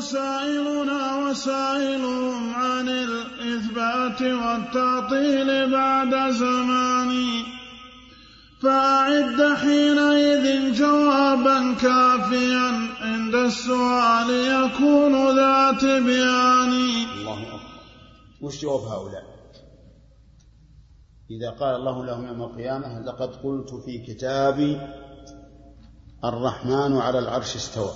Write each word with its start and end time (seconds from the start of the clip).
سائلنا 0.00 1.26
وسائلهم 1.26 2.54
عن 2.54 2.88
الإثبات 2.88 4.22
والتعطيل 4.22 5.70
بعد 5.70 6.30
زمان. 6.30 7.42
فأعد 8.62 9.54
حينئذ 9.56 10.74
جوابا 10.74 11.74
كافيا 11.74 12.88
عند 13.00 13.34
السؤال 13.34 14.30
يكون 14.30 15.36
ذا 15.36 15.72
تبيان 15.72 16.72
الله 16.72 17.42
أكبر. 17.42 17.60
وش 18.40 18.62
جواب 18.62 18.80
هؤلاء؟ 18.80 19.24
إذا 21.30 21.50
قال 21.50 21.74
الله 21.74 22.04
لهم 22.04 22.26
يوم 22.26 22.42
القيامة 22.42 23.00
لقد 23.00 23.28
قلت 23.28 23.74
في 23.84 23.98
كتابي 23.98 24.80
الرحمن 26.24 26.96
على 26.96 27.18
العرش 27.18 27.56
استوى. 27.56 27.92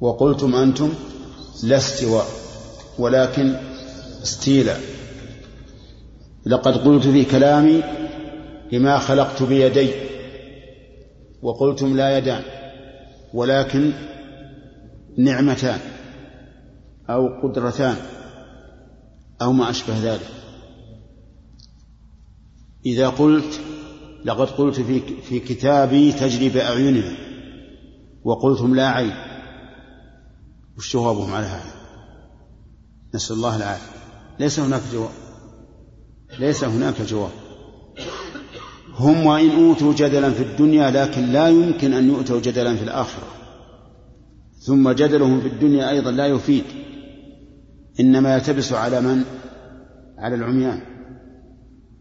وقلتم 0.00 0.54
أنتم 0.54 0.92
لا 1.62 1.76
استواء 1.76 2.26
ولكن 2.98 3.56
استيلا 4.22 4.76
لقد 6.46 6.76
قلت 6.76 7.06
في 7.06 7.24
كلامي 7.24 7.82
لما 8.72 8.98
خلقت 8.98 9.42
بيدي 9.42 9.90
وقلتم 11.42 11.96
لا 11.96 12.18
يدان 12.18 12.42
ولكن 13.34 13.92
نعمتان 15.18 15.78
أو 17.10 17.28
قدرتان 17.42 17.96
أو 19.42 19.52
ما 19.52 19.70
أشبه 19.70 19.94
ذلك. 20.02 20.28
إذا 22.86 23.08
قلت 23.08 23.60
لقد 24.24 24.46
قلت 24.46 24.80
في 24.80 25.00
في 25.00 25.40
كتابي 25.40 26.12
تجري 26.12 26.48
بأعيننا 26.48 27.16
وقلتم 28.24 28.74
لا 28.74 28.88
عين 28.88 29.27
وش 30.78 30.92
جوابهم 30.92 31.34
على 31.34 31.46
هذا؟ 31.46 31.72
نسأل 33.14 33.36
الله 33.36 33.56
العافية. 33.56 33.98
ليس 34.40 34.60
هناك 34.60 34.82
جواب. 34.92 35.10
ليس 36.38 36.64
هناك 36.64 37.02
جواب. 37.02 37.30
هم 38.94 39.26
وإن 39.26 39.50
أوتوا 39.50 39.94
جدلا 39.94 40.30
في 40.30 40.42
الدنيا 40.42 40.90
لكن 40.90 41.32
لا 41.32 41.48
يمكن 41.48 41.92
أن 41.92 42.08
يؤتوا 42.08 42.40
جدلا 42.40 42.76
في 42.76 42.82
الآخرة. 42.82 43.26
ثم 44.60 44.90
جدلهم 44.90 45.40
في 45.40 45.48
الدنيا 45.48 45.90
أيضا 45.90 46.10
لا 46.10 46.26
يفيد. 46.26 46.64
إنما 48.00 48.34
يلتبس 48.34 48.72
على 48.72 49.00
من؟ 49.00 49.24
على 50.18 50.34
العميان. 50.34 50.80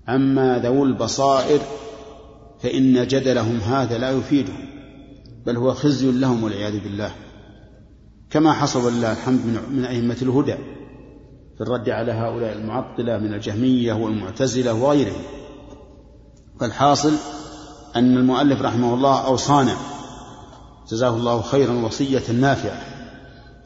أما 0.10 0.60
ذوو 0.60 0.84
البصائر 0.86 1.60
فإن 2.60 3.08
جدلهم 3.08 3.58
هذا 3.58 3.98
لا 3.98 4.12
يفيدهم. 4.12 4.68
بل 5.46 5.58
هو 5.58 5.74
خزي 5.74 6.12
لهم 6.12 6.44
والعياذ 6.44 6.80
بالله. 6.80 7.12
كما 8.30 8.54
حصل 8.54 8.86
ولله 8.86 9.12
الحمد 9.12 9.42
من 9.72 9.86
أئمة 9.86 10.18
الهدى 10.22 10.56
في 11.58 11.64
الرد 11.64 11.90
على 11.90 12.12
هؤلاء 12.12 12.54
المعطلة 12.54 13.18
من 13.18 13.34
الجهمية 13.34 13.94
والمعتزلة 13.94 14.74
وغيرهم. 14.74 15.22
فالحاصل 16.60 17.14
أن 17.96 18.18
المؤلف 18.18 18.62
رحمه 18.62 18.94
الله 18.94 19.26
أوصانا 19.26 19.76
جزاه 20.90 21.10
الله 21.10 21.42
خيرا 21.42 21.74
وصية 21.74 22.32
نافعة 22.40 22.82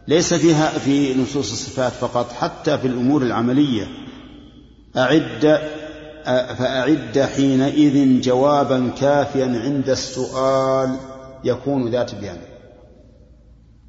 ليس 0.07 0.33
فيها 0.33 0.69
في 0.69 1.21
نصوص 1.21 1.51
الصفات 1.51 1.91
فقط 1.91 2.31
حتى 2.31 2.77
في 2.77 2.87
الأمور 2.87 3.21
العملية. 3.21 3.87
أعد 4.97 5.59
فأعد 6.57 7.29
حينئذ 7.35 8.21
جوابا 8.21 8.89
كافيا 8.99 9.45
عند 9.45 9.89
السؤال 9.89 10.95
يكون 11.43 11.89
ذات 11.89 12.15
بيان. 12.15 12.50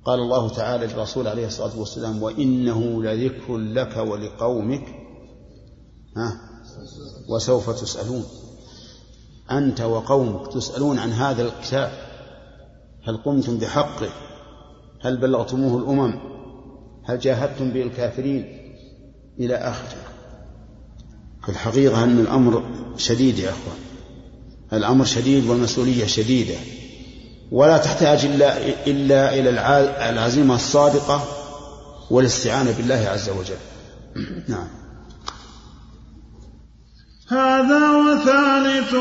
قال 0.05 0.21
الله 0.21 0.49
تعالى 0.49 0.87
للرسول 0.87 1.29
عليه 1.29 1.47
الصلاة 1.47 1.79
والسلام 1.79 2.23
وإنه 2.23 3.03
لذكر 3.03 3.57
لك 3.57 3.97
ولقومك 3.97 4.85
ها 6.17 6.41
وسوف 7.29 7.71
تسألون. 7.71 8.25
أنت 9.51 9.81
وقومك 9.81 10.53
تسألون 10.53 10.99
عن 10.99 11.11
هذا 11.13 11.43
الكتاب. 11.43 11.93
هل 13.05 13.17
قمتم 13.17 13.59
بحقه؟ 13.59 14.09
هل 15.01 15.17
بلغتموه 15.17 15.79
الأمم؟ 15.79 16.15
هل 17.05 17.19
جاهدتم 17.19 17.71
به 17.71 17.83
الكافرين 17.83 18.59
إلى 19.39 19.55
آخره. 19.55 19.99
الحقيقة 21.49 22.05
أن 22.05 22.19
الأمر 22.19 22.65
شديد 22.97 23.39
يا 23.39 23.51
أخوان. 23.51 23.79
الأمر 24.73 25.05
شديد 25.05 25.47
والمسؤولية 25.47 26.07
شديدة. 26.07 26.82
ولا 27.53 27.79
تحتاج 27.79 28.25
إلا 28.25 28.57
إلا 28.87 29.35
إلى 29.35 29.51
العزيمة 30.11 30.55
الصادقة 30.55 31.25
والاستعانة 32.11 32.73
بالله 32.77 33.09
عز 33.13 33.31
وجل. 33.31 33.57
نعم. 34.53 34.69
هذا 37.29 37.91
وثالث 37.91 38.95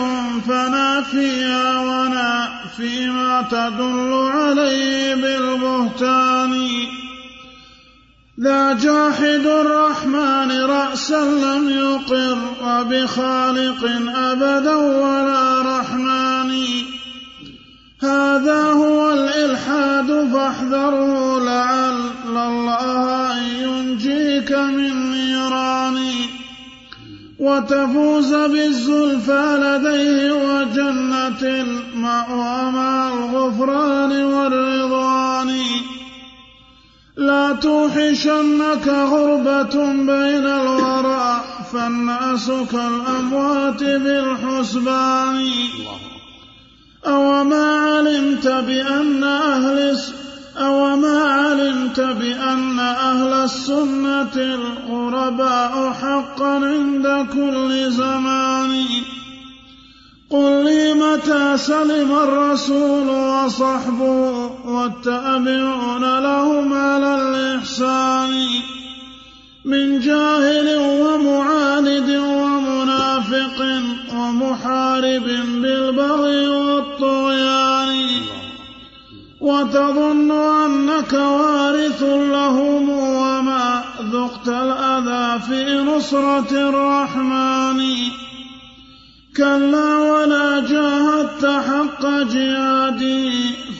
فنافيا 0.47 1.77
ونافي 1.77 3.07
ما 3.07 3.47
تدل 3.51 4.29
عليه 4.33 5.15
بالبهتان. 5.15 6.67
ذا 8.43 8.73
جاحد 8.73 9.45
الرحمن 9.45 10.61
رأسا 10.61 11.21
لم 11.21 11.69
يقر 11.69 12.37
وبخالق 12.63 13.85
أبدا 14.15 14.75
ولا 14.75 15.61
رحمن. 15.79 16.90
هذا 18.01 18.63
هو 18.63 19.11
الإلحاد 19.13 20.29
فاحذره 20.33 21.39
لعل 21.39 22.37
الله 22.37 23.33
أن 23.33 23.43
ينجيك 23.43 24.51
من 24.51 25.11
نيران 25.11 25.97
وتفوز 27.39 28.33
بالزلفى 28.33 29.57
لديه 29.61 30.31
وجنة 30.31 31.41
المأوى 31.41 32.71
مع 32.71 33.13
الغفران 33.13 34.23
والرضوان. 34.23 35.51
لا 37.17 37.53
توحشنك 37.53 38.87
غربة 38.87 39.93
بين 39.93 40.47
الورى 40.47 41.43
فالناس 41.73 42.51
كالأموات 42.71 43.83
بالحسبان. 43.83 45.45
أوما 47.05 47.75
علمت 47.75 48.47
بأن 48.47 49.23
أهل 49.23 49.97
أوما 50.57 51.23
علمت 51.23 51.99
بأن 51.99 52.79
أهل 52.79 53.33
السنة 53.33 54.35
الغرباء 54.35 55.93
حقا 56.01 56.53
عند 56.53 57.27
كل 57.33 57.91
زمان. 57.91 58.85
قل 60.29 60.65
لي 60.65 60.93
متى 60.93 61.57
سلم 61.57 62.11
الرسول 62.11 63.09
وصحبه 63.09 64.51
والتابعون 64.65 66.19
لهم 66.19 66.73
على 66.73 67.15
الإحسان. 67.15 68.31
من 69.65 69.99
جاهل 69.99 70.77
ومعاند 70.77 72.09
ومنافق 72.09 73.81
ومحارب 74.13 75.23
بالبغي 75.61 76.47
والطغيان. 76.47 77.95
وتظن 79.41 80.31
أنك 80.31 81.13
وارث 81.13 82.03
لهم 82.03 82.89
وما 82.89 83.83
ذقت 84.11 84.47
الأذى 84.47 85.39
في 85.39 85.83
نصرة 85.83 86.51
الرحمن. 86.51 87.81
كلا 89.37 89.97
ولا 89.97 90.59
جاهدت 90.59 91.45
حق 91.45 92.05
جهادي 92.05 93.31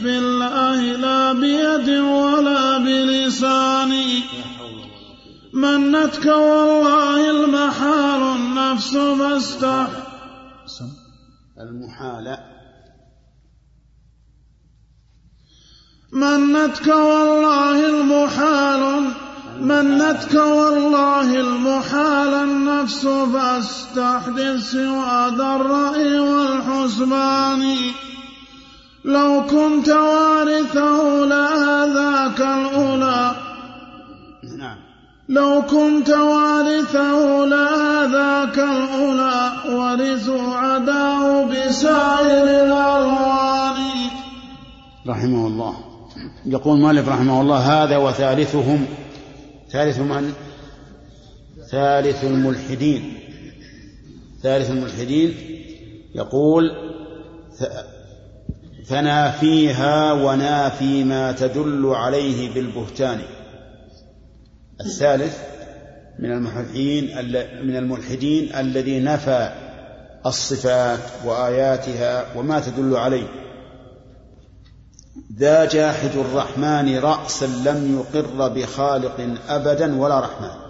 في 0.01 0.17
الله 0.17 0.81
لا 0.81 1.33
بيد 1.33 1.89
ولا 1.99 2.77
بلسان 2.77 3.93
منتك 5.53 6.25
والله 6.25 7.29
المحال 7.31 8.21
النفس 8.21 8.97
فاستح 8.97 9.87
المحال. 11.59 12.37
منتك 16.13 16.87
والله 16.87 17.89
المحال. 17.89 19.11
منتك 19.59 20.33
والله 20.33 21.39
المحال 21.39 22.33
النفس 22.33 23.07
فاستحدث 23.07 24.71
سوى 24.71 25.35
ذا 25.37 25.55
الرأي 25.55 26.19
والحسبان. 26.19 27.77
لو 29.05 29.45
كنت 29.49 29.89
وارثه 29.89 31.25
لآذاك 31.25 32.41
الأولى. 32.41 33.50
لو 35.31 35.61
كنت 35.61 36.09
وارثه 36.09 37.45
لآذاك 37.45 38.57
الأولى 38.59 39.51
ورثوا 39.69 40.53
عداه 40.55 41.45
بسائر 41.45 42.43
الألوان 42.43 43.81
رحمه 45.07 45.47
الله. 45.47 45.73
يقول 46.45 46.79
مالك 46.79 47.07
رحمه 47.07 47.41
الله 47.41 47.83
هذا 47.83 47.97
وثالثهم 47.97 48.85
ثالث 49.71 49.99
من؟ 49.99 50.33
ثالث 51.71 52.23
الملحدين. 52.23 53.13
ثالث 54.43 54.69
الملحدين 54.69 55.33
يقول 56.15 56.71
فنافيها 58.85 60.13
ونافي 60.13 61.03
ما 61.03 61.31
تدل 61.31 61.85
عليه 61.85 62.53
بالبهتان. 62.53 63.21
الثالث 64.85 65.37
من 66.19 66.31
الملحدين 66.31 67.25
من 67.65 67.75
الملحدين 67.75 68.55
الذي 68.55 68.99
نفى 68.99 69.53
الصفات 70.25 70.99
وآياتها 71.25 72.37
وما 72.37 72.59
تدل 72.59 72.95
عليه. 72.95 73.27
ذا 75.37 75.65
جاحد 75.65 76.15
الرحمن 76.15 76.99
رأسا 76.99 77.45
لم 77.45 77.99
يقر 77.99 78.47
بخالق 78.47 79.37
أبدا 79.49 79.99
ولا 79.99 80.19
رحمن. 80.19 80.61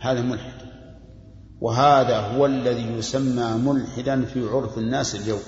هذا 0.00 0.22
ملحد. 0.22 0.56
وهذا 1.60 2.18
هو 2.18 2.46
الذي 2.46 2.98
يسمى 2.98 3.58
ملحدا 3.64 4.24
في 4.24 4.48
عرف 4.48 4.78
الناس 4.78 5.14
اليوم. 5.14 5.42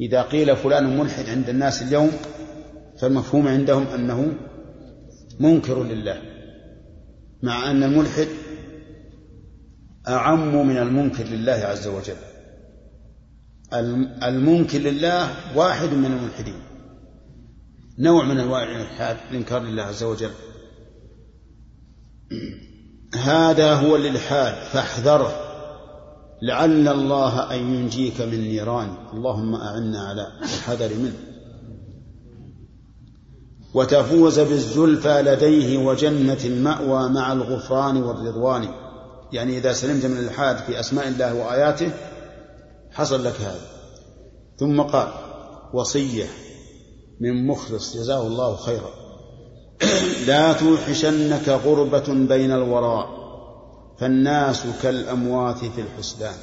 إذا 0.00 0.22
قيل 0.22 0.56
فلان 0.56 0.98
ملحد 0.98 1.28
عند 1.28 1.48
الناس 1.48 1.82
اليوم 1.82 2.10
فالمفهوم 2.98 3.48
عندهم 3.48 3.86
أنه 3.86 4.32
منكر 5.40 5.82
لله 5.82 6.22
مع 7.42 7.70
أن 7.70 7.82
الملحد 7.82 8.28
أعم 10.08 10.66
من 10.66 10.78
المنكر 10.78 11.24
لله 11.24 11.52
عز 11.52 11.86
وجل. 11.86 12.16
المنكر 14.22 14.78
لله 14.78 15.30
واحد 15.56 15.88
من 15.88 16.04
الملحدين 16.04 16.60
نوع 17.98 18.24
من 18.24 18.40
أنواع 18.40 18.62
الإلحاد 18.62 19.16
الإنكار 19.30 19.62
لله 19.62 19.82
عز 19.82 20.02
وجل. 20.02 20.30
هذا 23.14 23.74
هو 23.74 23.96
الإلحاد 23.96 24.54
فاحذره. 24.54 25.48
لعل 26.42 26.88
الله 26.88 27.54
أن 27.54 27.74
ينجيك 27.74 28.20
من 28.20 28.40
نيران. 28.40 28.94
اللهم 29.12 29.54
أعنا 29.54 30.00
على 30.00 30.26
الحذر 30.42 30.94
منه. 30.94 31.31
وتفوز 33.74 34.40
بالزلفى 34.40 35.22
لديه 35.22 35.78
وجنة 35.78 36.38
المأوى 36.44 37.08
مع 37.08 37.32
الغفران 37.32 38.02
والرضوان. 38.02 38.68
يعني 39.32 39.58
إذا 39.58 39.72
سلمت 39.72 40.06
من 40.06 40.18
الإلحاد 40.18 40.56
في 40.56 40.80
أسماء 40.80 41.08
الله 41.08 41.34
وآياته 41.34 41.90
حصل 42.90 43.24
لك 43.24 43.40
هذا. 43.40 43.66
ثم 44.56 44.80
قال 44.80 45.08
وصية 45.74 46.26
من 47.20 47.46
مخلص 47.46 47.96
جزاه 47.96 48.26
الله 48.26 48.56
خيرا. 48.56 48.90
لا 50.28 50.52
توحشنك 50.52 51.48
غربة 51.48 52.26
بين 52.28 52.52
الوراء 52.52 53.22
فالناس 53.98 54.66
كالأموات 54.82 55.58
في 55.58 55.80
الحسبان 55.80 56.34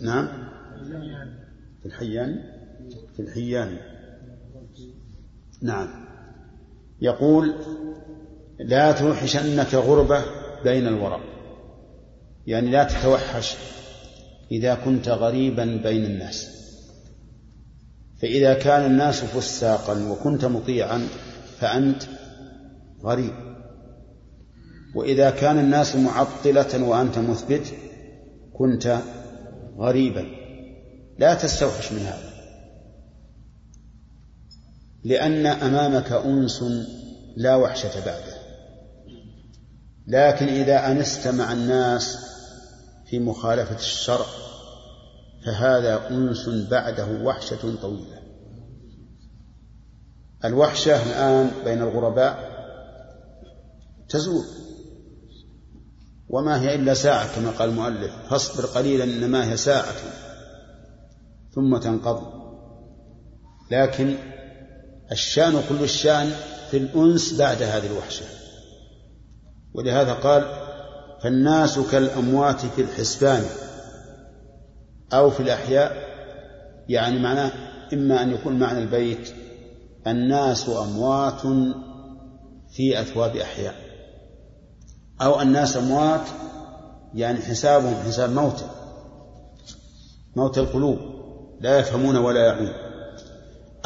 نعم؟ 0.00 0.28
في 1.82 1.86
الحيان؟ 1.86 2.40
في 3.16 3.22
الحيان. 3.22 3.78
نعم. 5.62 5.88
يقول 7.00 7.54
لا 8.60 8.92
توحشنك 8.92 9.74
غربة 9.74 10.22
بين 10.64 10.86
الوراء 10.86 11.20
يعني 12.46 12.70
لا 12.70 12.84
تتوحش 12.84 13.56
إذا 14.50 14.74
كنت 14.74 15.08
غريبا 15.08 15.80
بين 15.84 16.04
الناس. 16.04 16.48
فإذا 18.22 18.54
كان 18.54 18.90
الناس 18.90 19.24
فساقا 19.24 20.08
وكنت 20.08 20.44
مطيعا 20.44 21.08
فأنت 21.58 22.02
غريب. 23.02 23.32
وإذا 24.94 25.30
كان 25.30 25.58
الناس 25.58 25.96
معطلة 25.96 26.88
وأنت 26.88 27.18
مثبت 27.18 27.74
كنت 28.52 28.98
غريبا. 29.78 30.26
لا 31.18 31.34
تستوحش 31.34 31.92
من 31.92 31.98
هذا. 31.98 32.31
لأن 35.04 35.46
أمامك 35.46 36.12
أنس 36.12 36.64
لا 37.36 37.56
وحشة 37.56 38.04
بعده. 38.04 38.42
لكن 40.06 40.48
إذا 40.48 40.92
أنست 40.92 41.28
مع 41.28 41.52
الناس 41.52 42.18
في 43.06 43.18
مخالفة 43.18 43.74
الشرع 43.74 44.26
فهذا 45.46 46.08
أنس 46.10 46.48
بعده 46.70 47.22
وحشة 47.24 47.76
طويلة. 47.82 48.22
الوحشة 50.44 51.02
الآن 51.02 51.50
بين 51.64 51.82
الغرباء 51.82 52.52
تزول. 54.08 54.44
وما 56.28 56.60
هي 56.60 56.74
إلا 56.74 56.94
ساعة 56.94 57.36
كما 57.36 57.50
قال 57.50 57.68
المؤلف. 57.68 58.12
فاصبر 58.30 58.66
قليلا 58.66 59.04
إنما 59.04 59.52
هي 59.52 59.56
ساعة 59.56 59.94
ثم 61.54 61.76
تنقضي 61.76 62.42
لكن 63.70 64.16
الشان 65.12 65.62
كل 65.68 65.82
الشان 65.82 66.30
في 66.70 66.76
الأنس 66.76 67.34
بعد 67.38 67.62
هذه 67.62 67.86
الوحشة. 67.86 68.24
ولهذا 69.74 70.12
قال 70.12 70.44
فالناس 71.22 71.78
كالأموات 71.78 72.60
في 72.60 72.82
الحسبان 72.82 73.44
أو 75.12 75.30
في 75.30 75.40
الأحياء 75.40 75.92
يعني 76.88 77.18
معناه 77.18 77.52
إما 77.92 78.22
أن 78.22 78.30
يكون 78.30 78.58
معنى 78.58 78.78
البيت 78.78 79.32
الناس 80.06 80.68
أموات 80.68 81.40
في 82.72 83.00
أثواب 83.00 83.36
أحياء. 83.36 83.74
أو 85.22 85.40
الناس 85.40 85.76
أموات 85.76 86.26
يعني 87.14 87.38
حسابهم 87.38 87.94
حساب 88.06 88.30
موتى 88.30 88.64
موت 90.36 90.58
القلوب 90.58 90.98
لا 91.60 91.78
يفهمون 91.78 92.16
ولا 92.16 92.40
يعون. 92.46 92.81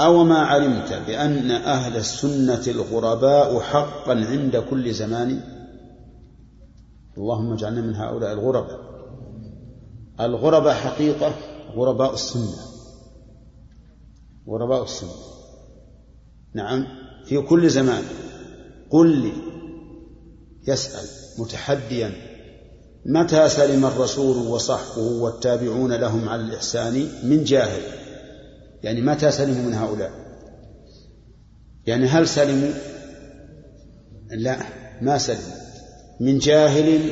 أو 0.01 0.25
ما 0.25 0.39
علمت 0.39 0.93
بأن 1.07 1.51
أهل 1.51 1.97
السنة 1.97 2.63
الغرباء 2.67 3.61
حقا 3.61 4.15
عند 4.15 4.57
كل 4.57 4.93
زمان؟ 4.95 5.41
اللهم 7.19 7.53
اجعلنا 7.53 7.81
من 7.81 7.95
هؤلاء 7.95 8.33
الغرباء. 8.33 8.81
الغرباء 10.21 10.75
حقيقة 10.75 11.35
غرباء 11.77 12.15
السنة. 12.15 12.67
غرباء 14.49 14.83
السنة. 14.85 15.11
نعم 16.55 16.87
في 17.25 17.41
كل 17.43 17.71
زمان. 17.71 18.03
قل 18.91 19.09
لي 19.09 19.33
يسأل 20.69 21.09
متحديا 21.38 22.12
متى 23.07 23.49
سلم 23.49 23.87
الرسول 23.87 24.37
وصحبه 24.37 25.23
والتابعون 25.23 25.93
لهم 25.93 26.29
على 26.29 26.43
الإحسان؟ 26.43 27.09
من 27.23 27.45
جاهل. 27.45 28.06
يعني 28.83 29.00
متى 29.00 29.30
سلموا 29.30 29.62
من 29.62 29.75
هؤلاء. 29.75 30.11
يعني 31.87 32.06
هل 32.06 32.28
سلموا؟ 32.28 32.71
لا 34.30 34.56
ما 35.02 35.18
سلموا. 35.18 35.56
من 36.21 36.38
جاهل 36.38 37.11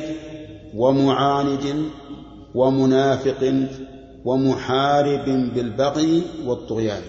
ومعاند 0.75 1.91
ومنافق 2.55 3.67
ومحارب 4.25 5.25
بالبغي 5.53 6.23
والطغيان. 6.45 7.01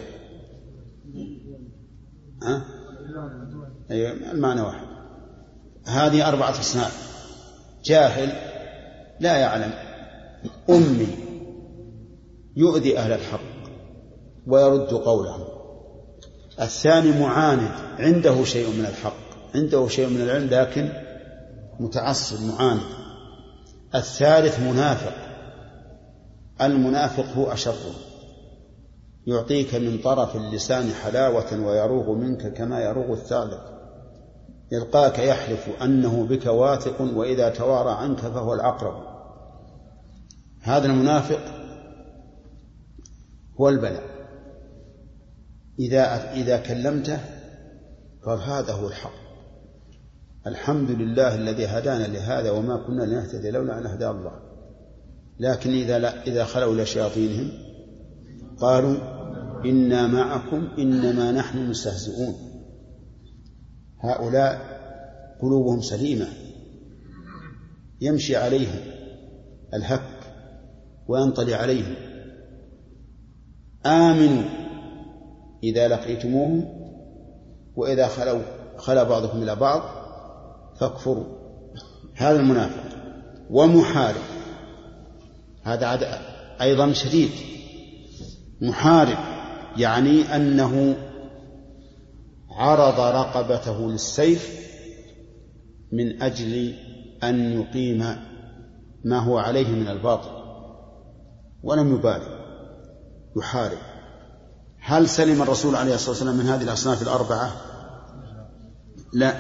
ها؟ 2.43 2.65
أيوة 3.91 4.11
المعنى 4.33 4.61
واحد. 4.61 4.87
هذه 5.87 6.29
أربعة 6.29 6.51
أصناف. 6.51 7.07
جاهل 7.85 8.33
لا 9.21 9.37
يعلم. 9.37 9.73
أمي 10.71 11.09
يؤذي 12.57 12.99
أهل 12.99 13.13
الحق 13.13 13.46
ويرد 14.47 14.95
قوله. 14.95 15.49
الثاني 16.61 17.21
معاند. 17.21 17.71
عنده 17.99 18.45
شيء 18.45 18.69
من 18.69 18.87
الحق. 18.87 19.27
عنده 19.55 19.89
شيء 19.89 20.09
من 20.09 20.21
العلم 20.21 20.49
لكن 20.51 20.89
متعصب 21.81 22.43
معاند. 22.43 22.83
الثالث 23.95 24.61
منافق. 24.61 25.15
المنافق 26.61 27.25
هو 27.37 27.53
أشر. 27.53 27.75
يعطيك 29.27 29.75
من 29.75 29.99
طرف 29.99 30.37
اللسان 30.37 30.93
حلاوة 30.93 31.67
ويروغ 31.67 32.13
منك 32.13 32.53
كما 32.53 32.81
يروغ 32.81 33.13
الثعلب 33.13 33.61
يلقاك 34.73 35.19
يحلف 35.19 35.83
أنه 35.83 36.27
بك 36.27 36.47
واثق 36.47 37.01
وإذا 37.01 37.49
توارى 37.49 37.91
عنك 37.91 38.19
فهو 38.19 38.55
العقرب 38.55 38.95
هذا 40.63 40.87
المنافق 40.87 41.41
هو 43.61 43.69
البلاء. 43.69 44.16
إذا 45.79 46.33
إذا 46.33 46.57
كلمته 46.57 47.21
قال 48.25 48.39
هذا 48.41 48.73
هو 48.73 48.89
الحق. 48.89 49.27
الحمد 50.47 50.91
لله 50.91 51.35
الذي 51.35 51.67
هدانا 51.67 52.07
لهذا 52.07 52.51
وما 52.51 52.77
كنا 52.87 53.03
لنهتدي 53.03 53.51
لولا 53.51 53.79
أن 53.79 53.87
هدى 53.87 54.09
الله. 54.09 54.33
لكن 55.41 55.71
إذا 55.71 55.99
لا 55.99 56.27
إذا 56.27 56.45
خلوا 56.45 56.75
إلى 56.75 56.87
شياطينهم 56.87 57.51
قالوا 58.59 58.97
إنا 59.65 60.07
معكم 60.07 60.69
إنما 60.79 61.33
نحن 61.33 61.71
مستهزئون. 61.71 62.35
هؤلاء 64.01 64.61
قلوبهم 65.43 65.81
سليمة. 65.81 66.27
يمشي 68.01 68.37
عليهم 68.37 68.81
الهك 69.75 70.03
وينطلي 71.09 71.55
عليهم. 71.55 71.95
آمنوا. 73.87 74.66
إذا 75.67 75.89
لقيتموهم 75.89 76.65
وإذا 77.77 78.07
خلوا 78.09 78.43
خلا 78.77 79.03
بعضكم 79.03 79.43
إلى 79.43 79.57
بعض 79.57 79.83
فاكفروا. 80.81 81.25
هذا 82.15 82.41
المنافق 82.41 82.83
ومحارب. 83.51 84.23
هذا 85.63 86.21
أيضا 86.61 86.93
شديد. 86.93 87.31
محارب 88.61 89.19
يعني 89.77 90.37
أنه 90.37 90.97
عرض 92.51 93.01
رقبته 93.01 93.91
للسيف 93.91 94.67
من 95.93 96.23
أجل 96.23 96.75
أن 97.25 97.61
يقيم 97.61 98.17
ما 99.05 99.19
هو 99.19 99.39
عليه 99.39 99.69
من 99.69 99.89
الباطل. 99.89 100.31
ولم 101.63 101.95
يبالي. 101.95 102.47
يحارب. 103.37 103.96
هل 104.89 105.09
سلم 105.09 105.43
الرسول 105.43 105.77
عليه 105.77 105.95
الصلاة 105.95 106.11
والسلام 106.11 106.37
من 106.37 106.47
هذه 106.47 106.63
الأصناف 106.63 107.03
الأربعة؟ 107.03 107.53
لا. 109.13 109.35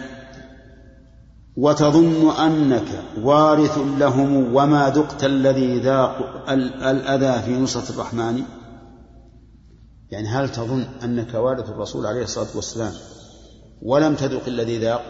وتظن 1.56 2.30
أنك 2.30 3.02
وارث 3.22 3.78
لهم 3.78 4.54
وما 4.54 4.90
ذقت 4.90 5.24
الذي 5.24 5.80
ذاق 5.80 6.50
الأذى 6.82 7.42
في 7.42 7.60
نصرة 7.60 7.90
الرحمن؟ 7.94 8.42
يعني 10.10 10.28
هل 10.28 10.48
تظن 10.48 10.86
أنك 11.04 11.34
وارث 11.34 11.70
الرسول 11.70 12.06
عليه 12.06 12.22
الصلاة 12.22 12.56
والسلام 12.56 12.92
ولم 13.82 14.14
تذق 14.14 14.46
الذي 14.46 14.78
ذاق؟ 14.78 15.04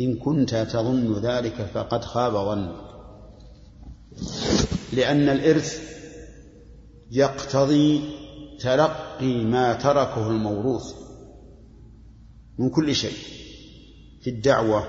إن 0.00 0.16
كنت 0.16 0.54
تظن 0.54 1.20
ذلك 1.20 1.70
فقد 1.74 2.04
خاب 2.04 2.32
ظنك. 2.32 2.74
لأن 4.92 5.28
الإرث 5.28 5.80
يقتضي 7.10 8.23
تلقي 8.60 9.44
ما 9.44 9.72
تركه 9.72 10.30
الموروث 10.30 10.94
من 12.58 12.70
كل 12.70 12.94
شيء 12.94 13.16
في 14.22 14.30
الدعوة 14.30 14.84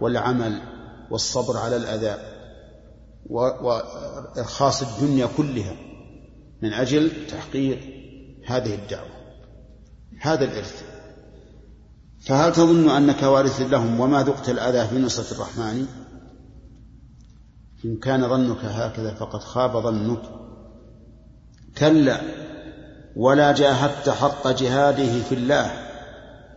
والعمل 0.00 0.62
والصبر 1.10 1.56
على 1.56 1.76
الأذى 1.76 2.34
وإرخاص 3.30 4.82
الدنيا 4.82 5.28
كلها 5.36 5.76
من 6.62 6.72
أجل 6.72 7.26
تحقيق 7.26 7.78
هذه 8.46 8.74
الدعوة. 8.74 9.10
هذا 10.20 10.44
الإرث. 10.44 10.82
فهل 12.20 12.52
تظن 12.52 12.88
أنك 12.88 13.22
وارث 13.22 13.60
لهم 13.60 14.00
وما 14.00 14.22
ذقت 14.22 14.48
الأذى 14.48 14.88
في 14.88 14.98
نصرة 14.98 15.36
الرحمن؟ 15.36 15.86
إن 17.84 17.96
كان 17.96 18.28
ظنك 18.28 18.64
هكذا 18.64 19.14
فقد 19.14 19.40
خاب 19.40 19.82
ظنك. 19.82 20.22
كلا. 21.78 22.43
ولا 23.16 23.52
جاهدت 23.52 24.08
حق 24.08 24.48
جهاده 24.48 25.22
في 25.22 25.34
الله. 25.34 25.90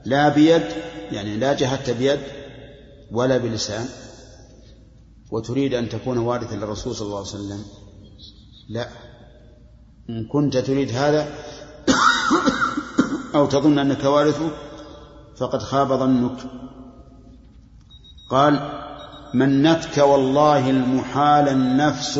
لا 0.05 0.29
بيد 0.29 0.63
يعني 1.11 1.37
لا 1.37 1.53
جاهدت 1.53 1.89
بيد 1.89 2.19
ولا 3.11 3.37
بلسان. 3.37 3.85
وتريد 5.31 5.73
أن 5.73 5.89
تكون 5.89 6.17
وارثا 6.17 6.55
للرسول 6.55 6.95
صلى 6.95 7.05
الله 7.05 7.17
عليه 7.17 7.27
وسلم؟ 7.27 7.65
لا. 8.69 8.87
إن 10.09 10.27
كنت 10.27 10.57
تريد 10.57 10.91
هذا 10.91 11.27
أو 13.35 13.45
تظن 13.45 13.79
أنك 13.79 14.03
وارثه 14.03 14.49
فقد 15.37 15.61
خاب 15.61 15.87
ظنك. 15.87 16.37
قال 18.31 18.83
منتك 19.33 19.97
والله 19.97 20.69
المحال 20.69 21.49
النفس. 21.49 22.17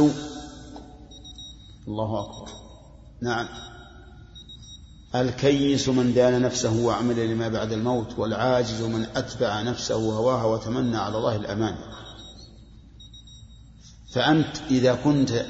الله 1.88 2.20
أكبر. 2.20 2.50
نعم. 3.22 3.67
الكيس 5.16 5.90
من 5.90 6.14
دان 6.14 6.42
نفسه 6.42 6.86
وعمل 6.86 7.32
لما 7.32 7.50
بعد 7.50 7.72
الموت 7.72 8.20
والعاجز 8.20 8.82
من 8.82 9.06
أتبع 9.16 9.62
نفسه 9.62 9.96
هواها 9.96 10.46
وتمنى 10.46 10.98
على 10.98 11.18
الله 11.18 11.36
الأمان. 11.36 11.76
فأنت 14.14 14.58
إذا 14.72 14.96
كنت 14.96 15.46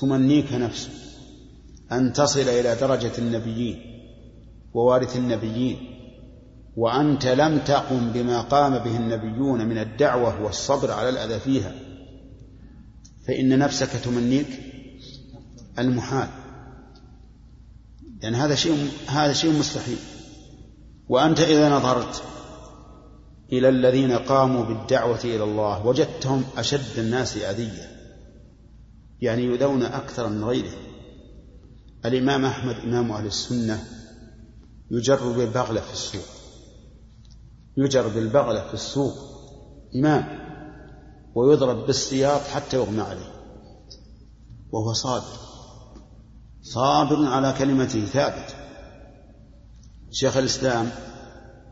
تمنيك 0.00 0.52
نفسك 0.52 0.90
أن 1.92 2.12
تصل 2.12 2.40
إلى 2.40 2.76
درجة 2.80 3.12
النبيين 3.18 3.80
ووارث 4.74 5.16
النبيين 5.16 5.78
وأنت 6.76 7.26
لم 7.26 7.58
تقم 7.58 8.10
بما 8.12 8.40
قام 8.40 8.78
به 8.78 8.96
النبيون 8.96 9.66
من 9.68 9.78
الدعوة 9.78 10.42
والصبر 10.42 10.90
على 10.90 11.08
الأذى 11.08 11.40
فيها 11.40 11.74
فإن 13.26 13.58
نفسك 13.58 13.88
تمنيك 13.88 14.46
المحال. 15.78 16.28
لأن 18.22 18.32
يعني 18.32 18.44
هذا 18.44 18.54
شيء 18.54 18.90
هذا 19.06 19.32
شيء 19.32 19.58
مستحيل. 19.58 19.98
وأنت 21.08 21.40
إذا 21.40 21.68
نظرت 21.68 22.22
إلى 23.52 23.68
الذين 23.68 24.12
قاموا 24.12 24.64
بالدعوة 24.64 25.20
إلى 25.24 25.44
الله 25.44 25.86
وجدتهم 25.86 26.44
أشد 26.56 26.98
الناس 26.98 27.36
أذية. 27.36 27.96
يعني 29.20 29.42
يؤذون 29.42 29.82
أكثر 29.82 30.28
من 30.28 30.44
غيرهم. 30.44 30.86
الإمام 32.04 32.44
أحمد 32.44 32.74
إمام 32.74 33.12
أهل 33.12 33.26
السنة 33.26 33.84
يجر 34.90 35.32
بالبغلة 35.32 35.80
في 35.80 35.92
السوق. 35.92 36.28
يجر 37.76 38.08
بالبغلة 38.08 38.68
في 38.68 38.74
السوق. 38.74 39.14
إمام. 39.96 40.46
ويضرب 41.34 41.86
بالسياط 41.86 42.40
حتى 42.40 42.76
يغمى 42.76 43.02
عليه. 43.02 43.32
وهو 44.72 44.92
صادق. 44.92 45.55
صابر 46.74 47.26
على 47.26 47.54
كلمته 47.58 48.04
ثابت. 48.04 48.56
شيخ 50.10 50.36
الإسلام 50.36 50.90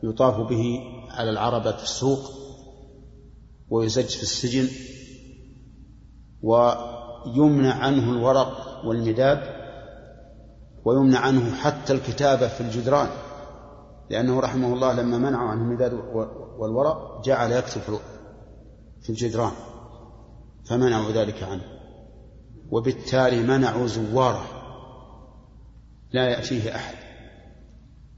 يطاف 0.03 0.49
به 0.49 0.81
على 1.11 1.31
العربة 1.31 1.73
في 1.77 1.83
السوق 1.83 2.31
ويزج 3.71 4.07
في 4.07 4.23
السجن 4.23 4.69
ويمنع 6.43 7.75
عنه 7.75 8.13
الورق 8.13 8.83
والمداد 8.85 9.43
ويمنع 10.85 11.19
عنه 11.19 11.55
حتى 11.55 11.93
الكتابة 11.93 12.49
في 12.49 12.61
الجدران 12.61 13.09
لأنه 14.11 14.41
رحمه 14.41 14.73
الله 14.73 14.93
لما 14.93 15.19
منعه 15.19 15.49
عنه 15.49 15.63
المداد 15.63 15.93
والورق 16.59 17.25
جعل 17.25 17.53
يكتب 17.53 17.99
في 19.03 19.11
الجدران 19.11 19.53
فمنعوا 20.65 21.13
ذلك 21.13 21.43
عنه. 21.43 21.65
وبالتالي 22.71 23.43
منعوا 23.43 23.87
زواره. 23.87 24.54
لا 26.15 26.29
يأتيه 26.29 26.77
أحد 26.77 26.95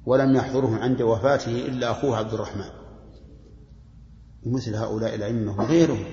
ولم 0.06 0.36
يحضره 0.36 0.76
عند 0.76 1.02
وفاته 1.02 1.52
إلا 1.66 1.90
أخوه 1.90 2.16
عبد 2.16 2.34
الرحمن. 2.34 2.70
ومثل 4.46 4.74
هؤلاء 4.74 5.14
الأئمة 5.14 5.58
وغيرهم 5.58 6.04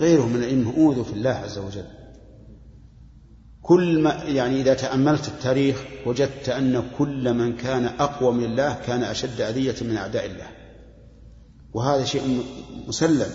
غيرهم 0.00 0.32
من 0.32 0.36
الأئمة 0.36 0.76
أوذوا 0.76 1.04
في 1.04 1.12
الله 1.12 1.30
عز 1.30 1.58
وجل. 1.58 1.84
كل 3.62 4.02
ما 4.02 4.10
يعني 4.10 4.60
إذا 4.60 4.74
تأملت 4.74 5.28
التاريخ 5.28 5.84
وجدت 6.06 6.48
أن 6.48 6.82
كل 6.98 7.34
من 7.34 7.56
كان 7.56 7.84
أقوى 7.84 8.32
من 8.32 8.44
الله 8.44 8.74
كان 8.86 9.02
أشد 9.02 9.40
أذية 9.40 9.76
من 9.82 9.96
أعداء 9.96 10.26
الله. 10.26 10.48
وهذا 11.72 12.04
شيء 12.04 12.44
مسلم 12.88 13.30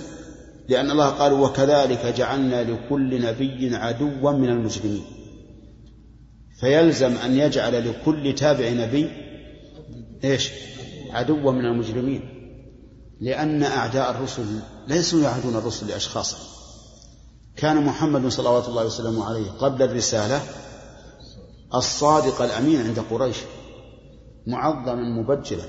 لأن 0.70 0.92
الله 0.92 1.10
قال 1.10 1.34
وكذلك 1.34 2.06
جعلنا 2.06 2.64
لكل 2.64 3.22
نبي 3.22 3.76
عدوا 3.76 4.32
من 4.32 4.50
المجرمين. 4.50 5.15
فيلزم 6.60 7.18
أن 7.18 7.38
يجعل 7.38 7.90
لكل 7.90 8.36
تابع 8.36 8.70
نبي 8.70 9.12
إيش؟ 10.24 10.50
عدوا 11.12 11.52
من 11.52 11.66
المجرمين. 11.66 12.32
لأن 13.22 13.64
أعداء 13.64 14.12
الرسل 14.12 14.60
ليسوا 14.88 15.22
يعادون 15.22 15.56
الرسل 15.56 15.88
لأشخاص. 15.88 16.36
كان 17.58 17.86
محمد 17.86 18.28
صلوات 18.28 18.68
الله 18.68 18.86
وسلامه 18.86 19.26
عليه 19.26 19.52
قبل 19.52 19.84
الرسالة 19.84 20.42
الصادق 21.74 22.42
الأمين 22.42 22.82
عند 22.82 23.00
قريش 23.00 23.38
معظما 24.48 24.96
مبجلا. 24.96 25.66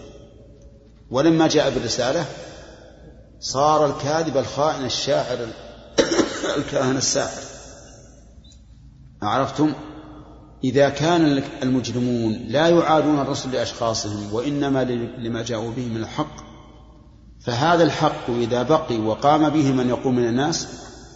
ولما 1.10 1.48
جاء 1.48 1.70
بالرسالة 1.70 2.24
صار 3.40 3.86
الكاذب 3.86 4.36
الخائن 4.36 4.84
الشاعر 4.84 5.38
الكاهن 6.56 6.96
الساحر. 6.96 7.42
عرفتم؟ 9.22 9.74
إذا 10.66 10.88
كان 10.88 11.42
المجرمون 11.62 12.32
لا 12.48 12.68
يعادون 12.68 13.18
الرسل 13.18 13.52
لأشخاصهم 13.52 14.34
وإنما 14.34 14.84
لما 15.18 15.42
جاءوا 15.42 15.70
به 15.70 15.86
من 15.86 15.96
الحق 15.96 16.36
فهذا 17.40 17.82
الحق 17.82 18.30
إذا 18.30 18.62
بقي 18.62 18.98
وقام 18.98 19.48
به 19.48 19.72
من 19.72 19.88
يقوم 19.88 20.16
من 20.16 20.28
الناس 20.28 20.68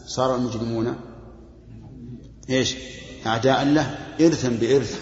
صار 0.07 0.37
المجرمون 0.37 0.97
إيش؟ 2.51 2.77
أعداء 3.27 3.65
له 3.65 3.99
إرثا 4.21 4.49
بإرث 4.49 5.01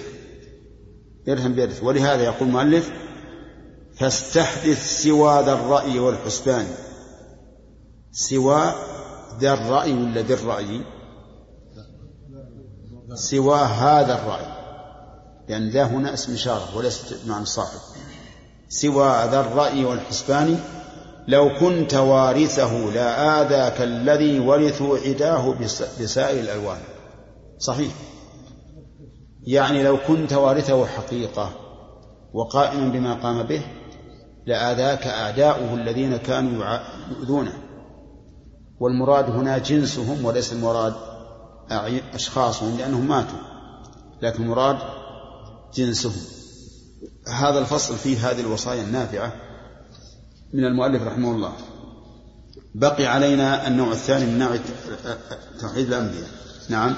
إرثا 1.28 1.49
بإرث. 1.49 1.83
ولهذا 1.83 2.23
يقول 2.23 2.49
المؤلف 2.49 2.90
فاستحدث 3.97 5.02
سوى 5.02 5.43
ذا 5.45 5.52
الرأي 5.52 5.99
والحسبان. 5.99 6.67
سوى 8.12 8.75
ذا 9.40 9.52
الرأي 9.52 9.93
ولا 9.93 10.21
ذي 10.21 10.35
الرأي؟ 10.35 10.81
سوى 13.15 13.59
هذا 13.59 14.15
الرأي. 14.15 14.59
لأن 15.49 15.69
ذا 15.69 15.85
هنا 15.85 16.15
اسم 16.15 16.33
إشارة 16.33 16.77
وليس 16.77 17.15
معنى 17.27 17.45
صاحب. 17.45 17.79
سوى 18.69 19.09
ذا 19.31 19.41
الرأي 19.41 19.85
والحسبان 19.85 20.59
لو 21.29 21.50
كنت 21.61 21.95
وارثه 21.95 22.73
لا 22.75 23.41
آذاك 23.43 23.81
الذي 23.81 24.41
ورثوا 24.41 24.99
عداه 24.99 25.55
بسائر 26.00 26.41
الألوان. 26.41 26.79
صحيح. 27.59 27.93
يعني 29.43 29.83
لو 29.83 29.99
كنت 30.09 30.33
وارثه 30.33 30.87
حقيقة 30.87 31.50
وقائما 32.33 32.88
بما 32.88 33.15
قام 33.15 33.43
به 33.43 33.62
لآذاك 34.47 35.07
أعداؤه 35.07 35.75
الذين 35.75 36.17
كانوا 36.17 36.79
يؤذونه. 37.11 37.53
والمراد 38.81 39.31
هنا 39.31 39.59
جنسهم 39.59 40.25
وليس 40.25 40.53
المراد 40.53 40.95
أشخاصهم 42.15 42.79
لأنهم 42.79 43.09
ماتوا. 43.09 43.39
لكن 44.23 44.43
المراد 44.43 44.79
جنسهم. 45.75 46.17
هذا 47.29 47.59
الفصل 47.59 47.97
فيه 47.97 48.31
هذه 48.31 48.41
الوصايا 48.41 48.83
النافعة 48.83 49.33
من 50.53 50.65
المؤلف 50.65 51.03
رحمه 51.03 51.31
الله. 51.31 51.53
بقي 52.75 53.07
علينا 53.07 53.69
النوع 53.69 53.93
الثاني 53.93 54.27
من 54.27 54.39
نوع 54.39 54.59
توحيد 55.61 55.87
الأنبياء. 55.87 56.29
نعم. 56.69 56.97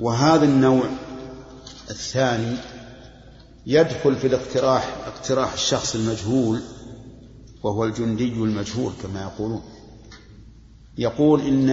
وهذا 0.00 0.44
النوع 0.44 0.84
الثاني 1.90 2.56
يدخل 3.66 4.16
في 4.16 4.26
الاقتراح 4.26 4.96
اقتراح 5.06 5.52
الشخص 5.52 5.94
المجهول 5.94 6.60
وهو 7.62 7.84
الجندي 7.84 8.32
المجهول 8.32 8.92
كما 9.02 9.22
يقولون. 9.22 9.62
يقول 10.98 11.40
إن 11.40 11.70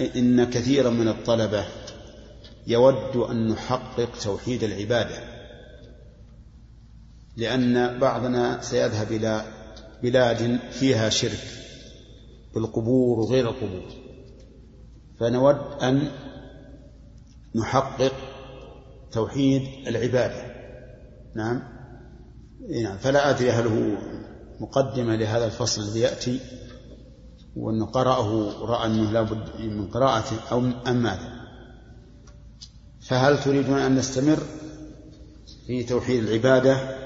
إن 0.00 0.50
كثيرا 0.50 0.90
من 0.90 1.08
الطلبة 1.08 1.64
يود 2.66 3.16
أن 3.16 3.48
نحقق 3.48 4.08
توحيد 4.22 4.62
العبادة 4.62 5.36
لأن 7.36 7.98
بعضنا 7.98 8.60
سيذهب 8.60 9.12
إلى 9.12 9.44
بلاد 10.02 10.58
فيها 10.70 11.08
شرك 11.08 11.44
بالقبور 12.54 13.20
وغير 13.20 13.48
القبور. 13.50 13.84
فنود 15.20 15.56
أن 15.82 16.10
نحقق 17.54 18.12
توحيد 19.12 19.62
العبادة. 19.86 20.54
نعم. 21.34 21.62
نعم. 22.82 22.98
فلا 22.98 23.30
أدري 23.30 23.50
هل 23.50 23.66
هو 23.66 23.96
مقدمة 24.60 25.16
لهذا 25.16 25.44
الفصل 25.44 25.82
الذي 25.82 26.00
يأتي. 26.00 26.40
وأنه 27.56 27.86
قرأه 27.86 28.52
رأى 28.60 28.86
أنه 28.86 29.10
لابد 29.10 29.60
من 29.60 29.88
قراءته 29.88 30.36
أو 30.52 30.58
أم 30.86 31.02
ماذا. 31.02 31.36
فهل 33.00 33.42
تريدون 33.42 33.78
أن 33.78 33.94
نستمر 33.94 34.38
في 35.66 35.84
توحيد 35.84 36.24
العبادة؟ 36.24 36.96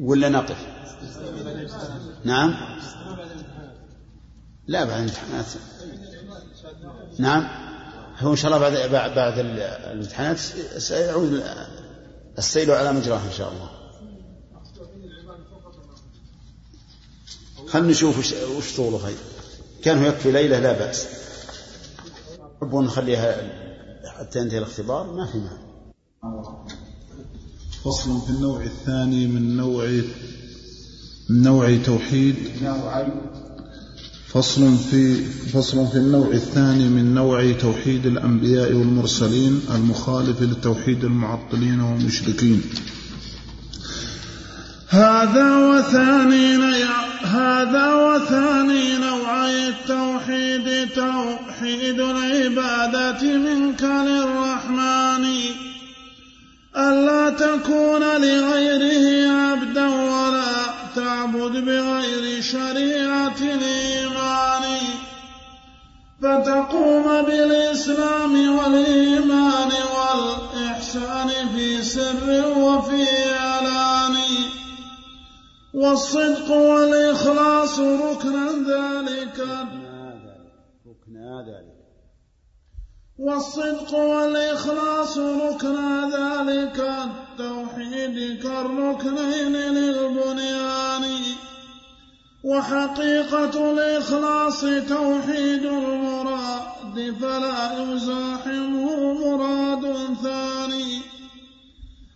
ولا 0.00 0.28
نقف؟ 0.28 0.66
نعم. 2.24 2.54
لا 4.66 4.84
بعد 4.84 4.96
الامتحانات. 4.96 5.46
نعم. 7.18 7.48
هو 8.18 8.30
إن 8.30 8.36
شاء 8.36 8.56
الله 8.56 8.70
بعد 8.70 8.90
بعد 9.14 9.38
الامتحانات 9.38 10.38
سيعود 10.78 11.42
السيل 12.38 12.70
على 12.70 12.92
مجراه 12.92 13.20
إن 13.26 13.32
شاء 13.32 13.52
الله. 13.52 13.73
خلنا 17.74 17.88
نشوف 17.88 18.32
وش 18.56 18.76
طوله 18.76 18.98
خير 18.98 19.16
كان 19.82 19.98
هو 19.98 20.06
يكفي 20.06 20.32
ليلة 20.32 20.58
لا 20.58 20.72
بأس. 20.72 21.06
تحبون 22.60 22.84
نخليها 22.84 23.36
حتى 24.18 24.38
ينتهي 24.38 24.58
الاختبار 24.58 25.12
ما 25.12 25.26
في 25.26 25.38
معنى 25.38 25.64
فصل 27.84 28.20
في 28.20 28.30
النوع 28.30 28.62
الثاني 28.62 29.26
من 29.26 29.56
نوع 29.56 29.86
من 31.30 31.42
نوع 31.42 31.76
توحيد. 31.76 32.34
فصل 34.26 34.76
في 34.76 35.24
فصل 35.24 35.86
في 35.86 35.96
النوع 35.96 36.26
الثاني 36.26 36.88
من 36.88 37.14
نوع 37.14 37.52
توحيد 37.52 38.06
الأنبياء 38.06 38.72
والمرسلين 38.72 39.60
المخالف 39.74 40.42
لتوحيد 40.42 41.04
المعطلين 41.04 41.80
والمشركين. 41.80 42.62
هذا 44.94 45.56
وثاني 45.56 46.84
هذا 47.24 47.94
وثاني 47.94 48.98
نوعي 48.98 49.68
التوحيد 49.68 50.88
توحيد 50.94 52.00
العبادة 52.00 53.22
منك 53.22 53.82
للرحمن. 53.82 55.24
ألا 56.76 57.30
تكون 57.30 58.02
لغيره 58.02 59.32
عبدا 59.32 59.88
ولا 59.88 60.54
تعبد 60.96 61.52
بغير 61.64 62.42
شريعة 62.42 63.38
الإيمان. 63.40 64.64
فتقوم 66.22 67.22
بالإسلام 67.22 68.56
والإيمان 68.58 69.72
والإحسان 69.94 71.30
في 71.54 71.82
سر 71.82 72.44
وفي 72.56 73.06
علان 73.34 74.16
والصدق 75.74 76.50
والإخلاص 76.50 77.80
ركنا 77.80 78.46
ذلك. 78.52 79.40
ركنا 80.86 81.44
ذلك. 81.48 81.74
والصدق 83.18 83.94
والإخلاص 83.94 85.18
ركنا 85.18 86.10
ذلك. 86.14 86.80
التوحيد 86.80 88.42
كالركنين 88.42 89.56
للبنيان. 89.56 91.20
وحقيقة 92.44 93.72
الإخلاص 93.72 94.60
توحيد 94.88 95.64
المراد. 95.64 97.14
فلا 97.20 97.92
يزاحمه 97.92 99.12
مراد 99.12 100.14
ثاني. 100.22 101.03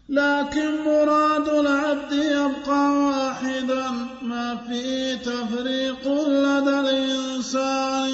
لكن 0.09 0.71
مراد 0.87 1.49
العبد 1.49 2.12
يبقى 2.12 2.90
واحدا. 2.90 3.90
ما 4.23 4.59
فيه 4.68 5.14
تفريق 5.14 6.09
لدى 6.29 6.81
الإنسان. 6.81 8.12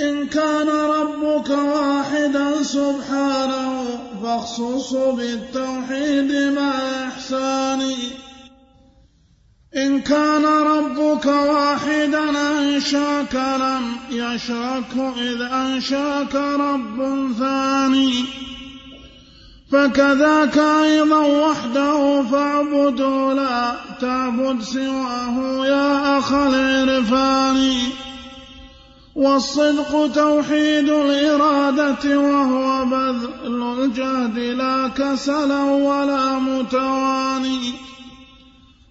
إن 0.00 0.26
كان 0.26 0.68
ربك 0.68 1.50
واحدا 1.50 2.62
سبحانه 2.62 3.98
فاخصص 4.22 4.92
بالتوحيد 4.92 6.52
مع 6.52 6.70
إحسان 7.08 7.82
إن 9.76 10.00
كان 10.00 10.44
ربك 10.44 11.26
واحدا 11.26 12.30
أنشاك 12.58 13.34
لم 13.34 13.96
يشرك 14.10 15.14
إذ 15.16 15.40
أنشاك 15.40 16.34
رب 16.34 16.98
ثاني. 17.38 18.24
فكذاك 19.72 20.58
أيضا 20.58 21.18
وحده 21.18 22.22
فاعبده 22.22 23.32
لا 23.32 23.74
تعبد 24.00 24.62
سواه 24.62 25.66
يا 25.66 26.18
أخ 26.18 26.32
العرفان. 26.32 27.72
والصدق 29.14 30.12
توحيد 30.14 30.88
الإرادة 30.88 32.18
وهو 32.18 32.84
بذل 32.84 33.62
الجهد 33.78 34.38
لا 34.38 34.88
كسلا 34.88 35.62
ولا 35.62 36.38
متواني 36.38 37.72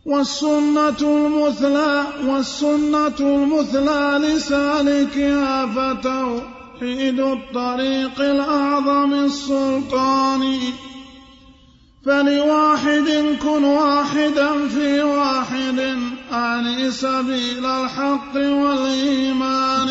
والسنة 0.05 1.01
المثلى 1.01 2.03
والسنة 2.25 3.19
المثلى 3.19 4.19
لسالكها 4.23 5.65
فتوحيد 5.65 6.60
الطريق 6.83 8.21
الأعظم 8.21 9.13
السلطان. 9.13 10.59
فلواحد 12.05 13.37
كن 13.41 13.63
واحدا 13.63 14.67
في 14.67 15.01
واحد 15.01 15.97
أعني 16.33 16.91
سبيل 16.91 17.65
الحق 17.65 18.35
والإيمان. 18.35 19.89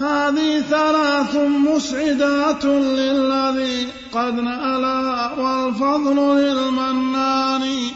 هذه 0.00 0.60
ثلاث 0.60 1.36
مسعدات 1.36 2.64
للذي 2.64 3.86
قد 4.12 4.34
نألا 4.34 5.32
والفضل 5.32 6.16
للمنان. 6.16 7.90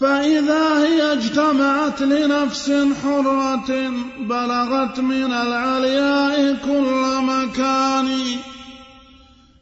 فإذا 0.00 0.78
هي 0.78 1.12
اجتمعت 1.12 2.02
لنفس 2.02 2.72
حرة 3.02 3.92
بلغت 4.20 5.00
من 5.00 5.32
العلياء 5.32 6.56
كل 6.64 7.22
مكان. 7.22 8.08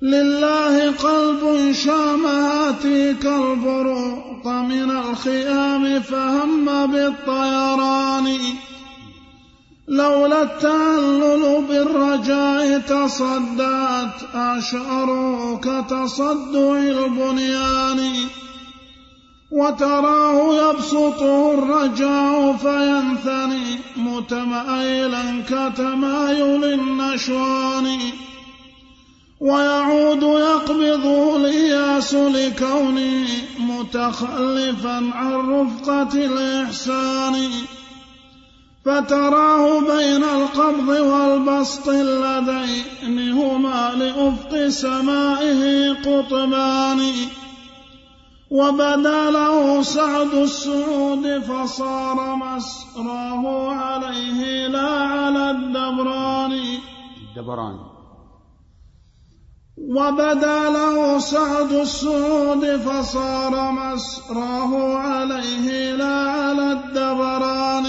لله 0.03 0.93
قلب 0.93 1.73
شامها 1.73 2.71
تيك 2.71 3.27
البروق 3.27 4.47
من 4.47 4.91
الخيام 4.91 6.01
فهم 6.01 6.87
بالطيران. 6.87 8.39
لولا 9.89 10.43
التعلل 10.43 11.65
بالرجاء 11.69 12.79
تصدعت 12.79 14.23
أشعر 14.35 15.09
كتصدع 15.63 16.79
البنيان. 16.79 18.13
وتراه 19.51 20.71
يبسطه 20.71 21.55
الرجاء 21.55 22.57
فينثني 22.57 23.79
متمأيلا 23.97 25.43
كتمايل 25.49 26.65
النشوان. 26.65 27.99
ويعود 29.41 30.23
يقبضه 30.23 31.37
الإياس 31.37 32.15
لكونه 32.15 33.27
متخلفا 33.59 35.11
عن 35.15 35.35
رفقة 35.35 36.13
الإحسان. 36.15 37.51
فتراه 38.85 39.81
بين 39.81 40.25
القبض 40.25 40.89
والبسط 40.89 41.89
اللذين 41.89 43.33
هما 43.33 43.93
لأفق 43.99 44.69
سمائه 44.69 45.93
قطبان. 45.93 47.13
وبدا 48.51 49.31
له 49.31 49.83
سعد 49.83 50.35
السعود 50.35 51.39
فصار 51.39 52.37
مسراه 52.37 53.73
عليه 53.73 54.67
لا 54.67 54.89
على 54.89 55.51
الدبران. 55.51 56.53
الدبران. 56.53 57.79
وبدا 59.79 60.71
له 60.71 61.19
سعد 61.19 61.73
السعود 61.73 62.77
فصار 62.77 63.73
مسراه 63.73 64.97
عليه 64.97 65.93
لا 65.97 66.31
على 66.31 66.73
الدبران. 66.73 67.87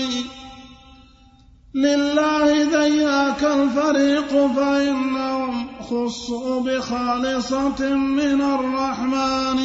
لله 1.76 2.64
ذياك 2.64 3.44
الفريق 3.44 4.48
فإنهم 4.48 5.68
خصوا 5.82 6.62
بخالصة 6.62 7.96
من 7.96 8.42
الرحمن. 8.42 9.60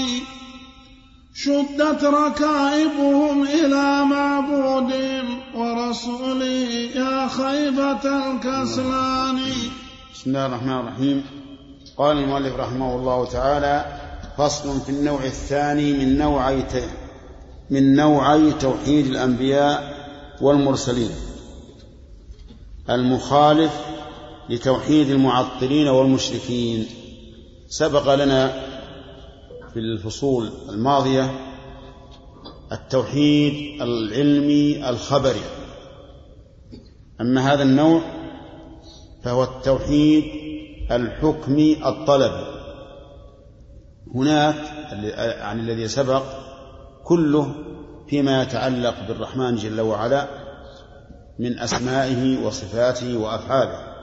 شدت 1.37 2.05
ركائبهم 2.05 3.43
إلى 3.43 4.05
معبودهم 4.05 5.41
ورسوله 5.55 6.69
يا 6.95 7.29
خيبة 7.29 8.05
الكسلان. 8.05 9.39
بسم 10.15 10.31
الله 10.31 10.47
الرحمن 10.47 10.79
الرحيم. 10.79 11.25
قال 11.97 12.17
المؤلف 12.17 12.57
رحمه 12.57 12.97
الله 12.97 13.25
تعالى 13.27 13.85
فصل 14.39 14.81
في 14.81 14.89
النوع 14.89 15.25
الثاني 15.25 15.93
من 15.93 16.19
نوعي 16.19 16.65
من 17.71 17.97
نوعي 17.97 18.53
توحيد 18.53 19.07
الأنبياء 19.07 19.95
والمرسلين. 20.41 21.11
المخالف 22.91 23.73
لتوحيد 24.51 25.11
المعطلين 25.11 25.89
والمشركين. 25.89 26.87
سبق 27.69 28.15
لنا 28.15 28.74
في 29.75 29.81
الفصول 29.81 30.51
الماضية 30.69 31.31
التوحيد 32.73 33.83
العلمي 33.83 34.89
الخبري. 34.89 35.43
أما 37.21 37.53
هذا 37.53 37.63
النوع 37.63 38.03
فهو 39.25 39.43
التوحيد 39.43 40.25
الحكمي 40.91 41.89
الطلبي 41.89 42.47
هناك 44.15 44.55
عن 45.41 45.61
الذي 45.61 45.89
سبق 45.89 46.23
كله 47.05 47.55
فيما 48.09 48.43
يتعلق 48.43 48.95
بالرحمن 49.09 49.57
جل 49.57 49.81
وعلا 49.81 50.29
من 51.39 51.59
أسمائه 51.59 52.47
وصفاته 52.47 53.17
وأفعاله. 53.17 53.95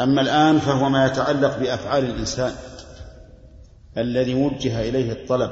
أما 0.00 0.20
الآن 0.20 0.58
فهو 0.58 0.88
ما 0.88 1.06
يتعلق 1.06 1.58
بأفعال 1.58 2.04
الإنسان. 2.04 2.52
الذي 3.98 4.34
وجه 4.34 4.88
إليه 4.88 5.12
الطلب. 5.12 5.50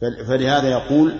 فلهذا 0.00 0.68
يقول 0.68 1.12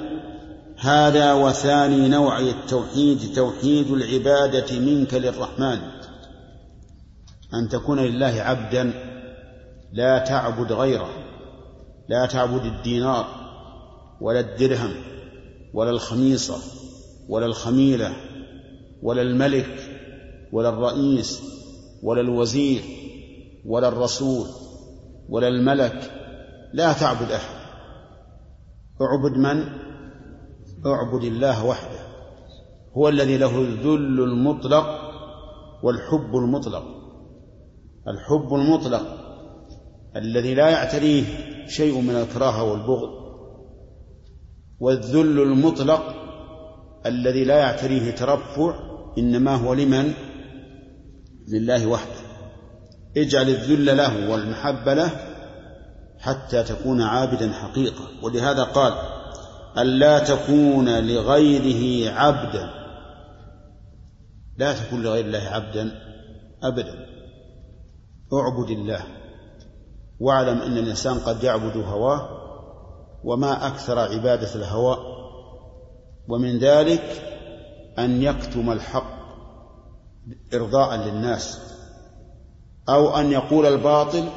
هذا 0.76 1.32
وثاني 1.32 2.08
نوعي 2.08 2.50
التوحيد 2.50 3.34
توحيد 3.34 3.90
العبادة 3.90 4.78
منك 4.78 5.14
للرحمن. 5.14 5.78
أن 7.54 7.68
تكون 7.68 7.98
لله 7.98 8.26
عبدا 8.26 8.92
لا 9.92 10.18
تعبد 10.18 10.72
غيره 10.72 11.08
لا 12.08 12.26
تعبد 12.26 12.64
الدينار 12.64 13.26
ولا 14.20 14.40
الدرهم 14.40 14.94
ولا 15.74 15.90
الخميصة 15.90 16.58
ولا 17.28 17.46
الخميلة 17.46 18.12
ولا 19.02 19.22
الملك 19.22 19.76
ولا 20.52 20.68
الرئيس 20.68 21.42
ولا 22.02 22.20
الوزير 22.20 22.82
ولا 23.66 23.88
الرسول. 23.88 24.46
ولا 25.30 25.48
الملك 25.48 26.10
لا 26.72 26.92
تعبد 26.92 27.32
أحد. 27.32 27.60
اعبد 29.02 29.38
من؟ 29.38 29.64
اعبد 30.86 31.24
الله 31.24 31.66
وحده. 31.66 32.00
هو 32.96 33.08
الذي 33.08 33.36
له 33.38 33.58
الذل 33.58 34.20
المطلق 34.20 34.86
والحب 35.82 36.36
المطلق. 36.36 36.84
الحب 38.08 38.54
المطلق 38.54 39.02
الذي 40.16 40.54
لا 40.54 40.70
يعتريه 40.70 41.24
شيء 41.66 42.00
من 42.00 42.16
الكراهة 42.16 42.62
والبغض. 42.62 43.10
والذل 44.80 45.42
المطلق 45.42 46.14
الذي 47.06 47.44
لا 47.44 47.58
يعتريه 47.58 48.10
ترفع 48.10 48.74
إنما 49.18 49.54
هو 49.54 49.74
لمن؟ 49.74 50.12
لله 51.48 51.86
وحده. 51.86 52.29
اجعل 53.16 53.48
الذل 53.48 53.96
له 53.96 54.30
والمحبة 54.30 54.94
له 54.94 55.10
حتى 56.18 56.62
تكون 56.62 57.02
عابدا 57.02 57.52
حقيقة. 57.52 58.04
ولهذا 58.22 58.62
قال 58.62 58.92
ألا 59.78 60.18
تكون 60.18 61.06
لغيره 61.06 62.12
عبدا. 62.14 62.70
لا 64.58 64.72
تكون 64.72 65.02
لغير 65.02 65.24
الله 65.24 65.38
عبدا 65.38 65.90
أبدا. 66.62 67.06
اعبد 68.32 68.70
الله. 68.70 69.02
واعلم 70.20 70.58
أن 70.62 70.78
الإنسان 70.78 71.18
قد 71.18 71.42
يعبد 71.42 71.76
هواه 71.76 72.28
وما 73.24 73.66
أكثر 73.66 73.98
عبادة 73.98 74.54
الهوى. 74.54 74.96
ومن 76.28 76.58
ذلك 76.58 77.22
أن 77.98 78.22
يكتم 78.22 78.72
الحق 78.72 79.20
إرضاء 80.54 80.96
للناس. 80.96 81.60
أو 82.90 83.16
أن 83.16 83.32
يقول 83.32 83.66
الباطل 83.66 84.28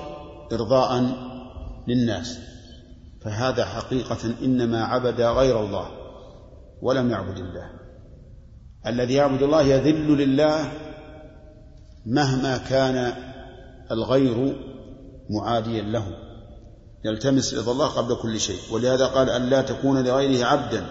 إرضاء 0.53 1.03
للناس. 1.87 2.39
فهذا 3.21 3.65
حقيقة 3.65 4.17
إنما 4.43 4.83
عبد 4.83 5.21
غير 5.21 5.59
الله 5.59 5.87
ولم 6.81 7.11
يعبد 7.11 7.37
الله. 7.37 7.69
الذي 8.87 9.13
يعبد 9.13 9.41
الله 9.41 9.61
يذل 9.61 10.17
لله 10.17 10.71
مهما 12.05 12.57
كان 12.57 13.13
الغير 13.91 14.55
معاديا 15.29 15.81
له. 15.81 16.05
يلتمس 17.05 17.53
رضا 17.53 17.71
الله 17.71 17.87
قبل 17.87 18.15
كل 18.21 18.39
شيء. 18.39 18.59
ولهذا 18.71 19.05
قال 19.05 19.29
أن 19.29 19.41
لا 19.49 19.61
تكون 19.61 20.03
لغيره 20.03 20.45
عبدا 20.45 20.85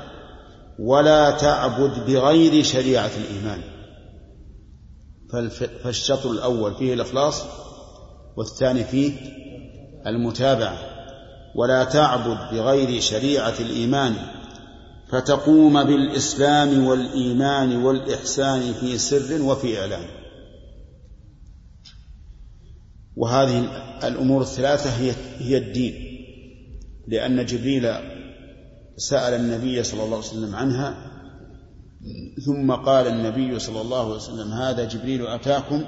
ولا 0.79 1.31
تعبد 1.31 2.07
بغير 2.07 2.63
شريعة 2.63 3.11
الإيمان. 3.17 3.72
فالشطر 5.85 6.31
الأول 6.31 6.75
فيه 6.75 6.95
الإخلاص 6.95 7.43
والثاني 8.37 8.85
فيه 8.85 9.13
المتابعة. 10.07 10.79
ولا 11.55 11.85
تعبد 11.85 12.55
بغير 12.55 13.01
شريعة 13.01 13.55
الإيمان 13.61 14.15
فتقوم 15.13 15.85
بالإسلام 15.85 16.85
والإيمان 16.85 17.77
والإحسان 17.77 18.73
في 18.73 18.99
سر 18.99 19.43
وفي 19.43 19.81
إعلان. 19.81 20.05
وهذه 23.17 23.59
الأمور 24.05 24.43
الثلاثة 24.43 24.91
هي 24.91 25.13
هي 25.39 25.59
الدين. 25.59 25.95
لأن 27.09 27.47
جبريل 27.47 27.95
سأل 28.97 29.35
النبي 29.35 29.83
صلى 29.83 30.05
الله 30.05 30.17
عليه 30.17 30.27
وسلم 30.27 30.55
عنها 30.55 31.12
ثم 32.47 32.73
قال 32.73 33.07
النبي 33.07 33.59
صلى 33.59 33.81
الله 33.81 34.05
عليه 34.05 34.15
وسلم 34.15 34.53
هذا 34.53 34.85
جبريل 34.85 35.27
أتاكم 35.27 35.85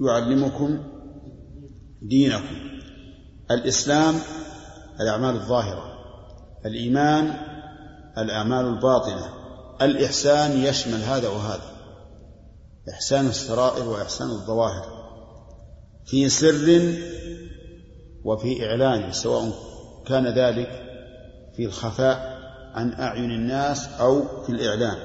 يعلمكم 0.00 0.78
دينكم. 2.02 2.72
الإسلام 3.50 4.14
الأعمال 5.00 5.34
الظاهرة 5.34 5.92
الإيمان 6.66 7.34
الأعمال 8.18 8.66
الباطنة 8.66 9.28
الإحسان 9.82 10.58
يشمل 10.58 11.02
هذا 11.02 11.28
وهذا 11.28 11.72
إحسان 12.90 13.26
السرائر 13.26 13.88
وإحسان 13.88 14.30
الظواهر 14.30 15.02
في 16.06 16.28
سر 16.28 16.94
وفي 18.24 18.66
إعلان 18.66 19.12
سواء 19.12 19.52
كان 20.06 20.26
ذلك 20.26 20.68
في 21.56 21.64
الخفاء 21.64 22.31
عن 22.72 22.92
أعين 22.92 23.30
الناس 23.30 23.86
أو 24.00 24.42
في 24.42 24.52
الإعلان. 24.52 24.96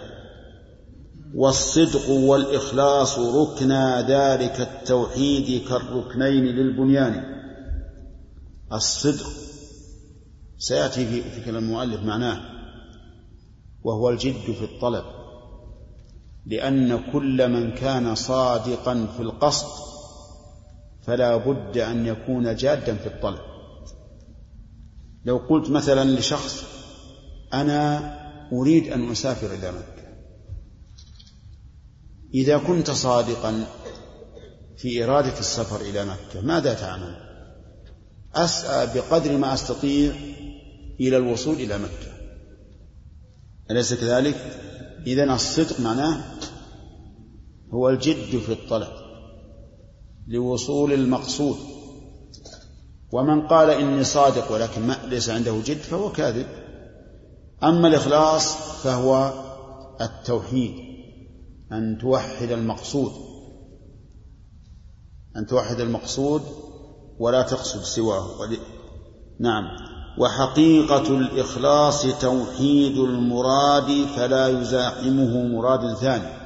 والصدق 1.35 2.09
والإخلاص 2.09 3.19
ركنا 3.19 4.01
ذلك 4.01 4.61
التوحيد 4.61 5.67
كالركنين 5.67 6.45
للبنيان. 6.45 7.23
الصدق 8.73 9.27
سيأتي 10.57 11.05
في, 11.05 11.21
في 11.21 11.45
كلام 11.45 11.63
المؤلف 11.63 12.03
معناه 12.03 12.41
وهو 13.83 14.09
الجد 14.09 14.33
في 14.33 14.63
الطلب 14.63 15.03
لأن 16.45 17.11
كل 17.11 17.49
من 17.49 17.71
كان 17.71 18.15
صادقا 18.15 19.07
في 19.17 19.23
القصد 19.23 19.67
فلا 21.01 21.37
بد 21.37 21.77
أن 21.77 22.05
يكون 22.05 22.55
جادا 22.55 22.95
في 22.95 23.07
الطلب. 23.07 23.39
لو 25.25 25.37
قلت 25.37 25.69
مثلا 25.69 26.19
لشخص 26.19 26.76
أنا 27.53 28.13
أريد 28.53 28.87
أن 28.87 29.11
أسافر 29.11 29.53
إلى 29.53 29.71
مكة 29.71 30.07
إذا 32.33 32.57
كنت 32.57 32.91
صادقا 32.91 33.65
في 34.77 35.03
إرادة 35.03 35.39
السفر 35.39 35.81
إلى 35.81 36.05
مكة 36.05 36.41
ماذا 36.41 36.73
تعمل؟ 36.73 37.15
أسعى 38.35 38.87
بقدر 38.95 39.37
ما 39.37 39.53
أستطيع 39.53 40.13
إلى 40.99 41.17
الوصول 41.17 41.55
إلى 41.55 41.77
مكة 41.77 42.17
أليس 43.71 43.93
كذلك؟ 43.93 44.35
إذا 45.07 45.23
الصدق 45.23 45.79
معناه 45.79 46.23
هو 47.73 47.89
الجد 47.89 48.39
في 48.39 48.51
الطلب 48.51 48.87
لوصول 50.27 50.93
المقصود 50.93 51.57
ومن 53.11 53.47
قال 53.47 53.69
إني 53.69 54.03
صادق 54.03 54.51
ولكن 54.51 54.81
ما 54.81 54.97
ليس 55.07 55.29
عنده 55.29 55.61
جد 55.65 55.77
فهو 55.77 56.11
كاذب 56.11 56.47
أما 57.63 57.87
الإخلاص 57.87 58.55
فهو 58.83 59.33
التوحيد 60.01 60.73
أن 61.71 61.97
توحد 62.01 62.51
المقصود. 62.51 63.11
أن 65.37 65.45
توحد 65.45 65.79
المقصود 65.79 66.41
ولا 67.19 67.41
تقصد 67.41 67.81
سواه. 67.81 68.49
نعم. 69.39 69.63
وحقيقة 70.17 71.07
الإخلاص 71.07 72.01
توحيد 72.21 72.97
المراد 72.97 74.05
فلا 74.15 74.47
يزاحمه 74.47 75.43
مراد 75.43 75.93
ثاني. 75.93 76.37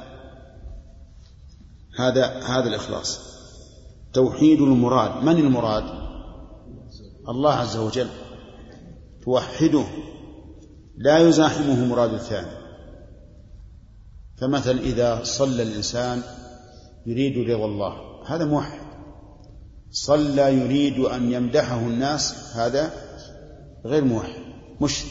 هذا 1.98 2.42
هذا 2.42 2.68
الإخلاص. 2.68 3.20
توحيد 4.12 4.60
المراد. 4.60 5.24
من 5.24 5.38
المراد؟ 5.38 5.84
الله 7.28 7.52
عز 7.52 7.76
وجل. 7.76 8.08
توحده. 9.24 9.84
لا 10.96 11.18
يزاحمه 11.18 11.84
مراد 11.84 12.16
ثاني 12.16 12.62
فمثلا 14.36 14.80
إذا 14.80 15.20
صلى 15.24 15.62
الإنسان 15.62 16.22
يريد 17.06 17.50
رضا 17.50 17.66
الله 17.66 17.94
هذا 18.26 18.44
موحد. 18.44 18.80
صلى 19.90 20.58
يريد 20.58 20.98
أن 20.98 21.32
يمدحه 21.32 21.78
الناس 21.78 22.34
هذا 22.56 22.90
غير 23.86 24.04
موحد 24.04 24.42
مشرك. 24.80 25.10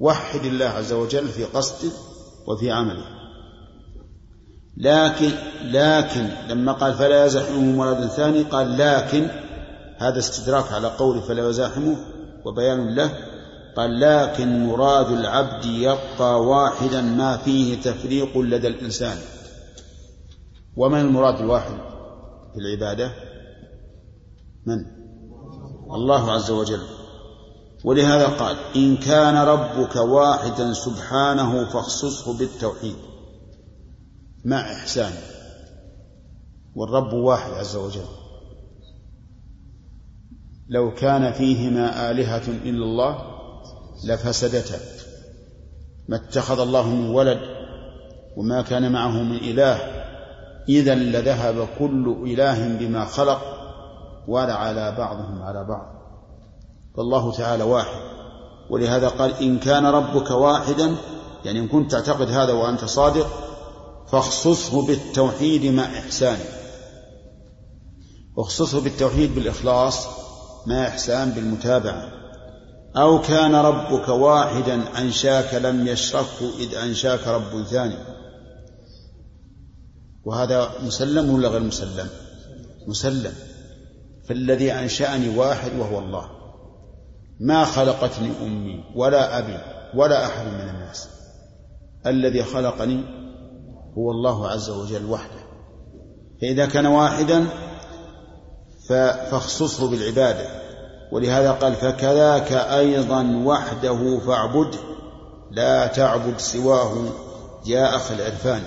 وحد 0.00 0.44
الله 0.44 0.66
عز 0.66 0.92
وجل 0.92 1.28
في 1.28 1.44
قصده 1.44 1.92
وفي 2.48 2.70
عمله. 2.70 3.04
لكن 4.76 5.30
لكن 5.62 6.28
لما 6.48 6.72
قال 6.72 6.94
فلا 6.94 7.24
يزاحمه 7.24 7.60
مراد 7.60 8.06
ثاني 8.06 8.42
قال 8.42 8.78
لكن 8.78 9.28
هذا 9.98 10.18
استدراك 10.18 10.72
على 10.72 10.88
قوله 10.88 11.20
فلا 11.20 11.48
يزاحمه 11.48 11.96
وبيان 12.44 12.94
له 12.94 13.35
قال 13.76 14.00
لكن 14.00 14.66
مراد 14.66 15.10
العبد 15.10 15.64
يبقى 15.64 16.42
واحدا 16.42 17.00
ما 17.00 17.36
فيه 17.36 17.82
تفريق 17.82 18.38
لدى 18.38 18.68
الإنسان. 18.68 19.18
ومن 20.76 21.00
المراد 21.00 21.40
الواحد 21.40 21.76
في 22.54 22.58
العبادة؟ 22.60 23.12
من؟ 24.66 24.76
الله 25.94 26.32
عز 26.32 26.50
وجل. 26.50 26.82
ولهذا 27.84 28.26
قال 28.26 28.56
إن 28.76 28.96
كان 28.96 29.36
ربك 29.36 29.96
واحدا 29.96 30.72
سبحانه 30.72 31.64
فاخصصه 31.64 32.38
بالتوحيد 32.38 32.96
مع 34.44 34.72
إحسانه 34.72 35.20
والرب 36.74 37.12
واحد 37.12 37.50
عز 37.50 37.76
وجل. 37.76 38.06
لو 40.68 40.94
كان 40.94 41.32
فيهما 41.32 42.10
آلهة 42.10 42.48
إلا 42.48 42.84
الله 42.84 43.35
لفسدتا 44.04 44.78
ما 46.08 46.16
اتخذ 46.16 46.60
الله 46.60 46.88
من 46.88 47.10
ولد 47.10 47.40
وما 48.36 48.62
كان 48.62 48.92
معه 48.92 49.22
من 49.22 49.36
إله 49.36 49.76
إذا 50.68 50.94
لذهب 50.94 51.68
كل 51.78 52.16
إله 52.26 52.78
بما 52.78 53.04
خلق 53.04 53.40
ولعلى 54.28 54.94
بعضهم 54.98 55.42
على 55.42 55.64
بعض. 55.64 55.96
فالله 56.96 57.32
تعالى 57.32 57.64
واحد. 57.64 58.00
ولهذا 58.70 59.08
قال 59.08 59.42
إن 59.42 59.58
كان 59.58 59.86
ربك 59.86 60.30
واحدا 60.30 60.96
يعني 61.44 61.58
إن 61.58 61.68
كنت 61.68 61.92
تعتقد 61.92 62.30
هذا 62.30 62.52
وأنت 62.52 62.84
صادق 62.84 63.26
فاخصصه 64.12 64.86
بالتوحيد 64.86 65.66
مع 65.66 65.84
إحسانه 65.84 66.44
واخصصه 68.36 68.80
بالتوحيد 68.80 69.34
بالإخلاص 69.34 70.06
مع 70.66 70.88
إحسان 70.88 71.30
بالمتابعة. 71.30 72.15
أو 72.96 73.22
كان 73.22 73.54
ربك 73.54 74.08
واحدا 74.08 74.98
أنشاك 74.98 75.54
لم 75.54 75.86
يشركه 75.86 76.58
إذ 76.58 76.74
أنشاك 76.74 77.26
رب 77.26 77.62
ثاني. 77.62 77.98
وهذا 80.24 80.70
مسلم 80.82 81.30
ولا 81.30 81.48
غير 81.48 81.60
مسلم؟ 81.60 82.08
مسلم. 82.86 83.32
فالذي 84.28 84.72
أنشأني 84.72 85.38
واحد 85.38 85.78
وهو 85.78 85.98
الله. 85.98 86.30
ما 87.40 87.64
خلقتني 87.64 88.30
أمي 88.42 88.84
ولا 88.94 89.38
أبي 89.38 89.58
ولا 89.94 90.26
أحد 90.26 90.46
من 90.46 90.68
الناس. 90.68 91.08
الذي 92.06 92.42
خلقني 92.42 93.04
هو 93.98 94.10
الله 94.10 94.48
عز 94.48 94.70
وجل 94.70 95.04
وحده. 95.04 95.46
فإذا 96.40 96.66
كان 96.66 96.86
واحدا 96.86 97.46
فاخصصه 98.88 99.90
بالعبادة. 99.90 100.65
ولهذا 101.12 101.52
قال 101.52 101.74
فكذاك 101.74 102.52
أيضا 102.52 103.42
وحده 103.44 104.18
فاعبده 104.18 104.78
لا 105.50 105.86
تعبد 105.86 106.38
سواه 106.38 106.94
يا 107.66 107.96
أخ 107.96 108.10
العرفان. 108.12 108.62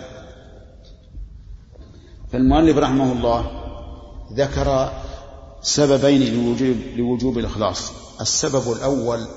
فالمؤلف 2.31 2.77
رحمه 2.77 3.11
الله 3.11 3.51
ذكر 4.33 4.91
سببين 5.61 6.33
لوجوب, 6.33 6.77
لوجوب 6.95 7.37
الإخلاص. 7.37 7.91
السبب 8.21 8.71
الأول 8.71 9.27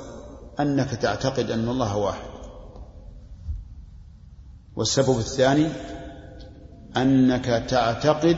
أنك 0.61 0.91
تعتقد 0.91 1.51
أن 1.51 1.69
الله 1.69 1.97
واحد. 1.97 2.33
والسبب 4.77 5.19
الثاني 5.19 5.69
أنك 6.97 7.65
تعتقد 7.69 8.37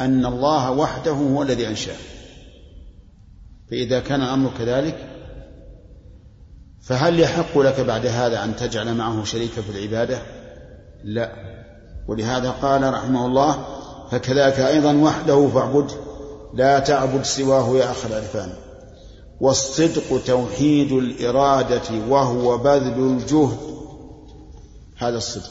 أن 0.00 0.26
الله 0.26 0.70
وحده 0.70 1.12
هو 1.12 1.42
الذي 1.42 1.68
أنشأ. 1.68 1.94
فإذا 3.70 4.00
كان 4.00 4.22
الأمر 4.22 4.50
كذلك 4.58 5.10
فهل 6.82 7.20
يحق 7.20 7.58
لك 7.58 7.80
بعد 7.80 8.06
هذا 8.06 8.44
أن 8.44 8.56
تجعل 8.56 8.94
معه 8.94 9.24
شريكا 9.24 9.62
في 9.62 9.70
العبادة؟ 9.70 10.22
لا. 11.04 11.32
ولهذا 12.08 12.50
قال 12.50 12.94
رحمه 12.94 13.26
الله 13.26 13.64
فكذاك 14.10 14.60
أيضا 14.60 14.94
وحده 14.94 15.48
فاعبده 15.48 15.94
لا 16.54 16.78
تعبد 16.78 17.22
سواه 17.22 17.76
يا 17.76 17.90
أخ 17.90 18.06
العرفان. 18.06 18.52
والصدق 19.40 20.24
توحيد 20.26 20.92
الإرادة 20.92 22.06
وهو 22.08 22.58
بذل 22.58 23.16
الجهد. 23.16 23.58
هذا 24.96 25.16
الصدق. 25.16 25.50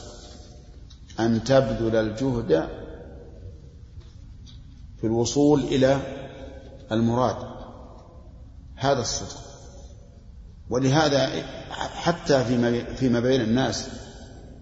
أن 1.19 1.43
تبذل 1.43 1.95
الجهد 1.95 2.67
في 5.01 5.07
الوصول 5.07 5.59
إلى 5.59 5.97
المراد. 6.91 7.58
هذا 8.79 9.01
الصدق. 9.01 9.37
ولهذا 10.69 11.29
حتى 11.71 12.43
فيما 12.43 12.83
فيما 12.83 13.19
بين 13.19 13.41
الناس 13.41 13.89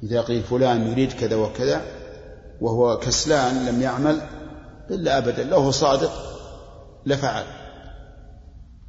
إذا 0.03 0.21
قيل 0.21 0.43
فلان 0.43 0.87
يريد 0.87 1.11
كذا 1.11 1.35
وكذا 1.35 1.81
وهو 2.61 2.97
كسلان 2.97 3.65
لم 3.65 3.81
يعمل 3.81 4.21
إلا 4.89 5.17
أبدا 5.17 5.43
لو 5.43 5.57
هو 5.57 5.71
صادق 5.71 6.11
لفعل. 7.05 7.45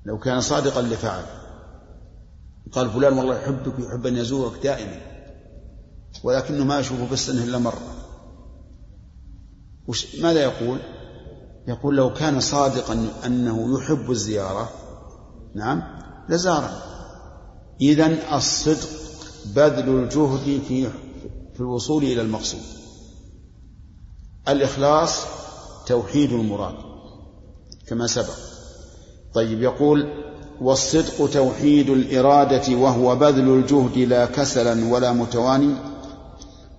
لو 0.05 0.19
كان 0.19 0.41
صادقا 0.41 0.83
لفعل. 0.83 1.23
قال 2.73 2.91
فلان 2.91 3.19
والله 3.19 3.37
يحبك 3.39 3.79
ويحب 3.79 4.07
أن 4.07 4.17
يزورك 4.17 4.63
دائما 4.63 5.01
ولكنه 6.25 6.65
ما 6.65 6.79
يشوفه 6.79 7.07
في 7.07 7.13
السنة 7.13 7.45
إلا 7.45 7.59
مرة. 7.59 7.95
وش 9.89 10.21
ماذا 10.21 10.41
يقول؟ 10.41 10.79
يقول 11.69 11.97
لو 11.97 12.13
كان 12.13 12.41
صادقا 12.41 13.09
أنه 13.27 13.79
يحب 13.79 14.11
الزيارة 14.11 14.71
نعم 15.55 15.83
لزاره 16.29 16.83
إذا 17.81 18.37
الصدق 18.37 18.89
بذل 19.47 19.89
الجهد 19.89 20.63
في 20.69 20.89
في 21.55 21.61
الوصول 21.61 22.05
إلى 22.05 22.23
المقصود. 22.23 22.61
الإخلاص 24.49 25.23
توحيد 25.87 26.33
المراد 26.33 26.75
كما 27.89 28.07
سبق. 28.07 28.35
طيب 29.35 29.63
يقول 29.63 30.09
والصدق 30.61 31.31
توحيد 31.31 31.91
الإرادة 31.91 32.77
وهو 32.77 33.17
بذل 33.17 33.49
الجهد 33.49 33.99
لا 33.99 34.27
كسلا 34.27 34.93
ولا 34.93 35.13
متواني 35.13 35.75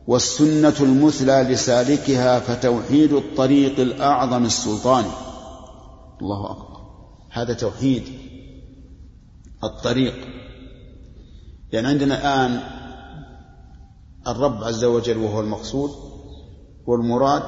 والسنة 0.07 0.75
المثلى 0.79 1.47
لسالكها 1.49 2.39
فتوحيد 2.39 3.13
الطريق 3.13 3.79
الأعظم 3.79 4.45
السلطان. 4.45 5.05
الله 6.21 6.51
أكبر. 6.51 6.79
هذا 7.29 7.53
توحيد 7.53 8.18
الطريق. 9.63 10.15
يعني 11.71 11.87
عندنا 11.87 12.17
الآن 12.17 12.61
الرب 14.27 14.63
عز 14.63 14.83
وجل 14.83 15.17
وهو 15.17 15.39
المقصود 15.39 15.89
والمراد 16.85 17.43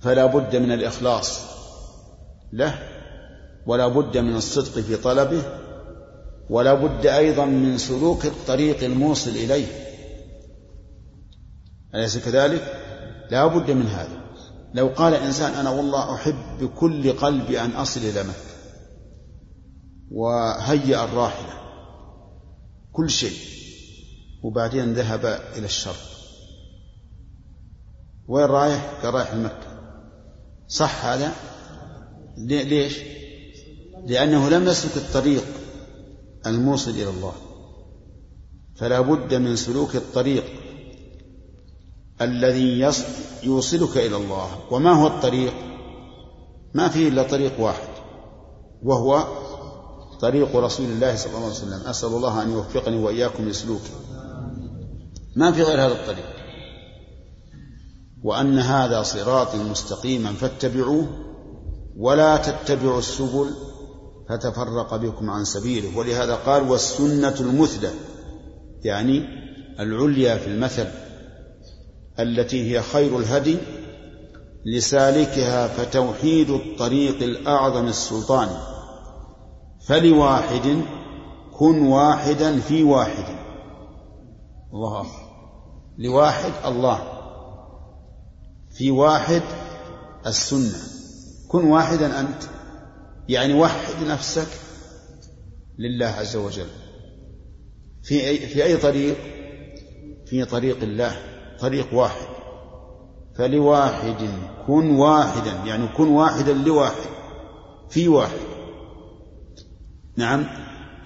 فلا 0.00 0.26
بد 0.26 0.56
من 0.56 0.72
الإخلاص 0.72 1.40
له 2.52 2.78
ولا 3.66 3.88
بد 3.88 4.18
من 4.18 4.36
الصدق 4.36 4.80
في 4.80 4.96
طلبه 4.96 5.42
ولا 6.50 6.74
بد 6.74 7.06
أيضا 7.06 7.44
من 7.44 7.78
سلوك 7.78 8.26
الطريق 8.26 8.84
الموصل 8.84 9.30
إليه. 9.30 9.66
أليس 11.94 12.18
كذلك؟ 12.18 12.62
لا 13.30 13.46
بد 13.46 13.70
من 13.70 13.86
هذا. 13.86 14.20
لو 14.74 14.88
قال 14.88 15.14
إنسان 15.14 15.52
أنا 15.52 15.70
والله 15.70 16.14
أحب 16.14 16.36
بكل 16.60 17.12
قلبي 17.12 17.60
أن 17.60 17.70
أصل 17.70 18.00
إلى 18.00 18.22
مكة. 18.22 18.49
وهيأ 20.10 21.04
الراحلة. 21.04 21.60
كل 22.92 23.10
شيء. 23.10 23.38
وبعدين 24.42 24.92
ذهب 24.92 25.24
إلى 25.56 25.64
الشرق. 25.64 26.10
وين 28.28 28.44
رايح؟ 28.44 28.90
قال 29.02 29.14
رايح 29.14 29.34
لمكة. 29.34 29.80
صح 30.68 31.04
هذا؟ 31.04 31.32
ليش؟ 32.38 32.98
لأنه 34.06 34.48
لم 34.48 34.68
يسلك 34.68 34.96
الطريق 34.96 35.44
الموصل 36.46 36.90
إلى 36.90 37.10
الله. 37.10 37.32
فلا 38.76 39.00
بد 39.00 39.34
من 39.34 39.56
سلوك 39.56 39.96
الطريق 39.96 40.44
الذي 42.20 42.90
يوصلك 43.42 43.96
إلى 43.96 44.16
الله. 44.16 44.72
وما 44.72 44.92
هو 44.92 45.06
الطريق؟ 45.06 45.54
ما 46.74 46.88
فيه 46.88 47.08
إلا 47.08 47.22
طريق 47.22 47.60
واحد. 47.60 47.88
وهو 48.82 49.39
طريق 50.20 50.56
رسول 50.56 50.86
الله 50.86 51.16
صلى 51.16 51.26
الله 51.26 51.44
عليه 51.44 51.54
وسلم. 51.54 51.80
أسأل 51.86 52.08
الله 52.08 52.42
أن 52.42 52.50
يوفقني 52.50 52.98
وإياكم 52.98 53.48
لسلوكه. 53.48 53.90
ما 55.36 55.52
في 55.52 55.62
غير 55.62 55.86
هذا 55.86 55.92
الطريق. 55.92 56.24
وأن 58.22 58.58
هذا 58.58 59.02
صراطي 59.02 59.58
مستقيما 59.58 60.32
فاتبعوه 60.32 61.06
ولا 61.96 62.36
تتبعوا 62.36 62.98
السبل 62.98 63.50
فتفرق 64.28 64.96
بكم 64.96 65.30
عن 65.30 65.44
سبيله. 65.44 65.98
ولهذا 65.98 66.34
قال 66.34 66.70
والسنة 66.70 67.34
المثلى 67.40 67.90
يعني 68.82 69.24
العليا 69.80 70.36
في 70.36 70.46
المثل 70.46 70.86
التي 72.18 72.70
هي 72.70 72.82
خير 72.82 73.18
الهدي 73.18 73.56
لسالكها 74.66 75.68
فتوحيد 75.68 76.50
الطريق 76.50 77.22
الأعظم 77.22 77.86
السلطان. 77.86 78.69
فلواحد 79.90 80.84
كن 81.52 81.82
واحدا 81.82 82.60
في 82.60 82.82
واحد. 82.84 83.24
الله 84.72 85.06
لواحد 85.98 86.52
الله. 86.64 87.02
في 88.70 88.90
واحد 88.90 89.42
السنة. 90.26 90.78
كن 91.48 91.64
واحدا 91.64 92.20
أنت. 92.20 92.42
يعني 93.28 93.54
وحد 93.54 94.04
نفسك 94.06 94.48
لله 95.78 96.06
عز 96.06 96.36
وجل. 96.36 96.68
في 98.02 98.28
أي, 98.28 98.38
في 98.38 98.64
أي 98.64 98.76
طريق؟ 98.76 99.16
في 100.26 100.44
طريق 100.44 100.82
الله. 100.82 101.16
طريق 101.60 101.94
واحد. 101.94 102.28
فلواحد 103.38 104.28
كن 104.66 104.90
واحدا. 104.90 105.52
يعني 105.64 105.88
كن 105.88 106.08
واحدا 106.08 106.52
لواحد. 106.52 107.10
في 107.88 108.08
واحد. 108.08 108.49
نعم. 110.20 110.46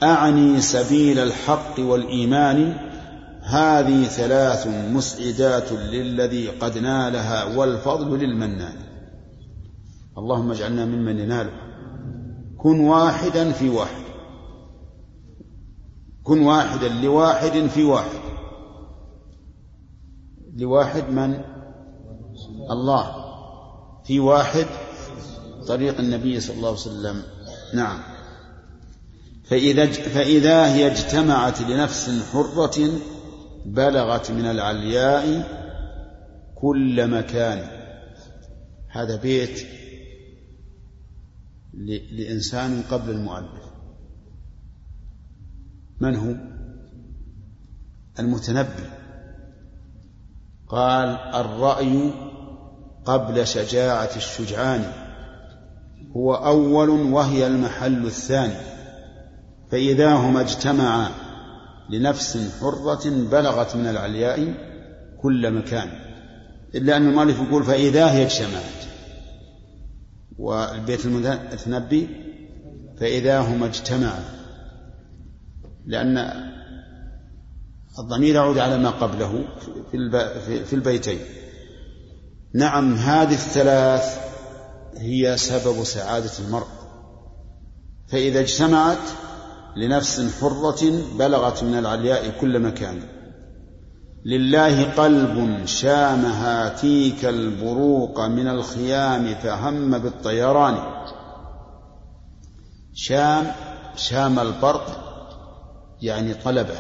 أعني 0.03 0.61
سبيل 0.61 1.19
الحق 1.19 1.81
والإيمان 1.81 2.77
هذه 3.43 4.05
ثلاث 4.05 4.67
مسعدات 4.67 5.73
للذي 5.73 6.49
قد 6.49 6.79
نالها 6.79 7.57
والفضل 7.57 8.19
للمنان. 8.19 8.77
اللهم 10.19 10.51
اجعلنا 10.51 10.85
ممن 10.85 11.19
يناله 11.19 11.51
كن 12.59 12.81
واحدا 12.81 13.53
في 13.53 13.69
واحد. 13.69 14.05
كن 16.23 16.41
واحدا 16.41 16.89
لواحد 16.89 17.67
في 17.67 17.85
واحد. 17.85 18.21
لواحد 20.57 21.11
من؟ 21.11 21.41
الله. 22.71 23.25
في 24.05 24.21
واحد 24.21 24.67
طريق 25.69 25.99
النبي 25.99 26.41
صلى 26.41 26.57
الله 26.57 26.69
عليه 26.69 26.79
وسلم. 26.79 27.23
نعم. 27.75 28.14
فإذا 29.45 29.87
فإذا 29.87 30.75
هي 30.75 30.87
اجتمعت 30.87 31.61
لنفس 31.61 32.11
حرة 32.33 33.01
بلغت 33.67 34.31
من 34.31 34.47
العلياء 34.47 35.49
كل 36.55 37.11
مكان. 37.11 37.69
هذا 38.89 39.17
بيت 39.17 39.67
لإنسان 42.13 42.83
قبل 42.91 43.11
المؤلف. 43.11 43.65
من 46.01 46.17
هو؟ 46.17 46.35
المتنبي. 48.19 48.91
قال 50.69 51.09
الرأي 51.35 52.13
قبل 53.05 53.47
شجاعة 53.47 54.11
الشجعان. 54.17 54.93
هو 56.17 56.35
أول 56.35 56.89
وهي 56.89 57.47
المحل 57.47 58.07
الثاني. 58.07 58.74
فإذا 59.75 60.13
هما 60.15 60.41
اجتمعا 60.41 61.11
لنفس 61.91 62.39
حرة 62.61 63.11
بلغت 63.11 63.77
من 63.77 63.87
العلياء 63.87 64.55
كل 65.23 65.51
مكان. 65.51 65.89
إلا 66.75 66.97
أن 66.97 67.09
المؤلف 67.09 67.39
يقول 67.41 67.65
فإذا 67.65 68.11
هي 68.11 68.25
اجتمعت. 68.25 68.85
والبيت 70.39 71.07
المتنبي 71.07 72.09
فإذا 73.01 73.41
هما 73.41 73.67
اجتمعا. 73.67 74.25
لأن 75.87 76.19
الضمير 77.99 78.35
يعود 78.35 78.59
على 78.59 78.79
ما 78.79 78.91
قبله 78.91 79.45
في 80.65 80.73
البيتين. 80.73 81.19
نعم 82.55 82.95
هذه 82.95 83.35
الثلاث 83.35 84.19
هي 84.97 85.37
سبب 85.37 85.85
سعادة 85.85 86.33
المرء. 86.47 86.69
فإذا 88.09 88.41
اجتمعت 88.41 88.99
لنفس 89.77 90.41
حرة 90.41 91.03
بلغت 91.19 91.65
من 91.65 91.79
العلياء 91.79 92.41
كل 92.41 92.61
مكان. 92.61 93.03
لله 94.25 94.93
قلب 94.93 95.67
شام 95.67 96.25
هاتيك 96.25 97.25
البروق 97.25 98.21
من 98.21 98.49
الخيام 98.49 99.35
فهم 99.35 99.99
بالطيران. 99.99 101.05
شام 102.95 103.47
شام 103.97 104.39
البرق 104.39 105.05
يعني 106.03 106.35
طلبه. 106.35 106.79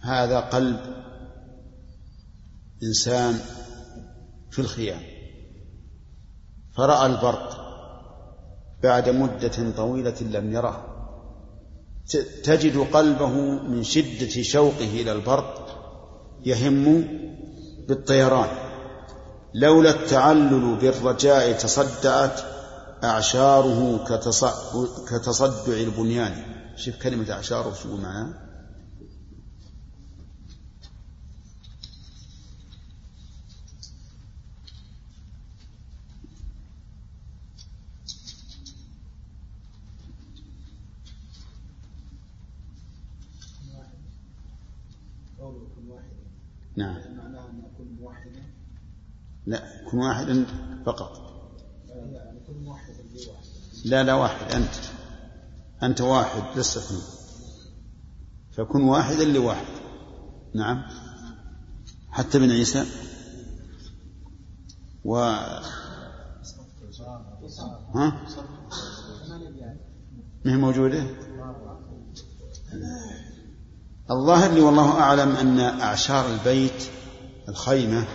هذا 0.00 0.40
قلب 0.40 0.80
إنسان 2.82 3.38
في 4.50 4.58
الخيام. 4.58 5.00
فرأى 6.76 7.06
البرق. 7.06 7.61
بعد 8.82 9.08
مدة 9.08 9.70
طويلة 9.76 10.22
لم 10.22 10.52
يره. 10.52 10.88
تجد 12.44 12.76
قلبه 12.78 13.34
من 13.68 13.82
شدة 13.82 14.42
شوقه 14.42 14.90
إلى 15.00 15.12
البرق 15.12 15.68
يهم 16.44 17.04
بالطيران. 17.88 18.48
لولا 19.54 19.90
التعلل 19.90 20.76
بالرجاء 20.80 21.52
تصدعت 21.52 22.40
أعشاره 23.04 24.04
كتصدع 25.10 25.72
البنيان. 25.72 26.34
شوف 26.76 26.96
كلمة 27.02 27.32
أعشاره 27.32 27.74
شو 27.74 27.96
معناه 27.96 28.42
نعم 46.76 46.96
معناه 47.16 47.50
أن 47.50 47.62
أكون 47.74 47.96
موحدا 48.00 48.42
لا 49.46 49.62
كن 49.90 49.98
واحدا 49.98 50.46
فقط. 50.86 51.22
لا 53.84 54.02
لا 54.02 54.14
واحد 54.14 54.52
أنت. 54.52 54.74
أنت 55.82 56.00
واحد 56.00 56.58
لست 56.58 56.76
اثنين. 56.76 57.02
فكن 58.52 58.82
واحدا 58.82 59.24
لواحد. 59.24 59.66
نعم. 60.54 60.82
حتى 62.10 62.38
ابن 62.38 62.50
عيسى. 62.50 62.84
و 65.04 65.14
ها؟ 67.94 68.26
ما 70.44 70.52
هي 70.52 70.56
موجودة؟ 70.56 71.06
الظاهر 74.10 74.50
لي 74.52 74.60
والله 74.60 75.00
أعلم 75.00 75.36
أن 75.36 75.60
أعشار 75.60 76.34
البيت 76.34 76.88
الخيمة 77.48 78.06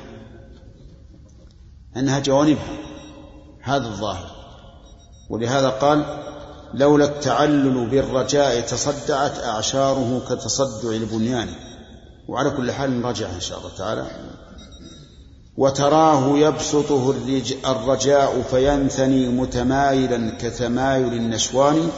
أنها 2.00 2.20
جوانبها 2.20 2.78
هذا 3.62 3.88
الظاهر. 3.88 4.32
ولهذا 5.30 5.70
قال 5.70 6.06
لولا 6.74 7.06
التعلل 7.06 7.90
بالرجاء 7.90 8.62
تصدعت 8.62 9.40
أعشاره 9.40 10.22
كتصدع 10.30 10.90
البنيان. 10.92 11.48
وعلى 12.28 12.50
كل 12.50 12.72
حال 12.72 13.02
نراجعها 13.02 13.36
إن 13.36 13.40
شاء 13.40 13.60
الله 13.60 13.70
تعالى. 13.78 14.08
وتراه 15.58 16.38
يبسطه 16.38 17.14
الرجاء 17.66 18.42
فينثني 18.42 19.28
متمايلا 19.28 20.32
كتمايل 20.42 21.14
النشوان 21.14 21.90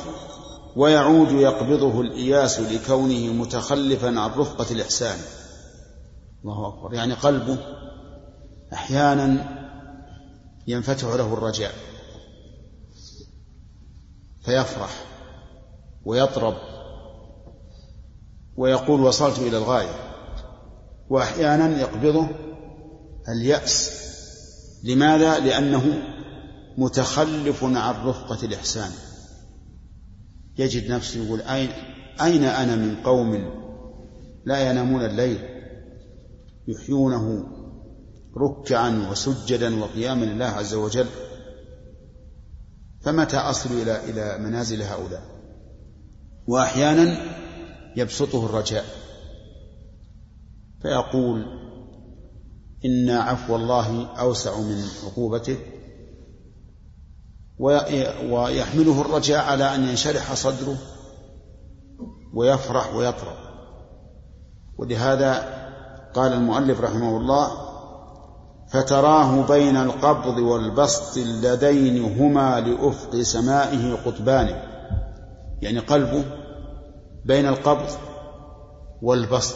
ويعود 0.76 1.32
يقبضه 1.32 2.02
الإياس 2.02 2.60
لكونه 2.60 3.34
متخلفا 3.34 4.08
عن 4.20 4.30
رفقة 4.30 4.66
الإحسان. 4.72 5.18
الله 6.44 6.68
أكبر. 6.68 6.94
يعني 6.94 7.14
قلبه 7.14 7.58
أحيانا 8.74 9.59
ينفتح 10.68 11.08
له 11.08 11.34
الرجاء 11.34 11.74
فيفرح 14.42 15.06
ويطرب 16.06 16.56
ويقول 18.58 19.02
وصلت 19.02 19.40
إلى 19.40 19.58
الغاية. 19.58 20.10
وأحيانا 21.10 21.80
يقبضه 21.80 22.28
اليأس. 23.30 24.00
لماذا؟ 24.84 25.40
لأنه 25.40 26.04
متخلف 26.78 27.64
عن 27.64 28.06
رفقة 28.06 28.46
الإحسان. 28.46 28.92
يجد 30.58 30.92
نفسه 30.92 31.26
يقول 31.26 31.42
أين 31.42 31.70
أين 32.22 32.44
أنا 32.44 32.76
من 32.76 32.96
قوم 32.96 33.54
لا 34.46 34.72
ينامون 34.72 35.06
الليل 35.06 35.40
يحيونه 36.68 37.44
ركعا 38.40 39.10
وسجدا 39.12 39.84
وقياما 39.84 40.26
لله 40.26 40.46
عز 40.46 40.74
وجل 40.74 41.08
فمتى 43.02 43.38
أصل 43.38 43.70
إلى 43.82 44.10
إلى 44.10 44.38
منازل 44.38 44.82
هؤلاء؟ 44.82 45.24
وأحيانا 46.48 47.18
يبسطه 47.96 48.46
الرجاء. 48.46 48.86
فيقول 50.82 51.46
إن 52.86 53.10
عفو 53.10 53.56
الله 53.56 54.08
أوسع 54.20 54.60
من 54.60 54.84
عقوبته 55.06 55.58
ويحمله 58.30 59.02
الرجاء 59.02 59.46
على 59.46 59.76
أن 59.76 59.84
ينشرح 59.84 60.34
صدره 60.34 60.78
ويفرح 62.34 62.96
ويطرب. 62.96 63.38
ولهذا 64.78 65.60
قال 66.14 66.34
المؤلف 66.34 66.82
رحمه 66.82 67.18
الله 67.18 67.69
فتراه 68.72 69.48
بين 69.48 69.78
القبض 69.78 70.38
والبسط 70.38 71.18
اللذين 71.18 72.04
هما 72.04 72.60
لأفق 72.60 73.22
سمائه 73.22 73.94
قطبان 74.06 74.62
يعني 75.62 75.80
قلبه 75.80 76.24
بين 77.26 77.48
القبض 77.48 77.90
والبسط. 79.02 79.56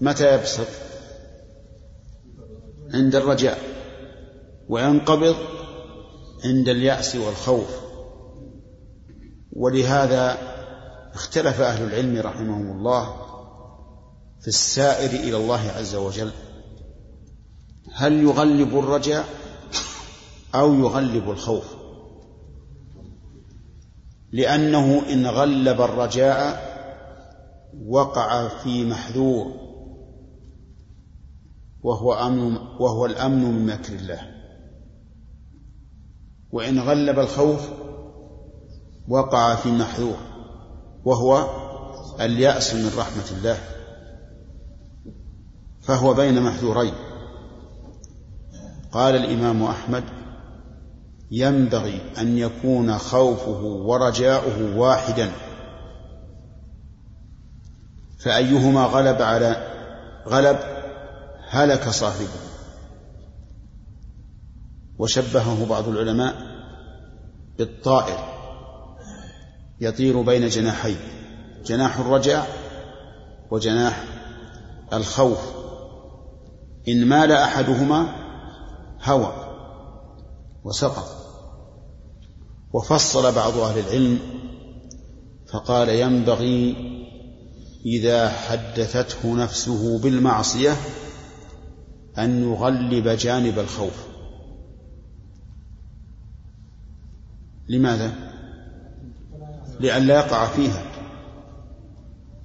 متى 0.00 0.34
يبسط؟ 0.34 0.66
عند 2.94 3.14
الرجاء 3.14 3.58
وينقبض 4.68 5.36
عند 6.44 6.68
اليأس 6.68 7.16
والخوف. 7.16 7.82
ولهذا 9.52 10.38
اختلف 11.14 11.60
أهل 11.60 11.84
العلم 11.84 12.26
رحمهم 12.26 12.78
الله 12.78 13.16
في 14.40 14.48
السائر 14.48 15.10
إلى 15.10 15.36
الله 15.36 15.70
عز 15.76 15.94
وجل. 15.94 16.30
هل 17.94 18.22
يغلب 18.22 18.78
الرجاء 18.78 19.24
أو 20.54 20.74
يغلب 20.74 21.30
الخوف؟ 21.30 21.74
لأنه 24.32 25.02
إن 25.12 25.26
غلب 25.26 25.80
الرجاء 25.80 26.72
وقع 27.86 28.48
في 28.48 28.84
محذور 28.84 29.52
وهو 31.82 32.14
أمن 32.14 32.56
وهو 32.56 33.06
الأمن 33.06 33.44
من 33.44 33.66
مكر 33.66 33.92
الله. 33.92 34.20
وإن 36.52 36.78
غلب 36.78 37.18
الخوف 37.18 37.68
وقع 39.08 39.54
في 39.54 39.70
محذور 39.70 40.16
وهو 41.04 41.46
اليأس 42.20 42.74
من 42.74 42.90
رحمة 42.98 43.38
الله 43.38 43.58
فهو 45.80 46.14
بين 46.14 46.42
محذورين. 46.42 47.11
قال 48.92 49.16
الإمام 49.16 49.62
أحمد 49.62 50.04
ينبغي 51.30 52.00
أن 52.18 52.38
يكون 52.38 52.98
خوفه 52.98 53.62
ورجاؤه 53.62 54.76
واحدا. 54.76 55.30
فأيهما 58.18 58.84
غلب 58.84 59.22
على 59.22 59.66
غلب 60.28 60.58
هلك 61.48 61.88
صاحبه. 61.88 62.42
وشبهه 64.98 65.66
بعض 65.66 65.88
العلماء 65.88 66.34
بالطائر 67.58 68.18
يطير 69.80 70.22
بين 70.22 70.48
جناحين 70.48 70.96
جناح 71.66 71.98
الرجاء 71.98 72.46
وجناح 73.50 74.04
الخوف. 74.92 75.38
إن 76.88 77.06
مال 77.06 77.32
أحدهما 77.32 78.21
هوى 79.04 79.32
وسقط 80.64 81.22
وفصل 82.72 83.34
بعض 83.34 83.56
أهل 83.56 83.78
العلم 83.78 84.18
فقال 85.46 85.88
ينبغي 85.88 86.76
إذا 87.86 88.28
حدثته 88.28 89.34
نفسه 89.36 89.98
بالمعصية 89.98 90.76
أن 92.18 92.42
يغلب 92.42 93.08
جانب 93.08 93.58
الخوف. 93.58 94.06
لماذا؟ 97.68 98.12
لئلا 99.80 100.14
يقع 100.14 100.46
فيها. 100.46 100.82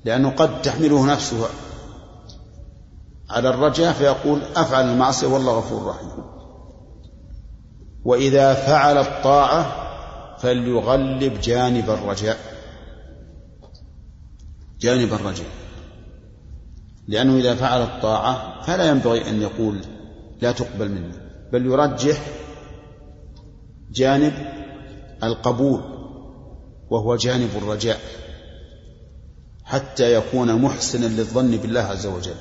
لأنه 0.06 0.30
قد 0.30 0.62
تحمله 0.62 1.06
نفسه 1.06 1.48
على 3.30 3.50
الرجاء 3.50 3.94
فيقول 3.94 4.42
أفعل 4.56 4.90
المعصية 4.90 5.28
والله 5.28 5.58
غفور 5.58 5.86
رحيم. 5.88 6.37
وإذا 8.08 8.54
فعل 8.54 8.98
الطاعة 8.98 9.88
فليغلب 10.38 11.42
جانب 11.42 11.90
الرجاء. 11.90 12.38
جانب 14.80 15.14
الرجاء. 15.14 15.48
لأنه 17.08 17.38
إذا 17.38 17.56
فعل 17.56 17.82
الطاعة 17.82 18.62
فلا 18.62 18.90
ينبغي 18.90 19.30
أن 19.30 19.42
يقول 19.42 19.80
لا 20.42 20.52
تقبل 20.52 20.90
مني 20.90 21.14
بل 21.54 21.66
يرجح 21.66 22.22
جانب 23.92 24.34
القبول 25.24 25.82
وهو 26.90 27.16
جانب 27.16 27.50
الرجاء 27.56 28.00
حتى 29.64 30.14
يكون 30.14 30.62
محسنا 30.62 31.06
للظن 31.06 31.52
بالله 31.58 31.82
عز 31.82 32.06
وجل. 32.06 32.36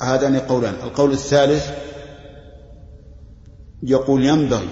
هذان 0.00 0.38
قولان 0.38 0.74
القول 0.74 1.12
الثالث 1.12 1.87
يقول 3.82 4.24
ينبغي 4.24 4.68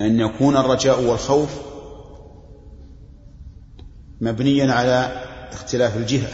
أن 0.00 0.20
يكون 0.20 0.56
الرجاء 0.56 1.02
والخوف 1.02 1.60
مبنيا 4.20 4.72
على 4.72 5.24
اختلاف 5.52 5.96
الجهة. 5.96 6.32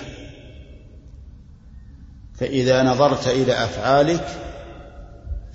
فإذا 2.34 2.82
نظرت 2.82 3.28
إلى 3.28 3.52
أفعالك 3.64 4.26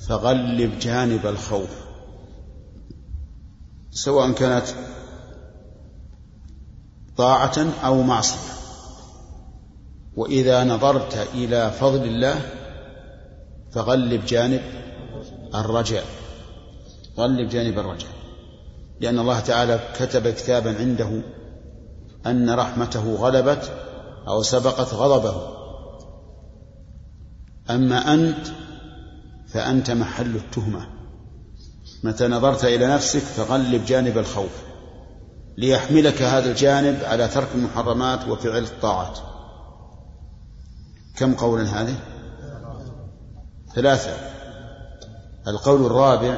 فغلب 0.08 0.80
جانب 0.80 1.26
الخوف 1.26 1.70
سواء 3.92 4.32
كانت 4.32 4.66
طاعة 7.18 7.68
أو 7.84 8.02
معصية. 8.02 8.54
وإذا 10.16 10.64
نظرت 10.64 11.28
إلى 11.34 11.72
فضل 11.72 12.04
الله 12.04 12.42
فغلب 13.72 14.26
جانب 14.26 14.83
الرجاء 15.56 16.06
غلب 17.18 17.50
جانب 17.50 17.80
الرجاء 17.80 18.12
لأن 19.02 19.20
الله 19.20 19.40
تعالى 19.40 19.80
كتب 20.00 20.28
كتابا 20.28 20.78
عنده 20.78 21.22
أن 22.26 22.50
رحمته 22.50 23.16
غلبت 23.16 23.72
أو 24.28 24.42
سبقت 24.42 24.94
غضبه. 24.94 25.54
أما 27.70 28.14
أنت 28.14 28.48
فأنت 29.48 29.92
محل 29.92 30.36
التهمة. 30.36 30.88
متى 32.04 32.28
نظرت 32.28 32.66
إلى 32.66 32.88
نفسك 32.88 33.20
فغلب 33.20 33.86
جانب 33.86 34.18
الخوف. 34.18 34.64
ليحملك 35.58 36.22
هذا 36.22 36.52
الجانب 36.52 37.04
على 37.04 37.28
ترك 37.28 37.48
المحرمات 37.56 38.28
وفعل 38.28 38.64
الطاعات. 38.64 39.20
كم 41.18 41.34
قولا 41.34 41.82
هذه؟ 41.82 41.96
ثلاثة. 43.76 44.12
القول 45.48 45.86
الرابع 45.86 46.38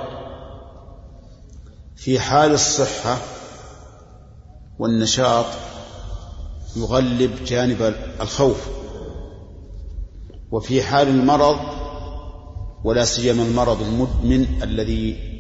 في 1.96 2.20
حال 2.20 2.52
الصحة 2.52 3.18
والنشاط 4.80 5.46
يغلب 6.76 7.32
جانب 7.46 7.96
الخوف 8.22 8.68
وفي 10.52 10.84
حال 10.84 11.08
المرض 11.08 11.58
ولا 12.84 13.06
سيما 13.06 13.44
المرض 13.44 13.82
المدمن 13.82 14.64
الذي 14.64 15.36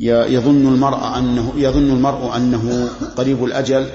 يظن 0.00 0.66
المرء 0.74 1.18
أنه 1.18 1.52
يظن 1.56 1.90
المرء 1.90 2.36
أنه 2.36 2.88
قريب 3.16 3.44
الأجل 3.44 3.88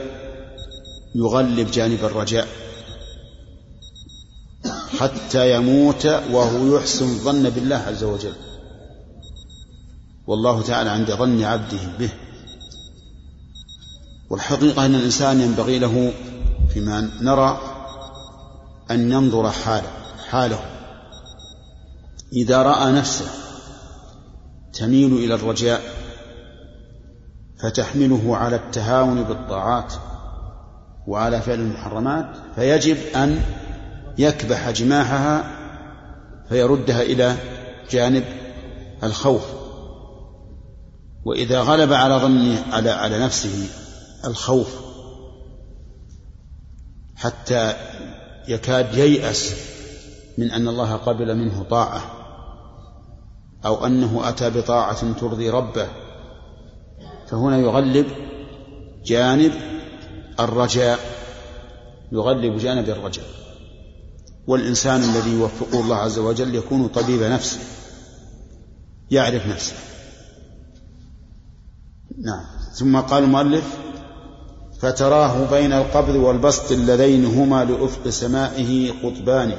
يغلب 1.15 1.71
جانب 1.71 2.05
الرجاء. 2.05 2.47
حتى 4.99 5.55
يموت 5.55 6.05
وهو 6.05 6.77
يحسن 6.77 7.05
الظن 7.05 7.49
بالله 7.49 7.75
عز 7.75 8.03
وجل. 8.03 8.33
والله 10.27 10.61
تعالى 10.61 10.89
عند 10.89 11.11
ظن 11.11 11.43
عبده 11.43 11.97
به. 11.99 12.09
والحقيقة 14.29 14.85
أن 14.85 14.95
الإنسان 14.95 15.41
ينبغي 15.41 15.79
له 15.79 16.13
فيما 16.73 17.09
نرى 17.21 17.61
أن 18.91 19.11
ينظر 19.11 19.51
حاله 19.51 19.91
حاله. 20.29 20.59
إذا 22.33 22.61
رأى 22.61 22.91
نفسه 22.91 23.27
تميل 24.73 25.13
إلى 25.13 25.33
الرجاء 25.33 25.81
فتحمله 27.59 28.37
على 28.37 28.55
التهاون 28.55 29.23
بالطاعات 29.23 29.93
وعلى 31.07 31.41
فعل 31.41 31.59
المحرمات 31.59 32.25
فيجب 32.55 32.97
أن 33.15 33.41
يكبح 34.17 34.69
جماحها 34.69 35.59
فيردها 36.49 37.01
إلى 37.01 37.35
جانب 37.91 38.23
الخوف. 39.03 39.59
وإذا 41.25 41.61
غلب 41.61 41.93
على 41.93 42.15
ظنه 42.15 42.65
على 42.71 42.89
على 42.89 43.19
نفسه 43.19 43.69
الخوف 44.25 44.75
حتى 47.15 47.73
يكاد 48.47 48.95
ييأس 48.95 49.55
من 50.37 50.51
أن 50.51 50.67
الله 50.67 50.95
قبل 50.95 51.35
منه 51.35 51.63
طاعة 51.63 52.01
أو 53.65 53.85
أنه 53.85 54.29
أتى 54.29 54.49
بطاعة 54.49 55.13
ترضي 55.13 55.49
ربه 55.49 55.87
فهنا 57.27 57.57
يغلب 57.57 58.07
جانب 59.05 59.51
الرجاء 60.39 60.99
يغلب 62.11 62.57
جانب 62.57 62.89
الرجاء. 62.89 63.25
والإنسان 64.47 65.03
الذي 65.03 65.31
يوفقه 65.31 65.79
الله 65.79 65.95
عز 65.95 66.19
وجل 66.19 66.55
يكون 66.55 66.87
طبيب 66.87 67.23
نفسه 67.23 67.59
يعرف 69.11 69.47
نفسه. 69.47 69.73
نعم. 72.17 72.45
ثم 72.73 72.99
قال 72.99 73.23
المؤلف 73.23 73.63
فتراه 74.81 75.45
بين 75.49 75.73
القبض 75.73 76.15
والبسط 76.15 76.71
اللذين 76.71 77.25
هما 77.25 77.65
لأفق 77.65 78.09
سمائه 78.09 78.91
قطبان 79.03 79.53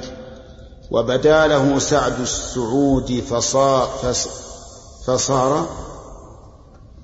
وبدا 0.90 1.46
له 1.46 1.78
سعد 1.78 2.20
السعود 2.20 3.22
فصار, 3.30 3.88
فصار 5.06 5.68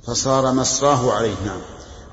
فصار 0.02 0.52
مسراه 0.52 1.12
عليه. 1.12 1.34
نعم. 1.46 1.60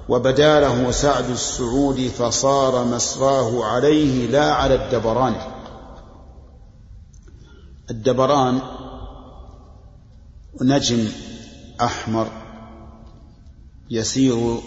وبدا 0.10 0.60
له 0.60 0.92
سعد 0.92 1.30
السعود 1.30 2.12
فصار 2.18 2.86
مسراه 2.86 3.64
عليه 3.66 4.28
لا 4.28 4.54
على 4.54 4.76
الدبران. 4.76 5.53
الدبران 7.92 8.62
نجم 10.62 11.08
أحمر 11.82 12.28
يسير 13.90 14.60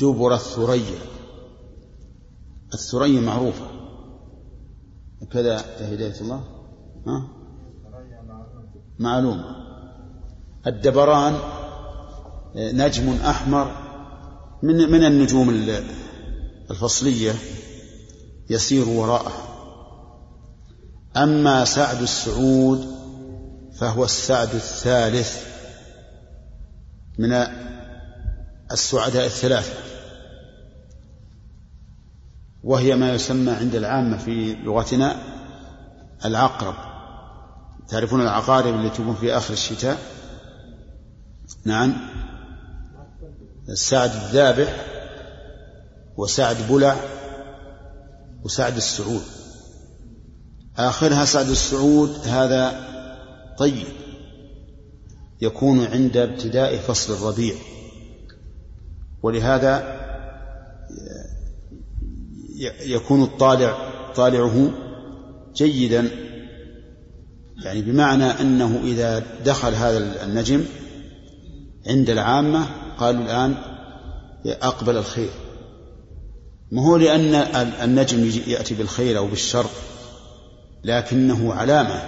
دبر 0.00 0.34
الثريا 0.34 0.98
الثريا 2.74 3.20
معروفة. 3.20 3.66
كذا 5.32 5.56
هداية 5.80 6.20
الله. 6.20 6.44
ها؟ 7.06 7.28
معلومة 8.98 9.56
الدبران 10.66 11.38
نجم 12.56 13.12
أحمر 13.12 13.76
من 14.62 14.76
من 14.90 15.04
النجوم 15.04 15.50
الفصلية 16.70 17.34
يسير 18.50 18.88
وراءه 18.88 19.51
أما 21.16 21.64
سعد 21.64 22.02
السعود 22.02 22.96
فهو 23.78 24.04
السعد 24.04 24.54
الثالث 24.54 25.46
من 27.18 27.46
السعداء 28.72 29.26
الثلاثة 29.26 29.72
وهي 32.64 32.96
ما 32.96 33.12
يسمى 33.12 33.52
عند 33.52 33.74
العامة 33.74 34.18
في 34.18 34.54
لغتنا 34.54 35.16
العقرب. 36.24 36.74
تعرفون 37.88 38.20
العقارب 38.20 38.74
التي 38.74 39.02
تكون 39.02 39.14
في 39.14 39.36
آخر 39.36 39.52
الشتاء؟ 39.52 39.98
نعم. 41.64 41.92
السعد 43.68 44.10
الذابح 44.10 44.86
وسعد 46.16 46.56
بلع 46.68 46.96
وسعد 48.44 48.76
السعود. 48.76 49.41
آخرها 50.78 51.24
سعد 51.24 51.48
السعود 51.48 52.18
هذا 52.24 52.88
طيب 53.58 53.86
يكون 55.40 55.84
عند 55.84 56.16
ابتداء 56.16 56.76
فصل 56.76 57.12
الربيع. 57.12 57.54
ولهذا 59.22 60.02
يكون 62.86 63.22
الطالع 63.22 63.92
طالعه 64.14 64.70
جيدا. 65.54 66.10
يعني 67.64 67.82
بمعنى 67.82 68.24
أنه 68.24 68.80
إذا 68.84 69.22
دخل 69.44 69.74
هذا 69.74 70.24
النجم 70.24 70.64
عند 71.86 72.10
العامة 72.10 72.66
قالوا 72.98 73.22
الآن 73.22 73.54
أقبل 74.46 74.96
الخير. 74.96 75.30
ما 76.72 76.82
هو 76.82 76.96
لأن 76.96 77.34
النجم 77.82 78.30
يأتي 78.46 78.74
بالخير 78.74 79.18
أو 79.18 79.26
بالشر؟ 79.26 79.66
لكنه 80.84 81.54
علامة 81.54 82.02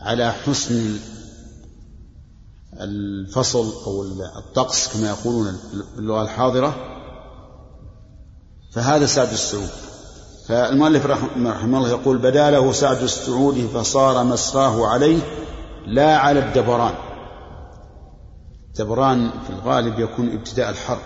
على 0.00 0.32
حسن 0.32 0.98
الفصل 2.80 3.72
أو 3.86 4.02
الطقس 4.38 4.96
كما 4.96 5.08
يقولون 5.08 5.58
باللغة 5.96 6.22
الحاضرة. 6.22 6.74
فهذا 8.72 9.06
سعد 9.06 9.32
السعود. 9.32 9.70
فالمؤلف 10.48 11.06
رحمه 11.06 11.64
الله 11.64 11.88
يقول 11.88 12.18
بدا 12.18 12.50
له 12.50 12.72
سعد 12.72 13.02
السعود 13.02 13.70
فصار 13.74 14.24
مسراه 14.24 14.86
عليه 14.86 15.18
لا 15.86 16.16
على 16.16 16.38
الدبران. 16.38 16.94
دبران 18.78 19.30
في 19.30 19.50
الغالب 19.50 19.98
يكون 19.98 20.32
ابتداء 20.32 20.70
الحرب 20.70 21.02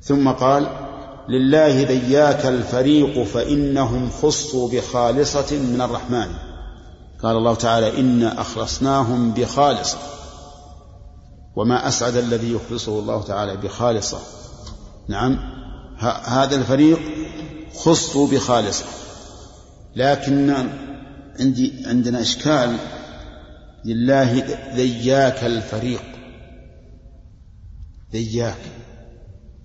ثم 0.00 0.30
قال 0.30 0.87
لله 1.28 1.82
ذياك 1.82 2.46
الفريق 2.46 3.22
فإنهم 3.22 4.10
خصوا 4.10 4.70
بخالصة 4.70 5.58
من 5.58 5.80
الرحمن. 5.80 6.28
قال 7.22 7.36
الله 7.36 7.54
تعالى 7.54 8.00
إنا 8.00 8.40
أخلصناهم 8.40 9.30
بخالصة. 9.30 9.98
وما 11.56 11.88
أسعد 11.88 12.16
الذي 12.16 12.52
يخلصه 12.52 12.98
الله 12.98 13.22
تعالى 13.22 13.56
بخالصة. 13.56 14.18
نعم 15.08 15.38
هذا 16.24 16.56
الفريق 16.56 16.98
خصوا 17.74 18.28
بخالصة. 18.28 18.84
لكن 19.96 20.68
عندي 21.40 21.72
عندنا 21.86 22.20
إشكال. 22.20 22.76
لله 23.84 24.44
ذياك 24.74 25.44
الفريق. 25.44 26.02
ذياك 28.12 28.60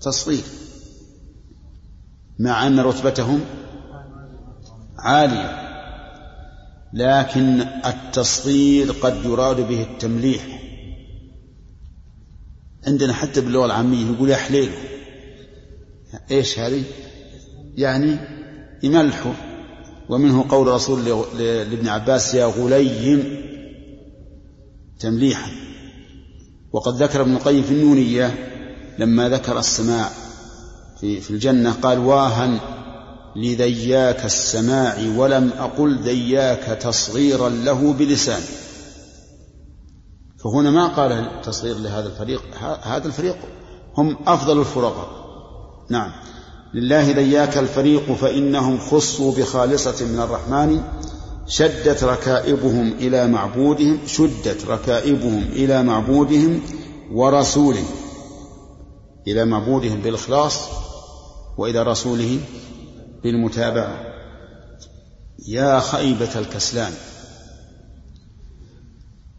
تصغير 0.01 0.43
مع 2.39 2.67
أن 2.67 2.79
رتبتهم 2.79 3.41
عالية 4.97 5.63
لكن 6.93 7.61
التصغير 7.86 8.91
قد 8.91 9.25
يراد 9.25 9.67
به 9.67 9.81
التمليح. 9.81 10.59
عندنا 12.88 13.13
حتى 13.13 13.41
باللغة 13.41 13.65
العامية 13.65 14.05
يقول 14.05 14.29
يا 14.29 14.36
إيش 16.31 16.59
هذه؟ 16.59 16.84
يعني 17.75 18.17
يملحوا 18.84 19.34
ومنه 20.09 20.45
قول 20.49 20.67
رسول 20.67 21.05
لابن 21.39 21.88
عباس 21.88 22.36
يا 22.36 22.45
غليم 22.45 23.43
تمليحا. 24.99 25.51
وقد 26.71 27.03
ذكر 27.03 27.21
ابن 27.21 27.36
القيم 27.36 27.63
في 27.63 27.71
النونية 27.71 28.49
لما 28.99 29.29
ذكر 29.29 29.59
السماع. 29.59 30.22
في, 31.04 31.22
في 31.22 31.32
الجنة 31.32 31.72
قال 31.72 31.99
واها 31.99 32.60
لذياك 33.36 34.26
السماع 34.26 34.97
ولم 35.18 35.51
أقل 35.60 35.99
ذياك 35.99 36.78
تصغيرا 36.82 37.49
له 37.49 37.93
بلساني 37.93 38.45
فهنا 40.43 40.72
ما 40.72 40.88
قال 40.88 41.41
تصغير 41.41 41.78
لهذا 41.78 42.08
الفريق 42.08 42.43
هذا 42.84 43.08
الفريق 43.08 43.36
هم 43.97 44.18
أفضل 44.28 44.60
الفرقاء 44.60 45.10
نعم. 45.89 46.12
لله 46.74 47.12
ذياك 47.12 47.58
الفريق 47.58 48.14
فإنهم 48.14 48.80
خصوا 48.80 49.32
بخالصة 49.32 50.06
من 50.06 50.20
الرحمن 50.20 50.82
شدت 51.47 52.04
ركائبهم 52.04 52.91
إلى 52.91 53.28
معبودهم 53.28 53.99
شدت 54.08 54.66
ركائبهم 54.68 55.43
إلى 55.51 55.84
معبودهم 55.84 56.62
ورسوله 57.12 57.86
إلى 59.28 59.45
معبودهم 59.45 60.01
بالإخلاص 60.01 60.82
وإلى 61.58 61.84
رسوله 61.84 62.39
بالمتابعة. 63.24 64.14
يا 65.47 65.80
خيبة 65.80 66.39
الكسلان. 66.39 66.93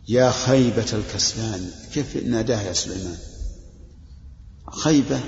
يا 0.09 0.31
خيبة 0.31 0.93
الكسلان. 0.93 1.71
كيف 1.95 2.17
ناداه 2.17 2.63
يا 2.63 2.73
سليمان؟ 2.73 3.17
خيبة 4.71 5.21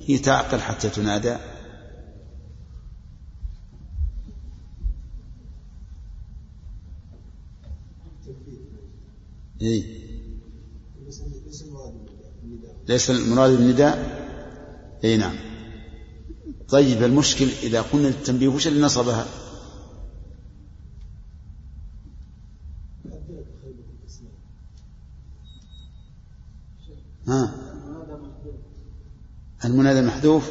هي 0.00 0.18
تعقل 0.18 0.60
حتى 0.60 0.90
تنادى. 0.90 1.36
إيه؟ 9.62 10.08
ليس 12.88 13.10
المراد 13.10 13.50
بالنداء. 13.50 14.18
اي 15.04 15.16
نعم. 15.16 15.47
طيب 16.68 17.02
المشكل 17.02 17.48
إذا 17.62 17.82
قلنا 17.82 18.08
التنبيه 18.08 18.48
وش 18.48 18.66
اللي 18.66 18.82
نصبها؟ 18.82 19.26
ها؟ 27.28 27.54
المنادى 29.64 30.00
محذوف؟ 30.02 30.50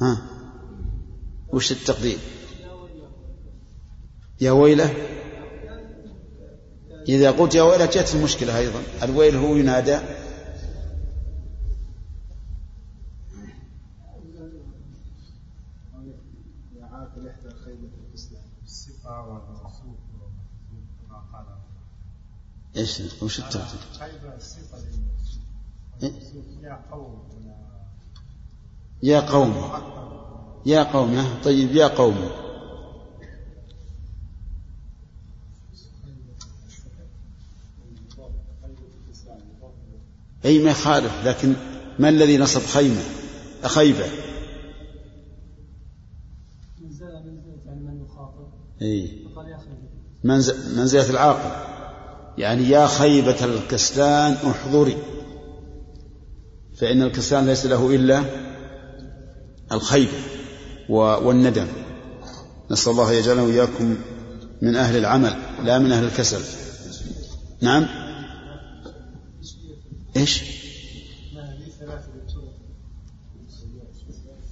ها؟ 0.00 0.22
وش 1.48 1.72
التقدير؟ 1.72 2.18
يا 4.40 4.50
ويله. 4.50 4.94
إذا 7.08 7.30
قلت 7.30 7.54
يا 7.54 7.62
ويله 7.62 7.86
جت 7.86 8.14
المشكلة 8.14 8.58
أيضا. 8.58 8.82
الويل 9.02 9.36
هو 9.36 9.56
ينادى. 9.56 9.98
إيش 22.76 23.02
وش 23.22 23.38
الترتيب؟ 23.38 23.80
يا 26.62 26.84
قوم 26.90 27.24
يا 29.02 29.20
قوم. 29.20 29.54
يا 30.66 30.82
قوم 30.82 31.38
طيب 31.44 31.76
يا 31.76 31.86
قوم. 31.86 32.30
أي 40.44 40.58
ما 40.58 40.70
يخالف 40.70 41.26
لكن 41.26 41.54
ما 41.98 42.08
الذي 42.08 42.38
نصب 42.38 42.60
خيمة؟ 42.60 43.02
خيبة. 43.62 44.06
أي 48.82 49.26
منزلة 50.24 51.10
العاقل. 51.10 51.73
يعني 52.38 52.68
يا 52.68 52.86
خيبة 52.86 53.44
الكسلان 53.44 54.32
احضري. 54.32 54.96
فإن 56.76 57.02
الكسلان 57.02 57.46
ليس 57.46 57.66
له 57.66 57.94
إلا 57.94 58.24
الخيبة 59.72 60.12
والندم. 60.88 61.66
نسأل 62.70 62.92
الله 62.92 63.12
يجعلنا 63.12 63.42
وإياكم 63.42 63.96
من 64.62 64.76
أهل 64.76 64.96
العمل 64.96 65.36
لا 65.64 65.78
من 65.78 65.92
أهل 65.92 66.04
الكسل. 66.04 66.40
نعم؟ 67.60 67.86
إيش؟ 70.16 70.42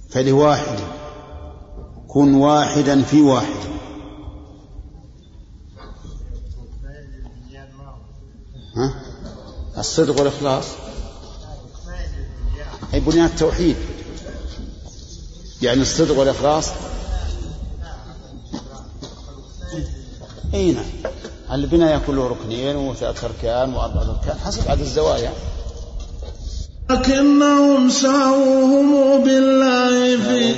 فلواحد. 0.09 0.79
كن 2.07 2.33
واحدا 2.33 3.01
في 3.01 3.21
واحد. 3.21 3.69
ها؟ 8.75 8.93
الصدق 9.77 10.19
والإخلاص. 10.19 10.65
أي 12.93 12.99
بنيان 12.99 13.25
التوحيد. 13.25 13.75
يعني 15.61 15.81
الصدق 15.81 16.19
والإخلاص. 16.19 16.69
أي 20.53 20.71
نعم. 20.71 20.85
البناء 21.51 21.95
يكون 21.97 22.15
له 22.15 22.27
ركنين 22.27 22.75
وثلاث 22.75 23.23
أركان 23.23 23.73
وأربعة 23.73 24.19
أركان 24.19 24.39
حسب 24.39 24.71
عدد 24.71 24.81
الزوايا. 24.81 25.33
لكنهم 26.89 27.89
ساووا 27.89 29.17
بالله 29.17 30.17
في 30.23 30.55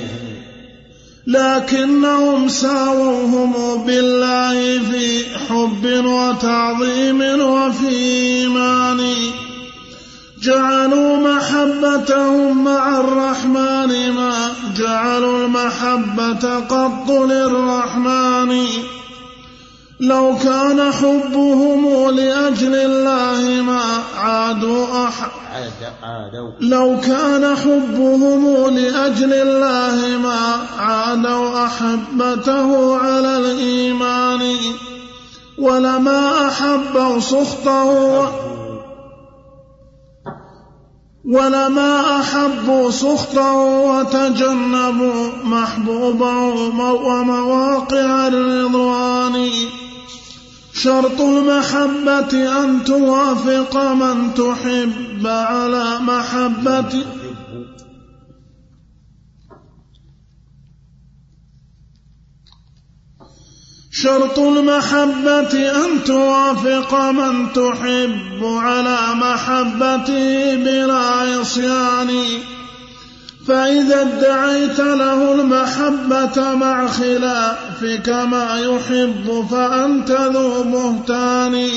لكنهم 1.28 2.48
ساووهم 2.48 3.84
بالله 3.86 4.80
في 4.92 5.24
حب 5.50 6.06
وتعظيم 6.06 7.22
وفي 7.42 7.90
إيمان. 7.90 9.16
جعلوا 10.42 11.18
محبتهم 11.18 12.64
مع 12.64 13.00
الرحمن 13.00 14.12
ما 14.12 14.52
جعلوا 14.78 15.46
المحبة 15.46 16.60
قط 16.60 17.10
للرحمن. 17.10 18.66
لو 20.00 20.36
كان 20.44 20.92
حبهم 20.92 22.10
لأجل 22.10 22.76
الله 22.76 23.62
ما 23.62 23.82
عادوا 24.18 25.08
أح 25.08 25.32
لو 26.60 26.98
كان 27.04 27.56
حبهم 27.56 28.70
لأجل 28.78 29.34
الله 29.34 30.18
ما 30.18 30.58
عادوا 30.80 31.66
أحبته 31.66 32.98
على 32.98 33.38
الإيمان 33.38 34.56
ولما 35.58 36.48
أحبوا 36.48 37.20
سخطه 37.20 38.32
ولما 41.26 42.20
أحبوا 42.20 42.92
سخطه 42.92 43.54
وتجنبوا 43.58 45.30
محبوبه 45.44 46.38
ومواقع 46.82 48.28
الرضوان 48.28 49.50
شرط 50.86 51.22
المحبة 51.22 52.64
أن 52.64 52.84
توافق 52.84 53.78
من 53.94 54.34
تحب 54.34 55.28
على 55.28 56.00
محبة. 56.00 57.06
شرط 63.92 64.40
المحبة 64.40 65.54
أن 65.86 66.04
توافق 66.06 67.10
من 67.12 67.54
تحب 67.54 68.44
على 68.44 68.98
محبته 69.16 70.56
بلا 70.56 70.94
عصيان. 70.96 72.55
فإذا 73.48 74.02
ادعيت 74.02 74.80
له 74.80 75.34
المحبة 75.34 76.56
مع 76.56 76.88
خلافك 76.88 78.10
ما 78.10 78.60
يحب 78.60 79.48
فأنت 79.52 80.12
ذو 80.12 80.64
بهتان. 80.64 81.68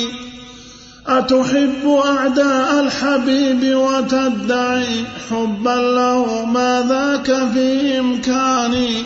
أتحب 1.08 1.88
أعداء 2.04 2.80
الحبيب 2.80 3.76
وتدعي 3.76 5.04
حبا 5.30 5.76
له 5.76 6.44
ما 6.44 6.84
ذاك 6.88 7.52
في 7.52 7.98
إمكاني 7.98 9.04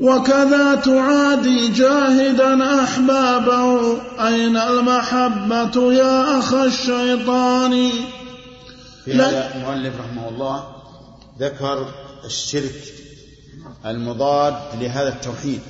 وكذا 0.00 0.74
تعادي 0.74 1.68
جاهدا 1.68 2.82
أحبابه 2.82 3.96
أين 4.26 4.56
المحبة 4.56 5.92
يا 5.92 6.38
أخ 6.38 6.54
الشيطان؟ 6.54 7.90
في 9.04 9.14
هذا 9.14 9.50
المؤلف 9.54 9.92
رحمه 10.00 10.28
الله 10.28 10.73
ذكر 11.38 11.94
الشرك 12.24 12.94
المضاد 13.86 14.82
لهذا 14.82 15.08
التوحيد. 15.08 15.60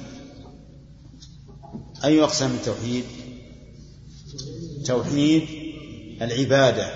أي 2.04 2.22
أقسام 2.22 2.50
التوحيد؟ 2.50 3.04
توحيد 4.86 5.48
العبادة 6.22 6.86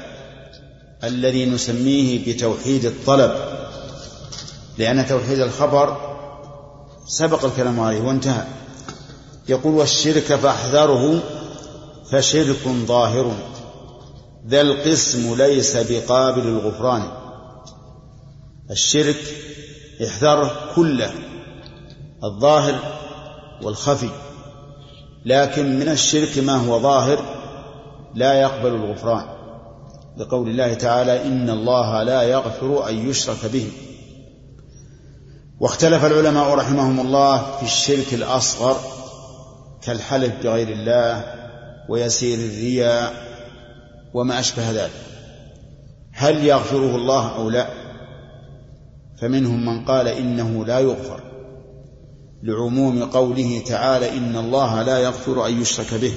الذي 1.05 1.47
نسميه 1.47 2.35
بتوحيد 2.35 2.85
الطلب 2.85 3.59
لأن 4.79 5.07
توحيد 5.07 5.41
الخبر 5.41 5.97
سبق 7.07 7.45
الكلام 7.45 7.81
عليه 7.81 8.01
وانتهى. 8.01 8.47
يقول 9.49 9.75
والشرك 9.75 10.35
فأحذره 10.35 11.23
فشرك 12.11 12.69
ظاهر 12.69 13.37
ذا 14.49 14.61
القسم 14.61 15.35
ليس 15.35 15.77
بقابل 15.77 16.43
الغفران. 16.43 17.18
الشرك 18.71 19.21
احذره 20.07 20.75
كله 20.75 21.11
الظاهر 22.25 22.81
والخفي. 23.63 24.11
لكن 25.25 25.79
من 25.79 25.89
الشرك 25.89 26.39
ما 26.39 26.57
هو 26.57 26.81
ظاهر 26.81 27.25
لا 28.15 28.35
يقبل 28.35 28.75
الغفران. 28.75 29.25
لقول 30.17 30.49
الله 30.49 30.75
تعالى 30.75 31.27
إن 31.27 31.51
الله 31.51 32.03
لا 32.03 32.23
يغفر 32.23 32.89
أن 32.89 33.11
يشرك 33.11 33.47
به. 33.53 33.71
واختلف 35.61 36.05
العلماء 36.05 36.55
رحمهم 36.55 37.01
الله 37.01 37.57
في 37.57 37.63
الشرك 37.63 38.15
الأصغر 38.15 38.77
كالحلف 39.83 40.35
بغير 40.43 40.69
الله 40.69 41.35
ويسير 41.89 42.39
الرياء 42.39 43.15
وما 44.15 44.41
أشبه 44.41 44.71
ذلك. 44.71 44.93
هل 46.13 46.45
يغفره 46.45 46.97
الله 46.97 47.37
أو 47.37 47.51
لا؟ 47.51 47.78
فمنهم 49.21 49.67
من 49.67 49.85
قال 49.85 50.09
إنه 50.09 50.65
لا 50.65 50.79
يغفر 50.79 51.21
لعموم 52.43 53.05
قوله 53.05 53.63
تعالى 53.67 54.19
إن 54.19 54.37
الله 54.37 54.83
لا 54.83 54.99
يغفر 54.99 55.47
أن 55.47 55.61
يشرك 55.61 55.95
به. 55.95 56.13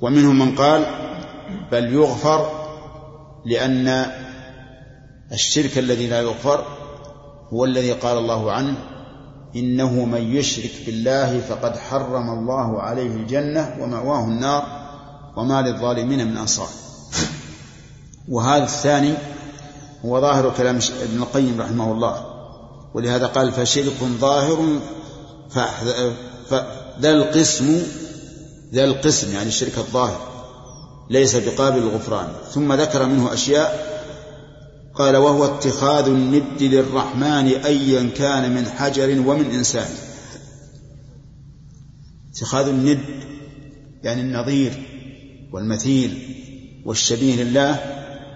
ومنهم 0.00 0.38
من 0.38 0.54
قال 0.54 0.86
بل 1.72 1.92
يغفر 1.92 2.50
لأن 3.46 4.06
الشرك 5.32 5.78
الذي 5.78 6.08
لا 6.08 6.20
يغفر 6.20 6.64
هو 7.52 7.64
الذي 7.64 7.92
قال 7.92 8.18
الله 8.18 8.52
عنه 8.52 8.76
إنه 9.56 10.04
من 10.04 10.36
يشرك 10.36 10.70
بالله 10.86 11.40
فقد 11.40 11.76
حرم 11.76 12.30
الله 12.30 12.82
عليه 12.82 13.10
الجنة 13.10 13.76
ومأواه 13.80 14.24
النار 14.24 14.64
وما 15.36 15.62
للظالمين 15.62 16.26
من 16.28 16.36
أنصار. 16.36 16.68
وهذا 18.28 18.64
الثاني 18.64 19.14
هو 20.04 20.20
ظاهر 20.20 20.54
كلام 20.56 20.78
ابن 21.02 21.22
القيم 21.22 21.60
رحمه 21.60 21.92
الله 21.92 22.26
ولهذا 22.94 23.26
قال 23.26 23.52
فشرك 23.52 23.96
ظاهر 24.20 24.80
فذا 25.50 27.10
القسم 27.10 27.82
ذا 28.74 28.84
القسم 28.84 29.32
يعني 29.32 29.48
الشرك 29.48 29.78
الظاهر 29.78 30.34
ليس 31.10 31.36
بقابل 31.36 31.78
الغفران. 31.78 32.28
ثم 32.50 32.72
ذكر 32.72 33.06
منه 33.06 33.32
أشياء 33.32 33.94
قال 34.94 35.16
وهو 35.16 35.44
اتخاذ 35.44 36.06
الند 36.06 36.62
للرحمن 36.62 37.46
أيا 37.48 38.10
كان 38.16 38.54
من 38.54 38.66
حجر 38.66 39.10
ومن 39.26 39.50
إنسان. 39.50 39.88
اتخاذ 42.32 42.68
الند 42.68 43.00
يعني 44.02 44.20
النظير 44.20 44.72
والمثيل 45.52 46.18
والشبيه 46.86 47.42
لله 47.42 47.78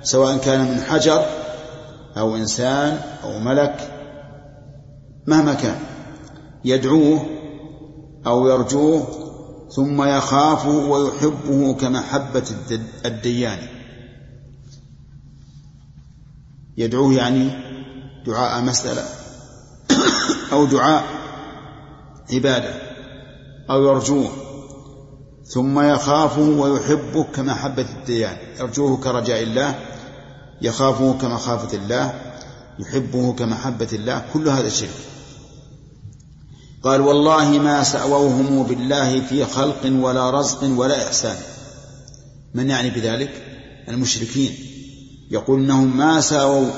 سواء 0.03 0.37
كان 0.37 0.61
من 0.61 0.81
حجر 0.81 1.27
أو 2.19 2.37
إنسان 2.37 3.01
أو 3.25 3.39
ملك 3.39 3.95
مهما 5.27 5.55
كان 5.55 5.77
يدعوه 6.65 7.27
أو 8.27 8.49
يرجوه 8.49 9.07
ثم 9.71 10.03
يخافه 10.03 10.69
ويحبه 10.69 11.75
كمحبة 11.75 12.45
الديان. 13.05 13.59
يدعوه 16.77 17.15
يعني 17.15 17.51
دعاء 18.27 18.63
مسألة 18.63 19.03
أو 20.53 20.65
دعاء 20.65 21.05
عبادة 22.33 22.75
أو 23.71 23.83
يرجوه 23.83 24.31
ثم 25.45 25.81
يخافه 25.81 26.43
ويحبه 26.43 27.25
كمحبة 27.25 27.87
الديان. 27.99 28.37
يرجوه 28.61 28.97
كرجاء 28.97 29.43
الله 29.43 29.88
يخافه 30.63 31.19
كمخافة 31.19 31.77
الله 31.77 32.35
يحبه 32.79 33.33
كمحبة 33.33 33.89
الله 33.93 34.25
كل 34.33 34.49
هذا 34.49 34.69
شرك. 34.69 34.89
قال 36.83 37.01
والله 37.01 37.49
ما 37.49 37.83
سأووهم 37.83 38.63
بالله 38.63 39.21
في 39.21 39.45
خلق 39.45 39.81
ولا 39.85 40.31
رزق 40.31 40.65
ولا 40.65 41.07
إحسان. 41.07 41.37
من 42.55 42.71
يعني 42.71 42.91
بذلك؟ 42.91 43.31
المشركين. 43.89 44.55
يقول 45.31 45.61
إنهم 45.61 45.97
ما 45.97 46.21
ساووا 46.21 46.71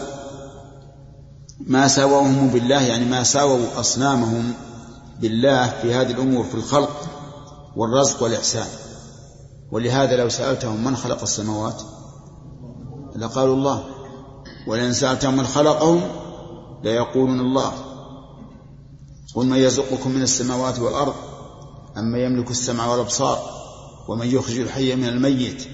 ما 1.61 1.89
سأووهم 1.89 2.49
بالله 2.49 2.83
يعني 2.83 3.05
ما 3.05 3.23
سأووا 3.23 3.81
أصنامهم 3.81 4.53
بالله 5.21 5.75
في 5.83 5.95
هذه 5.95 6.11
الأمور 6.11 6.45
في 6.45 6.55
الخلق 6.55 7.07
والرزق 7.77 8.23
والإحسان. 8.23 8.67
ولهذا 9.71 10.17
لو 10.17 10.29
سألتهم 10.29 10.85
من 10.85 10.97
خلق 10.97 11.23
السماوات؟ 11.23 11.83
لقالوا 13.21 13.57
الله. 13.57 13.85
ولئن 14.67 14.93
سألتهم 14.93 15.37
من 15.37 15.47
خلقهم 15.47 16.01
ليقولون 16.85 17.41
الله. 17.41 17.73
قل 19.35 19.47
من 19.47 19.57
يرزقكم 19.57 20.11
من 20.11 20.23
السماوات 20.23 20.79
والأرض 20.79 21.15
اما 21.97 22.19
يملك 22.19 22.51
السمع 22.51 22.87
والأبصار 22.87 23.39
ومن 24.09 24.27
يخرج 24.27 24.59
الحي 24.59 24.97
من 24.97 25.09
الميت 25.09 25.69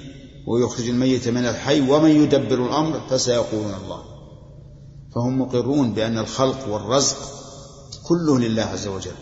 ويخرج 0.46 0.88
الميت 0.88 1.28
من 1.28 1.46
الحي 1.46 1.90
ومن 1.90 2.10
يدبر 2.10 2.66
الأمر 2.66 3.00
فسيقولون 3.08 3.74
الله. 3.84 4.02
فهم 5.14 5.40
مقرون 5.40 5.92
بأن 5.92 6.18
الخلق 6.18 6.68
والرزق 6.68 7.16
كله 8.08 8.38
لله 8.38 8.62
عز 8.62 8.86
وجل. 8.86 9.16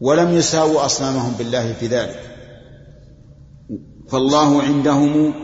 ولم 0.00 0.34
يساووا 0.34 0.84
أصنامهم 0.84 1.32
بالله 1.32 1.72
في 1.72 1.86
ذلك. 1.86 2.20
فالله 4.08 4.62
عندهم 4.62 5.34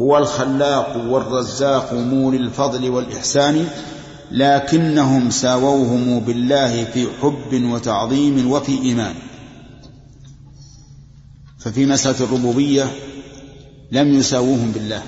هو 0.00 0.18
الخلاق 0.18 0.96
والرزاق 1.08 1.92
مولي 1.92 2.36
الفضل 2.36 2.90
والإحسان 2.90 3.66
لكنهم 4.30 5.30
ساووهم 5.30 6.20
بالله 6.20 6.84
في 6.84 7.06
حب 7.22 7.64
وتعظيم 7.64 8.50
وفي 8.50 8.82
إيمان. 8.82 9.14
ففي 11.58 11.86
مسألة 11.86 12.20
الربوبية 12.20 12.90
لم 13.92 14.14
يساووهم 14.14 14.72
بالله. 14.72 15.02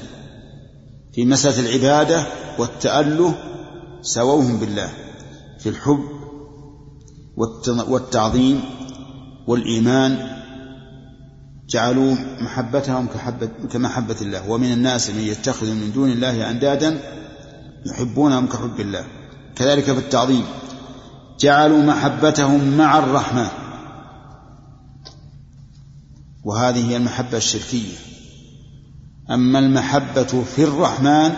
في 1.12 1.24
مسألة 1.24 1.60
العبادة 1.60 2.26
والتأله 2.58 3.34
ساووهم 4.02 4.56
بالله. 4.56 4.90
في 5.58 5.68
الحب 5.68 6.00
والتعظيم 7.88 8.60
والإيمان 9.46 10.36
جعلوا 11.68 12.16
محبتهم 12.40 13.08
كمحبة 13.72 14.16
الله. 14.20 14.50
ومن 14.50 14.72
الناس 14.72 15.10
من 15.10 15.20
يتخذ 15.20 15.66
من 15.66 15.92
دون 15.94 16.10
الله 16.10 16.50
أندادا 16.50 17.00
يحبونهم 17.86 18.46
كحب 18.46 18.80
الله. 18.80 19.04
كذلك 19.56 19.84
في 19.84 19.98
التعظيم. 19.98 20.44
جعلوا 21.40 21.82
محبتهم 21.82 22.76
مع 22.76 22.98
الرحمن. 22.98 23.48
وهذه 26.44 26.90
هي 26.90 26.96
المحبة 26.96 27.36
الشركية. 27.36 27.96
أما 29.30 29.58
المحبة 29.58 30.44
في 30.56 30.64
الرحمن 30.64 31.32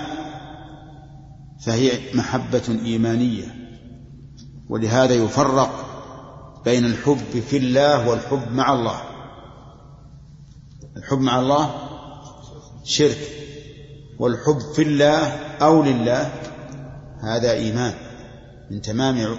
فهي 1.61 1.91
محبة 2.14 2.79
إيمانية. 2.85 3.55
ولهذا 4.68 5.14
يفرق 5.14 5.85
بين 6.64 6.85
الحب 6.85 7.43
في 7.51 7.57
الله 7.57 8.09
والحب 8.09 8.53
مع 8.53 8.72
الله. 8.72 9.01
الحب 10.99 11.18
مع 11.18 11.40
الله 11.40 11.74
شرك 12.84 13.18
والحب 14.18 14.59
في 14.74 14.82
الله 14.82 15.26
أو 15.62 15.82
لله 15.82 16.32
هذا 17.22 17.53
إيمان. 17.53 17.94
من 18.70 18.82
تمام 18.82 19.38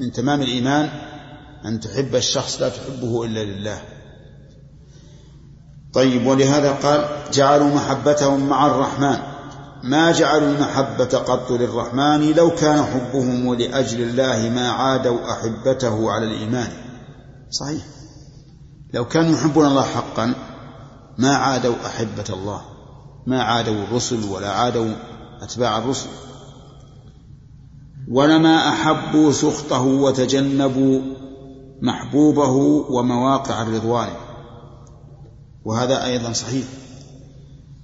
من 0.00 0.12
تمام 0.12 0.42
الإيمان 0.42 0.88
أن 1.64 1.80
تحب 1.80 2.14
الشخص 2.14 2.62
لا 2.62 2.68
تحبه 2.68 3.24
إلا 3.24 3.44
لله. 3.44 3.82
طيب 5.92 6.26
ولهذا 6.26 6.72
قال 6.72 7.08
جعلوا 7.32 7.74
محبتهم 7.74 8.48
مع 8.48 8.66
الرحمن. 8.66 9.18
ما 9.82 10.12
جعلوا 10.12 10.48
المحبة 10.48 11.18
قط 11.18 11.52
للرحمن 11.52 12.32
لو 12.32 12.50
كان 12.50 12.82
حبهم 12.82 13.54
لأجل 13.54 14.02
الله 14.02 14.50
ما 14.50 14.68
عادوا 14.68 15.32
أحبته 15.32 16.10
على 16.10 16.26
الإيمان. 16.26 16.68
صحيح. 17.50 17.82
لو 18.94 19.04
كانوا 19.04 19.34
يحبون 19.34 19.66
الله 19.66 19.82
حقا 19.82 20.34
ما 21.18 21.36
عادوا 21.36 21.74
أحبة 21.86 22.24
الله 22.30 22.60
ما 23.26 23.42
عادوا 23.42 23.82
الرسل 23.82 24.24
ولا 24.24 24.50
عادوا 24.50 24.94
أتباع 25.40 25.78
الرسل. 25.78 26.08
ولما 28.08 28.68
أحبوا 28.68 29.32
سخطه 29.32 29.82
وتجنبوا 29.82 31.00
محبوبه 31.82 32.50
ومواقع 32.90 33.62
الرضوان. 33.62 34.08
وهذا 35.64 36.04
أيضا 36.04 36.32
صحيح. 36.32 36.64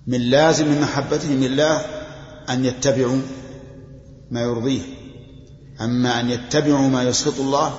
من 0.06 0.20
لازم 0.20 0.82
محبتهم 0.82 1.40
لله 1.40 1.76
أن 2.50 2.64
يتبعوا 2.64 3.20
ما 4.30 4.40
يرضيه. 4.40 4.82
أما 5.80 6.20
أن 6.20 6.30
يتبعوا 6.30 6.88
ما 6.88 7.02
يسخط 7.02 7.40
الله 7.40 7.74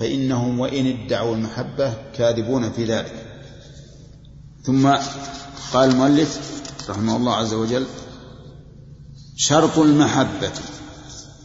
فإنهم 0.00 0.60
وإن 0.60 0.86
ادعوا 0.86 1.34
المحبة 1.34 1.94
كاذبون 2.16 2.70
في 2.72 2.84
ذلك. 2.84 3.25
ثم 4.66 4.88
قال 5.72 5.90
المؤلف 5.90 6.40
رحمه 6.88 7.16
الله 7.16 7.34
عز 7.34 7.54
وجل 7.54 7.86
شرط 9.36 9.78
المحبة 9.78 10.52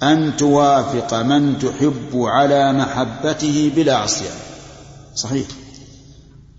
أن 0.04 0.38
توافق 0.38 1.14
من 1.14 1.60
تحب 1.60 2.10
على 2.16 2.74
محبته 2.74 3.72
بلا 3.76 3.96
عصيان. 3.96 4.36
صحيح. 5.16 5.48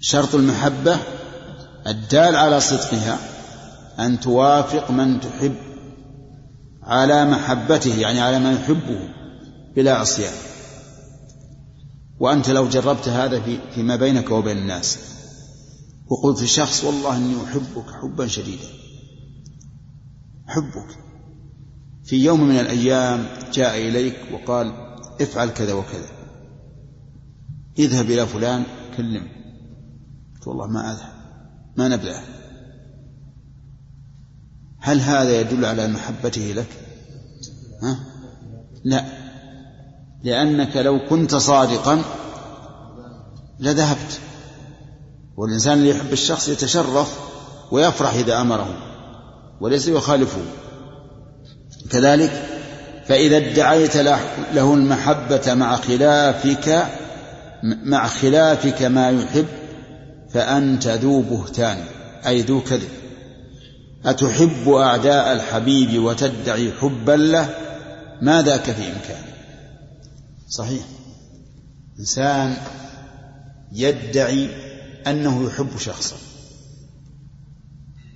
شرط 0.01 0.35
المحبة 0.35 0.99
الدال 1.87 2.37
على 2.37 2.61
صدقها 2.61 3.19
أن 3.99 4.21
توافق 4.21 4.91
من 4.91 5.21
تحب 5.21 5.57
على 6.83 7.25
محبته 7.25 7.99
يعني 7.99 8.21
على 8.21 8.39
ما 8.39 8.53
يحبه 8.53 9.09
بلا 9.77 9.95
عصيان. 9.95 10.35
وأنت 12.21 12.51
لو 12.51 12.69
جربت 12.69 13.09
هذا 13.09 13.41
في 13.41 13.59
فيما 13.75 13.97
بينك 13.97 14.31
وبين 14.31 14.59
الناس 14.59 14.99
وقلت 16.07 16.39
في 16.39 16.47
شخص 16.47 16.85
والله 16.85 17.17
إني 17.17 17.45
أحبك 17.45 17.91
حبا 18.03 18.27
شديدا. 18.27 18.69
حبك. 20.47 20.99
في 22.05 22.25
يوم 22.25 22.49
من 22.49 22.59
الأيام 22.59 23.27
جاء 23.53 23.89
إليك 23.89 24.17
وقال 24.33 24.73
افعل 25.21 25.51
كذا 25.51 25.73
وكذا. 25.73 26.09
اذهب 27.79 28.05
إلى 28.05 28.27
فلان 28.27 28.65
كلمه. 28.97 29.29
قلت 30.35 30.47
والله 30.47 30.67
ما 30.67 30.93
أذهب 30.93 31.13
ما 31.77 31.89
نبدأ. 31.89 32.21
هل 34.79 35.01
هذا 35.01 35.41
يدل 35.41 35.65
على 35.65 35.89
محبته 35.89 36.53
لك؟ 36.53 36.69
ها؟ 37.83 37.99
لا. 38.85 39.05
لأنك 40.23 40.77
لو 40.77 40.99
كنت 41.09 41.35
صادقا 41.35 42.05
لذهبت. 43.61 44.21
والإنسان 45.37 45.79
اللي 45.79 45.91
يحب 45.91 46.13
الشخص 46.13 46.49
يتشرف 46.49 47.19
ويفرح 47.71 48.15
إذا 48.15 48.41
أمره 48.41 48.77
وليس 49.61 49.89
يخالفه. 49.89 50.41
كذلك 51.91 52.49
فإذا 53.07 53.37
ادعيت 53.37 53.97
له 54.55 54.75
المحبة 54.75 55.55
مع 55.55 55.77
خلافك 55.77 56.87
مع 57.63 58.07
خلافك 58.07 58.83
ما 58.83 59.11
يحب 59.11 59.47
فأنت 60.33 60.87
ذو 60.87 61.21
بهتان 61.21 61.85
أي 62.27 62.43
ذو 62.43 62.61
كذب. 62.61 62.89
أتحب 64.05 64.69
أعداء 64.69 65.33
الحبيب 65.33 66.03
وتدعي 66.03 66.73
حبا 66.73 67.13
له؟ 67.13 67.55
ما 68.23 68.43
ذاك 68.43 68.63
في 68.63 68.87
إمكانه 68.87 69.33
صحيح. 70.49 70.83
إنسان 71.99 72.57
يدعي 73.73 74.72
أنه 75.07 75.45
يحب 75.47 75.79
شخصا. 75.79 76.17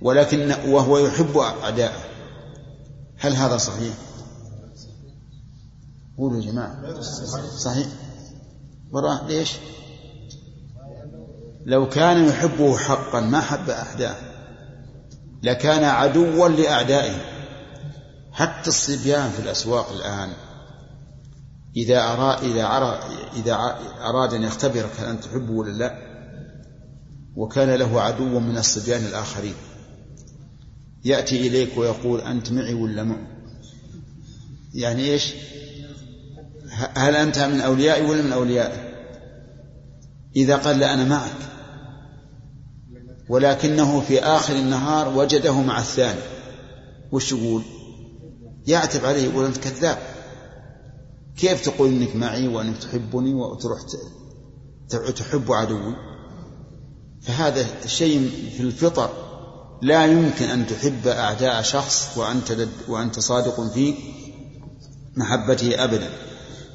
ولكن 0.01 0.55
وهو 0.67 0.97
يحب 0.97 1.37
أعداءه 1.37 2.01
هل 3.17 3.33
هذا 3.33 3.57
صحيح؟ 3.57 3.93
قولوا 6.17 6.41
يا 6.41 6.51
جماعة. 6.51 7.01
صحيح. 7.57 7.87
وراء 8.91 9.25
ليش؟ 9.25 9.53
لو 11.65 11.89
كان 11.89 12.27
يحبه 12.27 12.77
حقا 12.77 13.19
ما 13.19 13.41
حب 13.41 13.69
أعداءه 13.69 14.17
لكان 15.43 15.83
عدوا 15.83 16.47
لأعدائه. 16.47 17.37
حتى 18.31 18.67
الصبيان 18.67 19.31
في 19.31 19.39
الأسواق 19.39 19.91
الآن. 19.91 20.29
إذا 21.75 22.01
أراد 22.01 22.43
إذا 23.35 23.75
أراد 24.01 24.33
أن 24.33 24.43
يختبرك 24.43 24.91
هل 24.99 25.05
أنت 25.05 25.23
تحبه 25.23 25.51
ولا 25.51 25.71
لا 25.71 26.06
وكان 27.37 27.69
له 27.69 28.01
عدو 28.01 28.39
من 28.39 28.57
الصبيان 28.57 29.05
الآخرين. 29.05 29.53
يأتي 31.05 31.47
إليك 31.47 31.77
ويقول 31.77 32.21
أنت 32.21 32.51
معي 32.51 32.73
ولا 32.73 33.03
معي 33.03 33.27
يعني 34.73 35.03
إيش؟ 35.03 35.33
هل 36.95 37.15
أنت 37.15 37.39
من 37.39 37.61
أوليائي 37.61 38.05
ولا 38.09 38.21
من 38.21 38.31
أوليائي 38.31 38.93
إذا 40.35 40.55
قال 40.55 40.79
لا 40.79 40.93
أنا 40.93 41.05
معك. 41.05 41.37
ولكنه 43.29 44.01
في 44.01 44.19
آخر 44.19 44.55
النهار 44.55 45.17
وجده 45.17 45.61
مع 45.61 45.79
الثاني. 45.79 46.21
وش 47.11 47.31
يقول؟ 47.31 47.63
يعتب 48.67 49.05
عليه 49.05 49.21
يقول 49.21 49.45
أنت 49.45 49.57
كذاب. 49.57 49.97
كيف 51.37 51.65
تقول 51.65 51.89
إنك 51.89 52.15
معي 52.15 52.47
وأنك 52.47 52.77
تحبني 52.77 53.33
وتروح 53.33 53.79
تحب 55.15 55.51
عدوي؟ 55.51 56.16
فهذا 57.21 57.65
شيء 57.85 58.31
في 58.57 58.63
الفطر 58.63 59.09
لا 59.81 60.05
يمكن 60.05 60.45
أن 60.45 60.67
تحب 60.67 61.07
أعداء 61.07 61.61
شخص 61.61 62.17
وأنت 62.17 62.67
وأنت 62.87 63.19
صادق 63.19 63.73
في 63.73 63.95
محبته 65.15 65.83
أبدا. 65.83 66.09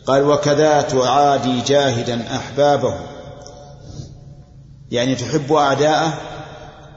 قال 0.07 0.23
وكذا 0.23 0.83
تعادي 0.83 1.61
جاهدا 1.61 2.37
أحبابه. 2.37 2.95
يعني 4.91 5.15
تحب 5.15 5.53
أعداءه 5.53 6.21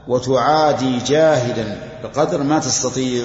وتعادي 0.08 0.98
جاهدا 0.98 1.98
بقدر 2.02 2.42
ما 2.42 2.58
تستطيع 2.58 3.24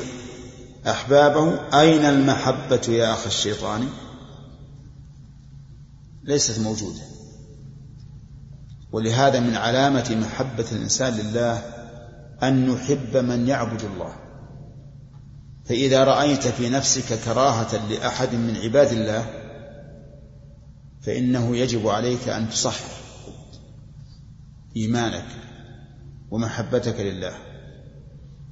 أحبابه. 0.88 1.60
أين 1.80 2.06
المحبة 2.06 2.82
يا 2.90 3.14
أخ 3.14 3.26
الشيطان؟ 3.26 3.90
ليست 6.24 6.60
موجودة. 6.60 7.02
ولهذا 8.92 9.40
من 9.40 9.56
علامة 9.56 10.18
محبة 10.22 10.66
الإنسان 10.72 11.14
لله 11.14 11.62
أن 12.44 12.72
يحب 12.72 13.18
من 13.18 13.48
يعبد 13.48 13.82
الله. 13.82 14.16
فإذا 15.66 16.04
رأيت 16.04 16.48
في 16.48 16.70
نفسك 16.70 17.20
كراهة 17.26 17.90
لأحد 17.90 18.36
من 18.36 18.58
عباد 18.58 18.92
الله 18.92 19.26
فإنه 21.02 21.58
يجب 21.58 21.88
عليك 21.88 22.30
أن 22.30 22.50
تصحح 22.50 22.92
إيمانك 24.78 25.26
ومحبتك 26.32 27.00
لله. 27.00 27.34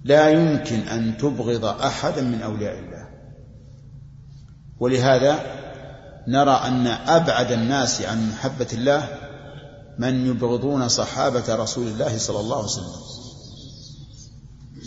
لا 0.03 0.29
يمكن 0.29 0.79
أن 0.79 1.17
تبغض 1.17 1.65
أحدا 1.65 2.21
من 2.21 2.41
أولياء 2.41 2.79
الله. 2.79 3.09
ولهذا 4.79 5.59
نرى 6.27 6.51
أن 6.51 6.87
أبعد 6.87 7.51
الناس 7.51 8.01
عن 8.01 8.29
محبة 8.29 8.67
الله 8.73 9.28
من 9.99 10.27
يبغضون 10.27 10.87
صحابة 10.87 11.55
رسول 11.55 11.87
الله 11.87 12.17
صلى 12.17 12.39
الله 12.39 12.55
عليه 12.55 12.65
وسلم. 12.65 12.93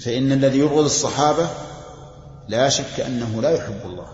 فإن 0.04 0.32
الذي 0.32 0.58
يبغض 0.58 0.84
الصحابة 0.84 1.50
لا 2.48 2.68
شك 2.68 3.00
أنه 3.00 3.42
لا 3.42 3.50
يحب 3.50 3.80
الله. 3.84 4.06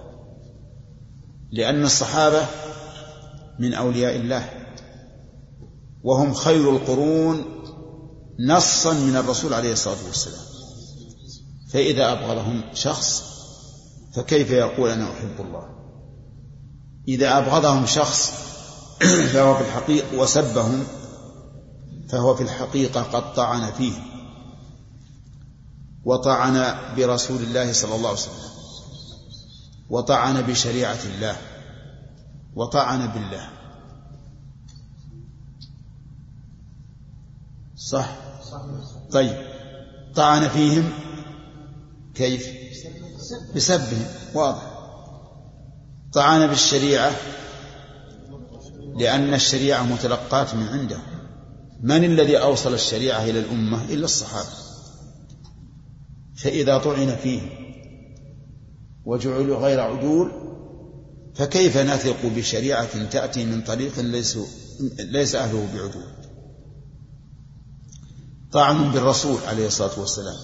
لأن 1.53 1.84
الصحابة 1.84 2.46
من 3.59 3.74
أولياء 3.74 4.16
الله. 4.16 4.51
وهم 6.03 6.34
خير 6.34 6.70
القرون 6.70 7.44
نصا 8.40 8.92
من 8.92 9.16
الرسول 9.16 9.55
عليه 9.55 9.72
الصلاة 9.72 10.07
والسلام. 10.07 10.44
فإذا 11.72 12.12
أبغضهم 12.12 12.62
شخص 12.74 13.22
فكيف 14.14 14.51
يقول 14.51 14.90
أنا 14.90 15.05
أحب 15.05 15.40
الله؟ 15.40 15.68
إذا 17.09 17.38
أبغضهم 17.38 17.86
شخص 17.86 18.47
فهو 19.32 19.55
في 19.55 19.61
الحقيقة 19.61 20.18
وسبهم 20.18 20.84
فهو 22.09 22.34
في 22.34 22.42
الحقيقة 22.42 23.03
قد 23.03 23.34
طعن 23.34 23.72
فيهم 23.72 24.03
وطعن 26.05 26.74
برسول 26.96 27.42
الله 27.42 27.72
صلى 27.72 27.94
الله 27.94 28.09
عليه 28.09 28.18
وسلم 28.18 28.49
وطعن 29.90 30.42
بشريعة 30.42 30.99
الله 31.05 31.36
وطعن 32.55 33.07
بالله. 33.07 33.49
صح؟ 37.76 38.16
طيب. 39.11 39.36
طعن 40.14 40.49
فيهم 40.49 40.92
كيف؟ 42.14 42.49
بسبهم. 43.57 44.07
واضح. 44.34 44.62
طعن 46.12 46.46
بالشريعة 46.46 47.12
لأن 48.99 49.34
الشريعة 49.34 49.82
متلقاة 49.82 50.55
من 50.55 50.68
عنده. 50.68 50.99
من 51.82 52.05
الذي 52.05 52.36
أوصل 52.36 52.74
الشريعة 52.74 53.24
إلى 53.24 53.38
الأمة؟ 53.38 53.84
إلا 53.84 54.05
الصحابة. 54.05 54.49
فإذا 56.36 56.78
طعن 56.78 57.16
فيه 57.16 57.40
وجعلوا 59.05 59.57
غير 59.57 59.80
عدول 59.80 60.32
فكيف 61.34 61.76
نثق 61.76 62.26
بشريعة 62.26 63.05
تأتي 63.05 63.44
من 63.44 63.62
طريق 63.62 64.01
ليس 64.01 64.38
ليس 64.99 65.34
أهله 65.34 65.68
بعدول؟ 65.74 66.05
طعن 68.53 68.90
بالرسول 68.90 69.38
عليه 69.46 69.66
الصلاة 69.66 70.01
والسلام. 70.01 70.36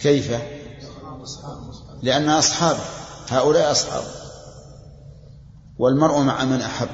كيف؟ 0.00 0.30
لأن 2.02 2.28
أصحابه 2.28 2.84
هؤلاء 3.28 3.70
أصحابه. 3.70 4.23
والمرء 5.78 6.22
مع 6.22 6.44
من 6.44 6.60
أحب 6.60 6.88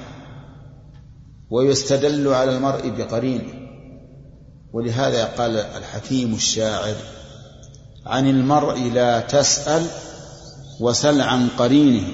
ويستدل 1.51 2.29
على 2.29 2.57
المرء 2.57 2.89
بقرينه 2.89 3.61
ولهذا 4.73 5.25
قال 5.25 5.57
الحكيم 5.57 6.35
الشاعر 6.35 6.95
عن 8.07 8.29
المرء 8.29 8.79
لا 8.79 9.21
تسأل 9.21 9.87
وسل 10.81 11.21
عن 11.21 11.49
قرينه 11.49 12.09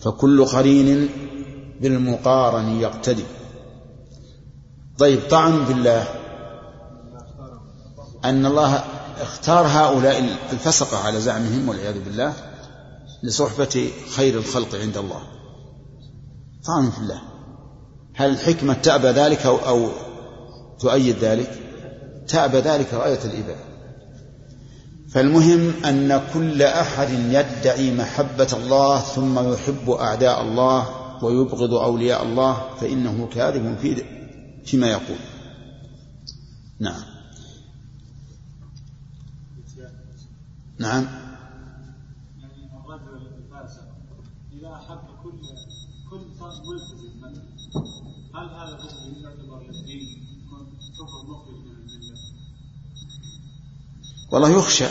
فكل 0.00 0.44
قرين 0.44 1.08
بالمقارن 1.80 2.80
يقتدي. 2.80 3.24
طيب 4.98 5.20
طعن 5.30 5.64
بالله. 5.64 6.08
أن 8.24 8.46
الله 8.46 8.84
اختار 9.20 9.66
هؤلاء 9.66 10.36
الفسقة 10.52 10.98
على 10.98 11.20
زعمهم 11.20 11.68
والعياذ 11.68 12.04
بالله 12.04 12.32
لصحبة 13.22 13.90
خير 14.16 14.38
الخلق 14.38 14.74
عند 14.74 14.96
الله. 14.96 15.33
طعن 16.66 16.90
في 16.90 16.98
الله. 16.98 17.22
هل 18.14 18.30
الحكمة 18.30 18.74
تأبى 18.74 19.06
ذلك 19.08 19.46
أو, 19.46 19.56
أو 19.56 19.88
تؤيد 20.80 21.16
ذلك؟ 21.18 21.50
تأبى 22.28 22.56
ذلك 22.56 22.94
غاية 22.94 23.24
الإباء. 23.24 23.58
فالمهم 25.08 25.84
أن 25.84 26.20
كل 26.34 26.62
أحد 26.62 27.10
يدعي 27.10 27.94
محبة 27.94 28.48
الله 28.52 29.00
ثم 29.00 29.52
يحب 29.52 29.90
أعداء 29.90 30.42
الله 30.42 30.86
ويبغض 31.24 31.74
أولياء 31.74 32.22
الله 32.22 32.74
فإنه 32.80 33.28
كاذب 33.32 33.76
في 33.78 34.04
فيما 34.64 34.90
يقول. 34.90 35.18
نعم. 36.80 37.14
نعم 40.78 41.04
يعني 42.38 42.70
الرجل 42.76 43.26
الفاسق 43.26 43.88
إذا 44.52 44.72
أحب 44.74 45.00
كل 45.22 45.40
كل 46.10 46.18
ملتزم 46.40 47.24
هل 48.34 48.48
هذا 48.48 48.76
كفر 48.76 49.12
يعتبر 49.22 49.62
للدين 49.62 50.24
كفر 50.98 51.20
مخرج 51.30 51.54
من 51.54 51.70
المله؟ 51.70 52.18
والله 54.30 54.58
يخشى 54.58 54.86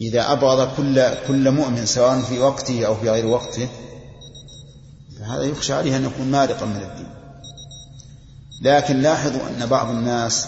إذا 0.00 0.32
أبغض 0.32 0.76
كل 0.76 1.14
كل 1.28 1.50
مؤمن 1.50 1.86
سواء 1.86 2.20
في 2.20 2.38
وقته 2.38 2.86
أو 2.86 2.96
في 2.96 3.10
غير 3.10 3.26
وقته 3.26 3.68
فهذا 5.18 5.42
يخشى 5.42 5.72
عليه 5.72 5.96
أن 5.96 6.04
يكون 6.04 6.30
مارقا 6.30 6.66
من 6.66 6.76
الدين. 6.76 7.08
لكن 8.62 9.00
لاحظوا 9.02 9.48
أن 9.48 9.66
بعض 9.66 9.90
الناس 9.90 10.46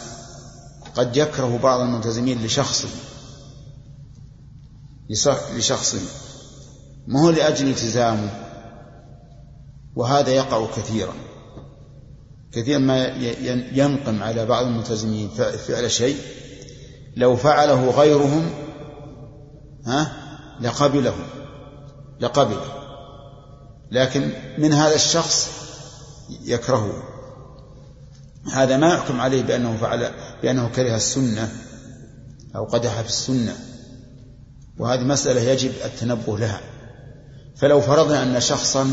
قد 0.94 1.16
يكره 1.16 1.58
بعض 1.62 1.80
الملتزمين 1.80 2.44
لشخصه 2.44 2.88
لشخص 5.56 5.96
ما 7.06 7.20
هو 7.20 7.30
لأجل 7.30 7.68
التزامه 7.68 8.30
وهذا 9.96 10.30
يقع 10.30 10.66
كثيرا. 10.76 11.14
كثيرا 12.52 12.78
ما 12.78 13.06
ينقم 13.72 14.22
على 14.22 14.46
بعض 14.46 14.66
الملتزمين 14.66 15.28
فعل 15.68 15.90
شيء 15.90 16.16
لو 17.16 17.36
فعله 17.36 17.90
غيرهم 17.90 18.50
ها 19.86 20.12
لقبله 20.60 21.14
لقبله. 22.20 22.64
لكن 23.90 24.32
من 24.58 24.72
هذا 24.72 24.94
الشخص 24.94 25.50
يكرهه. 26.44 27.02
هذا 28.52 28.76
ما 28.76 28.94
يحكم 28.94 29.20
عليه 29.20 29.42
بأنه 29.42 29.76
فعل 29.76 30.10
بأنه 30.42 30.68
كره 30.68 30.96
السنة 30.96 31.52
أو 32.56 32.64
قدح 32.64 33.00
في 33.00 33.08
السنة. 33.08 33.56
وهذه 34.78 35.00
مسألة 35.00 35.40
يجب 35.40 35.72
التنبه 35.84 36.38
لها. 36.38 36.60
فلو 37.56 37.80
فرضنا 37.80 38.22
أن 38.22 38.40
شخصا 38.40 38.90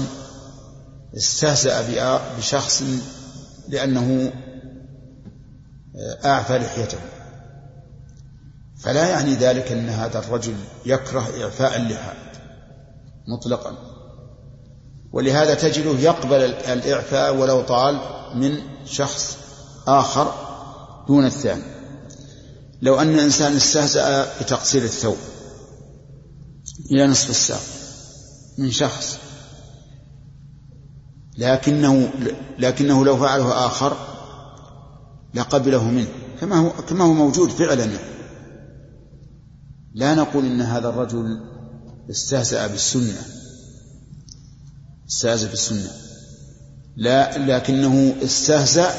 استهزأ 1.18 1.84
بشخص 2.38 2.84
لأنه 3.70 4.34
أعفى 6.26 6.58
لحيته. 6.58 6.98
فلا 8.78 9.10
يعني 9.10 9.34
ذلك 9.36 9.72
أن 9.72 9.90
هذا 9.90 10.20
الرجل 10.20 10.56
يكره 10.86 11.44
إعفاء 11.44 11.78
اللحى 11.78 12.14
مطلقا. 13.28 13.78
ولهذا 15.14 15.54
تجده 15.54 16.00
يقبل 16.00 16.42
الإعفاء 16.44 17.36
ولو 17.36 17.62
طال 17.62 18.00
من 18.36 18.58
شخص 18.86 19.38
آخر 19.88 20.34
دون 21.08 21.26
الثاني. 21.26 21.64
لو 22.82 23.02
أن 23.02 23.20
إنسان 23.20 23.56
استهزأ 23.56 24.28
بتقصير 24.42 24.84
الثوب 24.84 25.18
إلى 26.92 27.08
نصف 27.08 27.30
الساق 27.30 27.62
من 28.58 28.72
شخص 28.72 29.18
لكنه 31.38 32.10
لكنه 32.60 33.06
لو 33.06 33.18
فعله 33.18 33.66
آخر 33.66 33.98
لقبله 35.34 35.84
منه 35.84 36.08
كما 36.42 36.56
هو 36.56 36.72
كما 36.90 37.06
هو 37.06 37.14
موجود 37.14 37.50
فعلا. 37.50 38.15
لا 39.96 40.16
نقول 40.16 40.46
إن 40.46 40.62
هذا 40.62 40.90
الرجل 40.90 41.40
استهزأ 42.10 42.68
بالسنة. 42.68 43.22
استهزأ 45.10 45.50
بالسنة. 45.50 45.92
لا 46.96 47.38
لكنه 47.38 48.16
استهزأ 48.24 48.90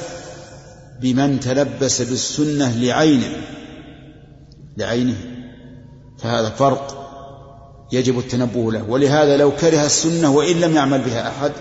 بمن 1.01 1.40
تلبس 1.40 2.03
بالسنة 2.03 2.76
لعينه. 2.76 3.36
لعينه. 4.76 5.16
فهذا 6.18 6.51
فرق 6.51 7.07
يجب 7.92 8.18
التنبه 8.18 8.72
له. 8.72 8.82
ولهذا 8.90 9.36
لو 9.36 9.57
كره 9.57 9.86
السنة 9.86 10.30
وإن 10.30 10.61
لم 10.61 10.76
يعمل 10.76 11.03
بها 11.03 11.28
أحد 11.28 11.53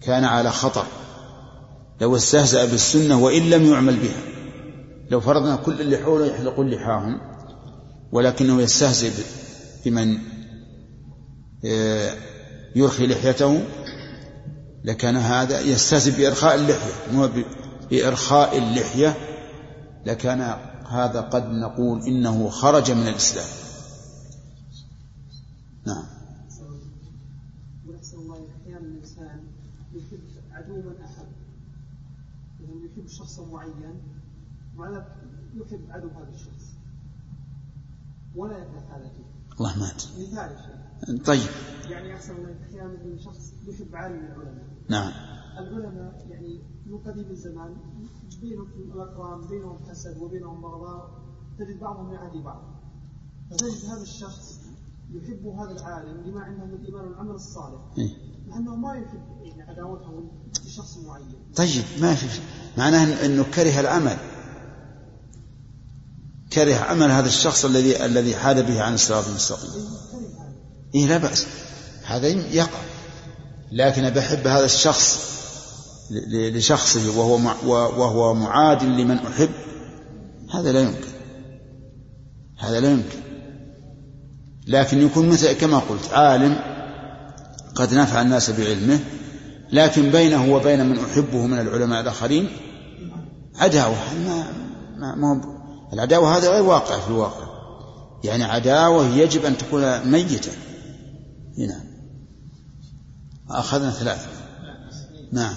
كان 0.00 0.24
على 0.24 0.50
خطر. 0.50 0.86
لو 2.00 2.16
استهزأ 2.16 2.64
بالسنة 2.64 3.18
وإن 3.18 3.50
لم 3.50 3.72
يعمل 3.72 3.96
بها. 3.96 4.29
لو 5.10 5.20
فرضنا 5.20 5.56
كل 5.56 5.80
اللي 5.80 5.98
حوله 5.98 6.26
يحلقون 6.26 6.70
لحاهم 6.70 7.20
ولكنه 8.12 8.62
يستهزئ 8.62 9.24
بمن 9.84 10.18
آه، 11.64 12.14
يرخي 12.76 13.06
لحيته 13.06 13.62
لكان 14.84 15.16
هذا 15.16 15.60
يستهزئ 15.60 16.16
بإرخاء 16.16 16.54
اللحية. 16.54 17.12
مو 17.12 17.28
بإرخاء 17.90 18.58
اللحية 18.58 19.16
لكان 20.06 20.40
هذا 20.88 21.20
قد 21.20 21.50
نقول 21.50 22.02
إنه 22.02 22.48
خرج 22.48 22.90
من 22.90 23.08
الإسلام. 23.08 23.46
نعم 25.86 26.04
ونحسن 27.88 28.18
الله 28.18 28.46
أحيانا 28.62 28.86
الانسان 28.86 29.40
يحب 29.94 30.20
عدوا 30.52 30.92
احب 31.04 31.28
يعني 32.60 32.86
يحب 32.86 33.08
شخصا 33.08 33.46
معين 33.46 34.00
مع 34.80 35.04
يحب 35.54 35.90
عدو 35.90 36.08
هذا 36.08 36.30
الشخص. 36.34 36.70
ولا 38.36 38.56
هذا 38.56 39.10
فيه 39.16 39.54
الله 39.60 39.78
مات 39.78 40.02
مثال 40.18 40.56
شيء. 40.58 41.22
طيب. 41.24 41.50
يعني 41.90 42.14
أحسن 42.14 42.36
الله 42.36 42.56
أحيانا 42.62 43.18
شخص 43.18 43.52
يحب 43.66 43.96
عالم 43.96 44.16
من 44.16 44.24
العلماء. 44.24 44.64
نعم. 44.88 45.12
العلماء 45.58 46.26
يعني 46.30 46.62
من 46.86 46.98
قديم 46.98 47.30
الزمان 47.30 47.76
بينهم 48.40 48.66
الاقران 48.66 49.48
بينهم 49.48 49.78
حسد 49.90 50.16
وبينهم 50.22 50.60
بغضاء 50.60 51.10
تجد 51.58 51.80
بعضهم 51.80 52.12
يعادي 52.12 52.42
بعض. 52.42 52.62
فتجد 53.50 53.84
هذا 53.90 54.02
الشخص 54.02 54.60
يحب 55.10 55.46
هذا 55.46 55.70
العالم 55.70 56.30
لما 56.30 56.40
عنده 56.40 56.64
من 56.64 56.74
الايمان 56.74 57.04
والعمل 57.04 57.30
الصالح. 57.30 57.80
إيه؟ 57.98 58.10
مع 58.48 58.56
انه 58.56 58.76
ما 58.76 58.94
يحب 58.94 59.22
يعني 59.42 59.62
عداوته 59.62 60.30
لشخص 60.64 60.98
معين. 60.98 61.52
طيب 61.56 61.84
ما 62.00 62.14
في 62.14 62.40
معناه 62.78 63.26
إنه 63.26 63.42
كره 63.42 63.80
العمل. 63.80 64.39
كره 66.52 66.74
عمل 66.74 67.10
هذا 67.10 67.26
الشخص 67.26 67.64
الذي 67.64 68.04
الذي 68.04 68.36
حاد 68.36 68.66
به 68.66 68.82
عن 68.82 68.94
الصراط 68.94 69.28
المستقيم. 69.28 69.70
إيه 70.94 71.06
لا 71.06 71.18
بأس. 71.18 71.46
هذا 72.04 72.28
يقع. 72.28 72.78
لكن 73.72 74.10
بحب 74.10 74.46
هذا 74.46 74.64
الشخص 74.64 75.30
لشخصه 76.30 77.18
وهو 77.18 77.34
وهو 78.00 78.34
معاد 78.34 78.82
لمن 78.82 79.16
أحب. 79.18 79.50
هذا 80.54 80.72
لا 80.72 80.80
يمكن. 80.80 81.10
هذا 82.58 82.80
لا 82.80 82.90
يمكن. 82.90 83.20
لكن 84.66 85.02
يكون 85.02 85.28
مثل 85.28 85.52
كما 85.52 85.78
قلت 85.78 86.12
عالم 86.12 86.56
قد 87.74 87.94
نفع 87.94 88.22
الناس 88.22 88.50
بعلمه 88.50 89.00
لكن 89.72 90.10
بينه 90.10 90.54
وبين 90.54 90.86
من 90.86 90.98
أحبه 90.98 91.46
من 91.46 91.58
العلماء 91.58 92.00
الآخرين 92.00 92.48
عداوة 93.56 93.96
ما 94.26 95.14
ما 95.14 95.59
العداوة 95.92 96.36
هذا 96.36 96.50
غير 96.50 96.62
واقع 96.62 96.98
في 97.00 97.08
الواقع. 97.08 97.50
يعني 98.24 98.44
عداوة 98.44 99.04
يجب 99.06 99.44
أن 99.44 99.58
تكون 99.58 100.10
ميتة. 100.12 100.52
هنا. 101.58 101.84
أخذنا 103.50 103.90
ثلاثة. 103.90 104.28
نعم. 105.32 105.54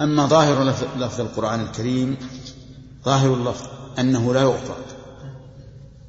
أما 0.00 0.26
ظاهر 0.26 0.64
لف- 0.64 0.96
لفظ 0.96 1.20
القرآن 1.20 1.60
الكريم 1.60 2.16
ظاهر 3.04 3.34
اللفظ 3.34 3.66
أنه 3.98 4.34
لا 4.34 4.40
يغفر. 4.40 4.76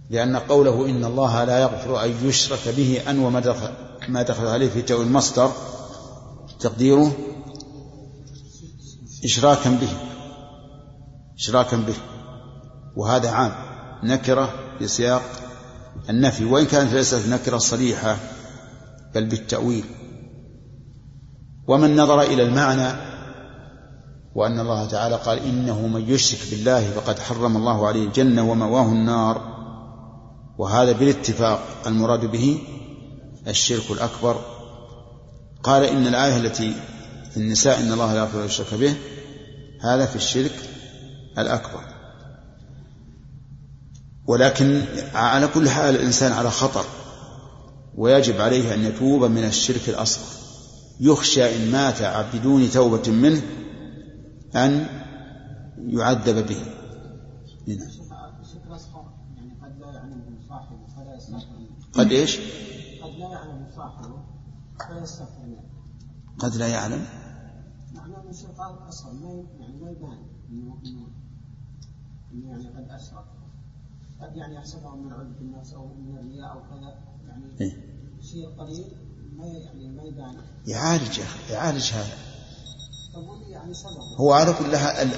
لأن 0.10 0.36
قوله 0.36 0.86
إن 0.90 1.06
الله 1.06 1.44
لا 1.44 1.60
يغفر 1.62 2.04
أن 2.06 2.10
يشرك 2.28 2.76
به 2.78 3.02
أن 3.10 3.20
وما 3.20 4.22
دخل 4.24 4.48
عليه 4.48 4.70
في 4.70 4.82
تأويل 4.82 5.08
المصدر 5.08 5.52
تقديره 6.60 7.12
إشراكا 9.24 9.70
به 9.70 9.90
إشراكا 11.40 11.78
به. 11.78 11.96
وهذا 12.96 13.30
عام. 13.32 13.52
نكرة 14.04 14.50
في 14.80 14.88
سياق 14.88 15.22
النفي. 16.10 16.46
وإن 16.46 16.66
كانت 16.66 16.94
ليست 16.94 17.28
نكرة 17.28 17.58
صريحة 17.58 18.18
بل 19.16 19.26
بالتأويل. 19.26 19.86
ومن 21.68 21.96
نظر 21.96 22.22
إلى 22.22 22.44
المعنى 22.44 23.14
وأن 24.36 24.60
الله 24.60 24.86
تعالى 24.86 25.16
قال 25.16 25.40
إنه 25.40 25.88
من 25.88 26.10
يشرك 26.10 26.40
بالله 26.52 26.92
فقد 26.92 27.20
حرم 27.20 27.58
الله 27.58 27.88
عليه 27.88 28.04
الجنة 28.04 28.52
ومواه 28.52 28.86
النار. 28.86 29.54
وهذا 30.58 30.92
بالاتفاق 30.92 31.60
المراد 31.88 32.26
به 32.26 32.60
الشرك 33.48 33.92
الأكبر. 33.92 34.36
قال 35.64 35.84
إن 35.84 36.08
الآية 36.08 36.38
التي 36.38 36.76
في 37.32 37.38
النساء 37.38 37.80
إن 37.80 37.92
الله 37.92 38.14
لا 38.14 38.20
يغفر 38.20 38.40
أن 38.40 38.46
يشرك 38.46 38.74
به 38.74 38.96
هذا 39.84 40.06
في 40.06 40.16
الشرك 40.16 40.70
الأكبر. 41.38 41.84
ولكن 44.28 44.82
على 45.14 45.48
كل 45.48 45.70
حال 45.70 45.96
الإنسان 45.96 46.32
على 46.32 46.52
خطر 46.52 46.86
ويجب 47.96 48.42
عليه 48.42 48.74
أن 48.74 48.84
يتوب 48.84 49.24
من 49.24 49.44
الشرك 49.44 49.90
الأصغر. 49.90 50.44
يخشى 51.00 51.56
إن 51.56 51.72
مات 51.72 52.26
بدون 52.36 52.70
توبة 52.70 53.12
منه 53.12 53.42
أن 54.56 54.88
يعذب 55.78 56.48
به. 56.48 56.66
هنا. 57.68 57.86
يعني 61.30 61.70
قد 61.94 62.12
إيش؟ 62.12 62.40
قد 63.04 63.16
لا 63.20 63.30
يعلمه 63.30 63.70
صاحبه 63.76 64.24
قد 66.40 66.56
لا 66.56 66.68
يعلم 66.68 67.06
يبان 69.94 70.18
إنه 70.50 70.78
يعني 72.50 72.68
قد 72.68 72.88
قد 74.22 74.36
يعني 74.36 74.56
يحسبه 74.56 74.96
من 74.96 75.14
عبد 75.14 75.42
الناس 75.42 75.74
أو 75.74 75.88
من 75.88 76.18
الرياء 76.18 76.52
أو 76.52 76.60
كذا. 76.60 76.96
يعني 77.28 77.46
إيه. 77.62 77.72
شيء 78.22 78.50
قليل 78.60 78.86
ما 79.38 79.46
يعني 79.46 79.90
ما 79.90 80.04
يبان. 80.04 80.36
يعالج 80.68 81.18
يا 81.18 81.24
أخي 81.24 81.54
يعالج 81.54 81.92
هذا. 81.92 82.18
يعني 83.50 83.74
هو 84.20 84.34
على 84.34 84.54
كل 84.54 84.76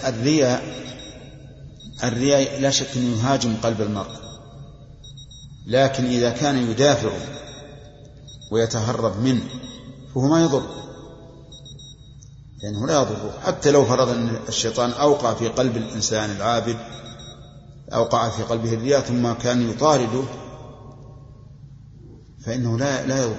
الرياء 0.07 0.63
الرياء 2.03 2.61
لا 2.61 2.69
شك 2.69 2.97
أنه 2.97 3.17
يهاجم 3.17 3.55
قلب 3.63 3.81
المرء. 3.81 4.25
لكن 5.65 6.05
إذا 6.05 6.29
كان 6.29 6.57
يدافع 6.57 7.11
ويتهرب 8.51 9.19
منه 9.19 9.45
فهو 10.15 10.27
ما 10.27 10.41
يضر. 10.43 10.84
لأنه 12.63 12.87
لا 12.87 13.01
يضره 13.01 13.39
حتى 13.39 13.71
لو 13.71 13.85
فرض 13.85 14.09
أن 14.09 14.29
الشيطان 14.47 14.91
أوقع 14.91 15.33
في 15.33 15.47
قلب 15.47 15.77
الإنسان 15.77 16.29
العابد 16.29 16.77
أوقع 17.93 18.29
في 18.29 18.43
قلبه 18.43 18.73
الرياء 18.73 19.01
ثم 19.01 19.33
كان 19.33 19.69
يطارده 19.69 20.23
فإنه 22.39 22.77
لا 22.77 23.05
لا 23.05 23.23
يضر. 23.23 23.35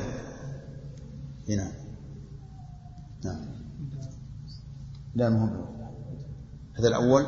هنا. 1.49 1.73
نعم. 3.25 3.47
لا 5.15 5.31
مهم 5.31 5.67
هذا 6.79 6.89
الأول. 6.89 7.27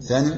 ثاني 0.00 0.34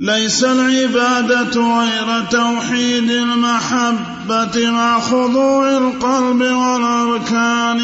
ليس 0.00 0.44
العبادة 0.44 1.80
غير 1.80 2.24
توحيد 2.30 3.10
المحبة 3.10 4.70
مع 4.70 5.00
خضوع 5.00 5.78
القلب 5.78 6.40
والأركان 6.40 7.82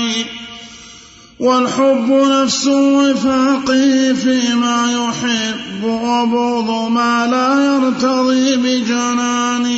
والحب 1.41 2.09
نفس 2.11 2.67
وفاقه 2.67 4.13
فيما 4.13 4.93
يحب 4.93 5.85
وبغض 5.85 6.91
ما 6.91 7.27
لا 7.27 7.65
يرتضي 7.65 8.57
بجنان 8.57 9.77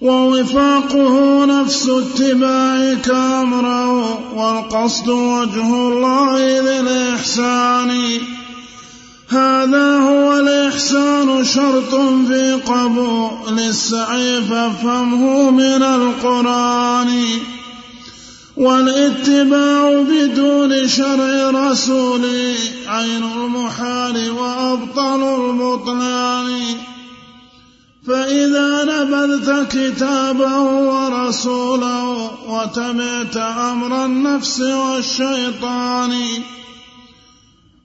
ووفاقه 0.00 1.44
نفس 1.44 1.88
اتباعك 1.88 3.10
أمره 3.10 4.18
والقصد 4.34 5.08
وجه 5.08 5.66
الله 5.66 6.38
ذي 6.38 6.80
الإحسان 6.80 7.90
هذا 9.30 9.98
هو 9.98 10.38
الإحسان 10.38 11.44
شرط 11.44 11.94
في 12.28 12.52
قبول 12.66 13.58
السعي 13.58 14.42
فافهمه 14.42 15.50
من 15.50 15.82
القرآن. 15.82 17.24
والاتباع 18.56 20.02
بدون 20.02 20.88
شرع 20.88 21.50
رسولي 21.50 22.54
عين 22.86 23.22
المحال 23.22 24.30
وأبطل 24.30 25.22
البطلان. 25.22 26.62
فإذا 28.06 28.84
نبذت 28.84 29.76
كتابه 29.76 30.60
ورسوله 30.60 32.30
وتبعت 32.48 33.36
أمر 33.36 34.04
النفس 34.04 34.60
والشيطان 34.60 36.12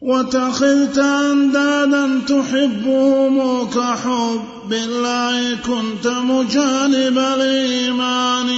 واتخذت 0.06 0.98
أندادا 0.98 2.22
تحبهم 2.28 3.68
كحب 3.70 4.74
الله 4.74 5.56
كنت 5.56 6.08
مجانب 6.08 7.18
الإيمان. 7.18 8.50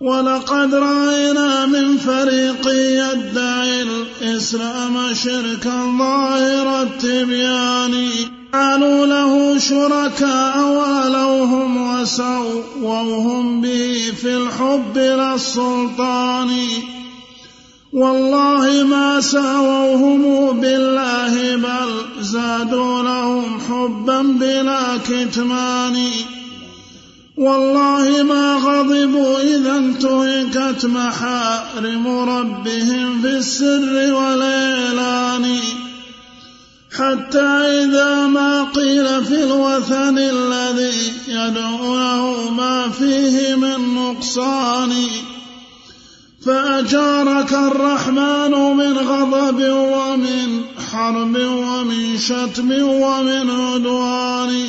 ولقد 0.00 0.74
رأينا 0.74 1.66
من 1.66 1.96
فريق 1.96 2.68
يدعي 2.68 3.82
الإسلام 3.82 5.14
شركا 5.14 5.96
ظاهر 5.98 6.82
التبيان. 6.82 8.08
قالوا 8.54 9.06
له 9.06 9.58
شركاء 9.58 10.58
ولوهم 10.58 12.00
وسووهم 12.00 13.60
به 13.60 14.12
في 14.20 14.36
الحب 14.36 14.98
للسلطان 14.98 16.48
والله 17.98 18.84
ما 18.84 19.20
ساووهم 19.20 20.60
بالله 20.60 21.56
بل 21.56 21.90
زادوا 22.20 23.02
لهم 23.02 23.60
حبا 23.68 24.22
بلا 24.22 24.98
كتمان. 25.08 25.96
والله 27.36 28.22
ما 28.22 28.54
غضبوا 28.54 29.40
إذا 29.40 29.76
انتهكت 29.76 30.86
محارم 30.86 32.08
ربهم 32.08 33.22
في 33.22 33.28
السر 33.28 34.14
والإعلان. 34.14 35.60
حتى 36.98 37.50
إذا 37.82 38.26
ما 38.26 38.64
قيل 38.64 39.24
في 39.24 39.44
الوثن 39.44 40.18
الذي 40.18 41.12
يدعونه 41.28 42.50
ما 42.50 42.88
فيه 42.88 43.54
من 43.54 43.94
نقصان. 43.94 44.92
فأجارك 46.46 47.52
الرحمن 47.52 48.76
من 48.76 48.98
غضب 48.98 49.62
ومن 49.72 50.60
حرب 50.92 51.36
ومن 51.36 52.18
شتم 52.18 52.70
ومن 52.82 53.50
عدوان. 53.50 54.66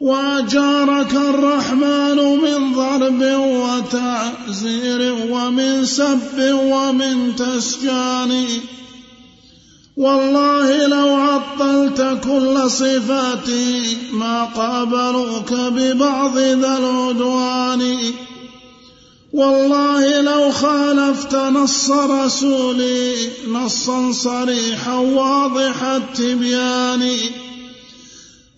وأجارك 0.00 1.14
الرحمن 1.14 2.16
من 2.16 2.72
ضرب 2.74 3.22
وتعزير 3.38 5.14
ومن 5.30 5.84
سب 5.84 6.38
ومن 6.52 7.36
تسجان. 7.36 8.46
والله 9.96 10.86
لو 10.86 11.14
عطلت 11.14 12.20
كل 12.24 12.70
صفاتي 12.70 13.96
ما 14.12 14.44
قابلوك 14.44 15.52
ببعض 15.52 16.38
ذا 16.38 16.78
العدوان. 16.78 17.96
والله 19.32 20.20
لو 20.20 20.50
خالفت 20.50 21.34
نص 21.34 21.90
رسولي 21.90 23.14
نصا 23.48 24.12
صريحا 24.12 24.94
واضح 24.94 25.82
التبيان 25.82 27.16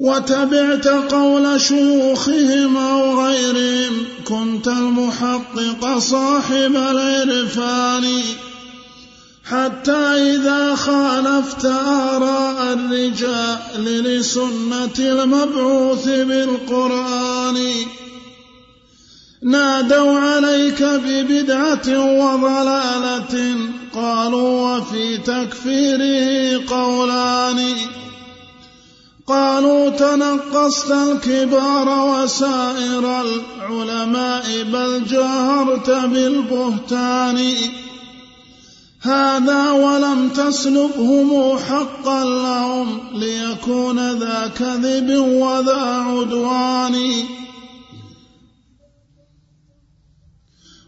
وتبعت 0.01 0.89
قول 0.89 1.61
شيوخهم 1.61 2.77
أو 2.77 3.25
غيرهم 3.25 3.93
كنت 4.25 4.69
المحقق 4.69 5.99
صاحب 5.99 6.77
العرفان 6.77 8.23
حتى 9.45 10.33
إذا 10.35 10.75
خالفت 10.75 11.65
آراء 11.65 12.73
الرجال 12.73 13.85
لسنة 13.85 14.99
المبعوث 14.99 16.05
بالقرآن 16.09 17.57
نادوا 19.45 20.19
عليك 20.19 20.83
ببدعة 20.83 21.89
وضلالة. 21.89 23.57
قالوا 23.95 24.77
وفي 24.77 25.19
تكفيره 25.19 26.61
قولان. 26.69 27.75
قالوا 29.27 29.91
تنقصت 29.91 30.91
الكبار 30.91 31.89
وسائر 31.89 33.21
العلماء 33.21 34.45
بل 34.73 35.05
جاهرت 35.05 35.91
بالبهتان. 35.91 37.55
هذا 39.03 39.71
ولم 39.71 40.29
تسلبهم 40.29 41.59
حقا 41.59 42.25
لهم 42.25 43.01
ليكون 43.15 44.11
ذا 44.11 44.51
كذب 44.59 45.19
وذا 45.19 46.05
عدوان. 46.09 47.13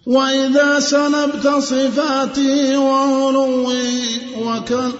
وإذا 0.06 0.80
سلبت 0.80 1.48
صفاتي 1.48 2.76
وعلوي 2.76 4.00
وكل 4.42 4.92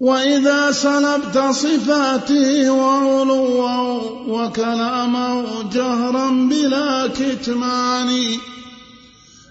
وإذا 0.00 0.72
سلبت 0.72 1.38
صفاتي 1.38 2.68
وعلوه 2.68 4.28
وكلامه 4.28 5.70
جهرا 5.72 6.30
بلا 6.30 7.06
كتمان 7.06 8.38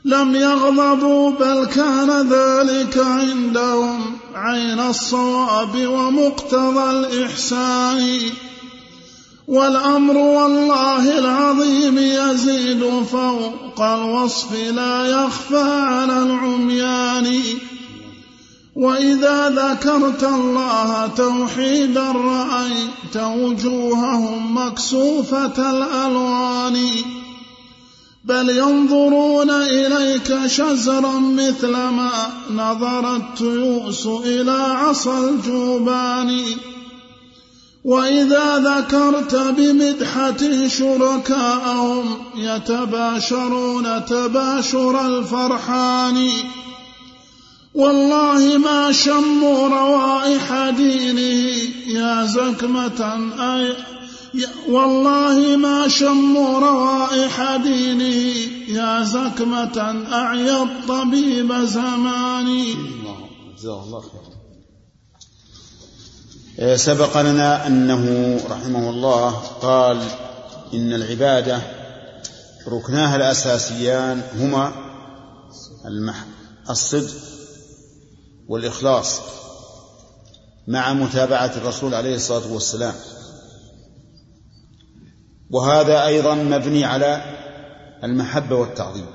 لم 0.05 0.35
يغضبوا 0.35 1.31
بل 1.31 1.65
كان 1.65 2.29
ذلك 2.29 2.97
عندهم 2.97 4.17
عين 4.35 4.79
الصواب 4.79 5.87
ومقتضى 5.87 6.91
الإحسان. 6.91 8.19
والأمر 9.47 10.17
والله 10.17 11.19
العظيم 11.19 11.44
يزيد 12.75 13.03
فوق 13.03 13.81
الوصف 13.81 14.53
لا 14.53 15.05
يخفى 15.05 15.63
على 15.63 16.23
العميان. 16.23 17.41
وإذا 18.75 19.49
ذكرت 19.49 20.23
الله 20.23 21.07
توحيدا 21.07 22.11
رأيت 22.11 23.17
وجوههم 23.17 24.57
مكسوفة 24.57 25.71
الألوان. 25.71 26.87
بل 28.23 28.49
ينظرون 28.49 29.49
إليك 29.49 30.47
شزرا 30.47 31.19
مثل 31.19 31.71
ما 31.71 32.11
نظر 32.51 33.15
التيوس 33.15 34.07
إلى 34.07 34.51
عصا 34.51 35.29
الجوبان. 35.29 36.41
وإذا 37.85 38.57
ذكرت 38.57 39.35
بمدحة 39.35 40.67
شركاءهم 40.67 42.17
يتباشرون 42.35 44.05
تباشر 44.05 45.07
الفرحان. 45.07 46.29
والله 47.75 48.57
ما 48.57 48.91
شموا 48.91 49.67
روائح 49.67 50.69
دينه 50.69 51.61
يا 51.87 52.25
زكمة 52.25 53.01
أي 53.39 53.75
والله 54.69 55.55
ما 55.57 55.87
شموا 55.87 56.59
روائح 56.59 57.55
دينه 57.55 58.35
يا 58.67 59.03
زكمة 59.03 60.05
أعيا 60.13 60.63
الطبيب 60.63 61.53
زماني. 61.53 62.75
جزاه 63.57 63.83
الله 63.83 64.01
خيرا 64.01 64.34
سبق 66.75 67.21
لنا 67.21 67.67
أنه 67.67 68.35
رحمه 68.49 68.89
الله 68.89 69.31
قال 69.61 70.01
إن 70.73 70.93
العبادة 70.93 71.61
ركناها 72.67 73.15
الأساسيان 73.15 74.21
هما. 74.35 74.73
الصدق 76.69 77.13
والإخلاص 78.47 79.21
مع 80.67 80.93
متابعة 80.93 81.51
الرسول 81.57 81.93
عليه 81.93 82.15
الصلاة 82.15 82.53
والسلام 82.53 82.93
وهذا 85.49 86.05
أيضا 86.05 86.35
مبني 86.35 86.85
على 86.85 87.21
المحبة 88.03 88.55
والتعظيم 88.55 89.05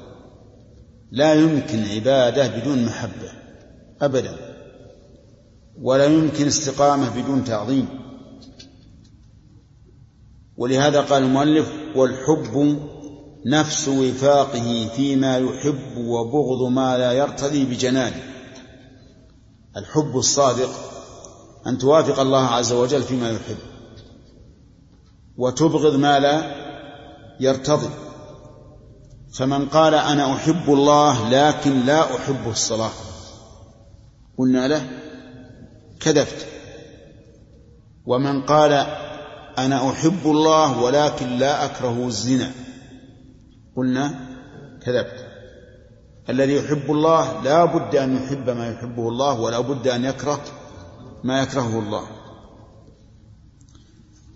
لا 1.11 1.35
يمكن 1.35 1.85
عبادة 1.85 2.47
بدون 2.47 2.85
محبة 2.85 3.33
أبدا 4.03 4.50
ولا 5.81 6.05
يمكن 6.05 6.47
استقامة 6.47 7.23
بدون 7.23 7.45
تعظيم. 7.45 7.89
ولهذا 10.57 11.01
قال 11.01 11.23
المؤلف 11.23 11.73
والحب 11.97 12.79
نفس 13.47 13.89
وفاقه 13.89 14.89
فيما 14.97 15.39
يحب 15.39 15.97
وبغض 15.97 16.73
ما 16.73 16.99
لا 16.99 17.13
يرتضي 17.13 17.65
بجنانه 17.65 18.23
الحب 19.77 20.17
الصادق 20.17 20.71
أن 21.67 21.79
توافق 21.79 22.21
الله 22.21 22.45
عز 22.45 22.73
وجل 22.73 23.03
فيما 23.03 23.31
يحب. 23.31 23.57
وتبغض 25.37 25.95
ما 25.95 26.19
لا 26.19 26.55
يرتضي. 27.41 27.91
فمن 29.33 29.67
قال 29.67 29.95
أنا 29.95 30.33
أحب 30.35 30.73
الله 30.73 31.31
لكن 31.31 31.87
لا 31.87 32.17
أحب 32.17 32.49
الصلاة. 32.49 32.91
قلنا 34.39 34.69
له 34.69 35.00
كذبت 36.01 36.47
ومن 38.07 38.43
قال 38.43 38.73
أنا 39.59 39.91
أحب 39.91 40.21
الله 40.25 40.83
ولكن 40.83 41.39
لا 41.39 41.65
أكره 41.65 42.07
الزنا. 42.07 42.53
قلنا 43.77 44.15
كذبت. 44.87 45.27
الذي 46.29 46.57
يحب 46.57 46.91
الله 46.91 47.43
لا 47.43 47.65
بد 47.65 47.97
أن 47.97 48.17
يحب 48.17 48.51
ما 48.51 48.71
يحبه 48.73 49.09
الله 49.09 49.41
ولا 49.41 49.61
بد 49.61 49.89
أن 49.89 50.05
يكره 50.05 50.41
ما 51.25 51.43
يكرهه 51.43 51.79
الله. 51.79 52.03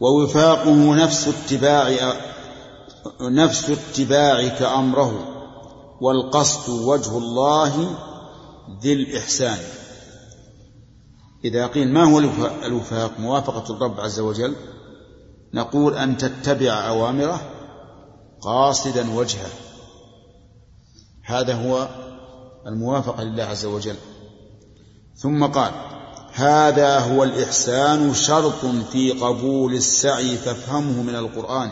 ووفاقه 0.00 0.94
نفس 0.94 1.28
اتباع 1.28 2.12
نفس 3.20 3.70
اتباعك 3.70 4.62
امره 4.62 5.28
والقصد 6.00 6.70
وجه 6.70 7.18
الله 7.18 7.96
ذي 8.82 8.92
الإحسان. 8.92 9.58
إذا 11.44 11.66
قيل 11.66 11.92
ما 11.92 12.04
هو 12.04 12.18
الوفاق؟ 12.64 13.20
موافقة 13.20 13.74
الرب 13.74 14.00
عز 14.00 14.20
وجل. 14.20 14.56
نقول 15.54 15.94
أن 15.94 16.16
تتبع 16.16 16.88
أوامره 16.88 17.40
قاصدا 18.40 19.14
وجهه. 19.14 19.50
هذا 21.22 21.54
هو 21.54 21.88
الموافقة 22.66 23.22
لله 23.22 23.42
عز 23.42 23.64
وجل. 23.64 23.96
ثم 25.16 25.46
قال 25.46 25.72
هذا 26.32 26.98
هو 26.98 27.24
الإحسان 27.24 28.14
شرط 28.14 28.64
في 28.92 29.12
قبول 29.12 29.74
السعي 29.74 30.36
فافهمه 30.36 31.02
من 31.02 31.14
القرآن. 31.14 31.70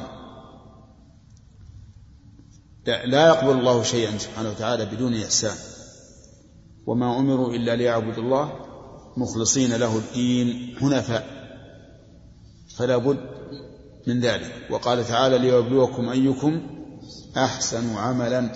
لا 2.87 3.27
يقبل 3.27 3.59
الله 3.59 3.83
شيئا 3.83 4.19
سبحانه 4.19 4.51
وتعالى 4.51 4.85
بدون 4.85 5.15
إحسان. 5.15 5.57
وما 6.87 7.19
أمروا 7.19 7.55
إلا 7.55 7.77
ليعبدوا 7.77 8.23
الله 8.23 8.72
مخلصين 9.17 9.75
له 9.75 9.99
الدين 9.99 10.77
حنفاء 10.81 11.43
فلا 12.77 12.97
بد 12.97 13.19
من 14.07 14.21
ذلك. 14.21 14.67
وقال 14.71 15.05
تعالى 15.09 15.39
ليبلوكم 15.39 16.09
أيكم 16.09 16.63
أحسن 17.37 17.97
عملا. 17.97 18.53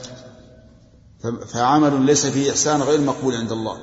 فعمل 1.47 2.03
ليس 2.03 2.27
فيه 2.27 2.51
إحسان 2.51 2.83
غير 2.83 3.01
مقبول 3.01 3.35
عند 3.35 3.53
الله. 3.53 3.79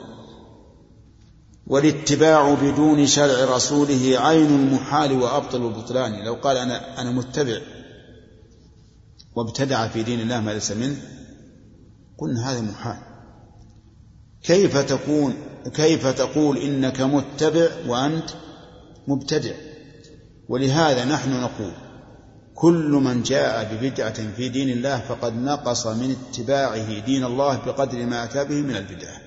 والاتباع 1.68 2.54
بدون 2.54 3.08
شرع 3.08 3.56
رسوله 3.56 4.20
عين 4.20 4.48
المحال 4.48 5.12
وأبطل 5.22 5.66
البطلان. 5.68 6.26
لو 6.26 6.34
قال 6.34 6.58
أنا 6.58 7.02
أنا 7.02 7.12
متبع 7.12 7.62
وابتدع 9.36 9.88
في 9.88 10.04
دين 10.04 10.20
الله 10.20 10.40
ما 10.40 10.52
ليس 10.52 10.72
منه 10.72 10.98
قلنا 12.18 12.52
هذا 12.52 12.62
محال. 12.62 12.98
كيف 14.44 14.78
تكون 14.78 15.34
كيف 15.70 16.08
تقول 16.08 16.58
إنك 16.58 17.02
متبع 17.02 17.70
وأنت 17.88 18.30
مبتدع؟ 19.08 19.56
ولهذا 20.50 21.06
نحن 21.06 21.42
نقول 21.42 21.72
كل 22.56 22.92
من 22.92 23.24
جاء 23.24 23.74
ببدعة 23.74 24.34
في 24.36 24.50
دين 24.50 24.70
الله 24.70 25.00
فقد 25.00 25.36
نقص 25.36 25.88
من 25.88 26.12
اتباعه 26.12 27.06
دين 27.06 27.24
الله 27.24 27.66
بقدر 27.66 28.06
ما 28.06 28.24
أتى 28.24 28.44
به 28.44 28.62
من 28.62 28.76
البدعة 28.76 29.18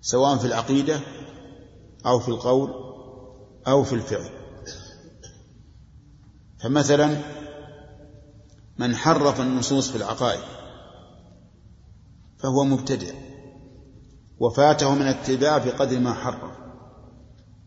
سواء 0.00 0.36
في 0.36 0.44
العقيدة 0.44 1.00
أو 2.06 2.20
في 2.20 2.28
القول 2.28 2.70
أو 3.66 3.84
في 3.84 3.92
الفعل. 3.92 4.30
فمثلا 6.58 7.18
من 8.78 8.96
حرف 8.96 9.40
النصوص 9.40 9.90
في 9.90 9.96
العقائد 9.96 10.40
فهو 12.38 12.64
مبتدع. 12.64 13.14
وفاته 14.40 14.94
من 14.94 15.02
الاتباع 15.02 15.58
بقدر 15.58 15.98
ما 15.98 16.14
حرف 16.14 16.64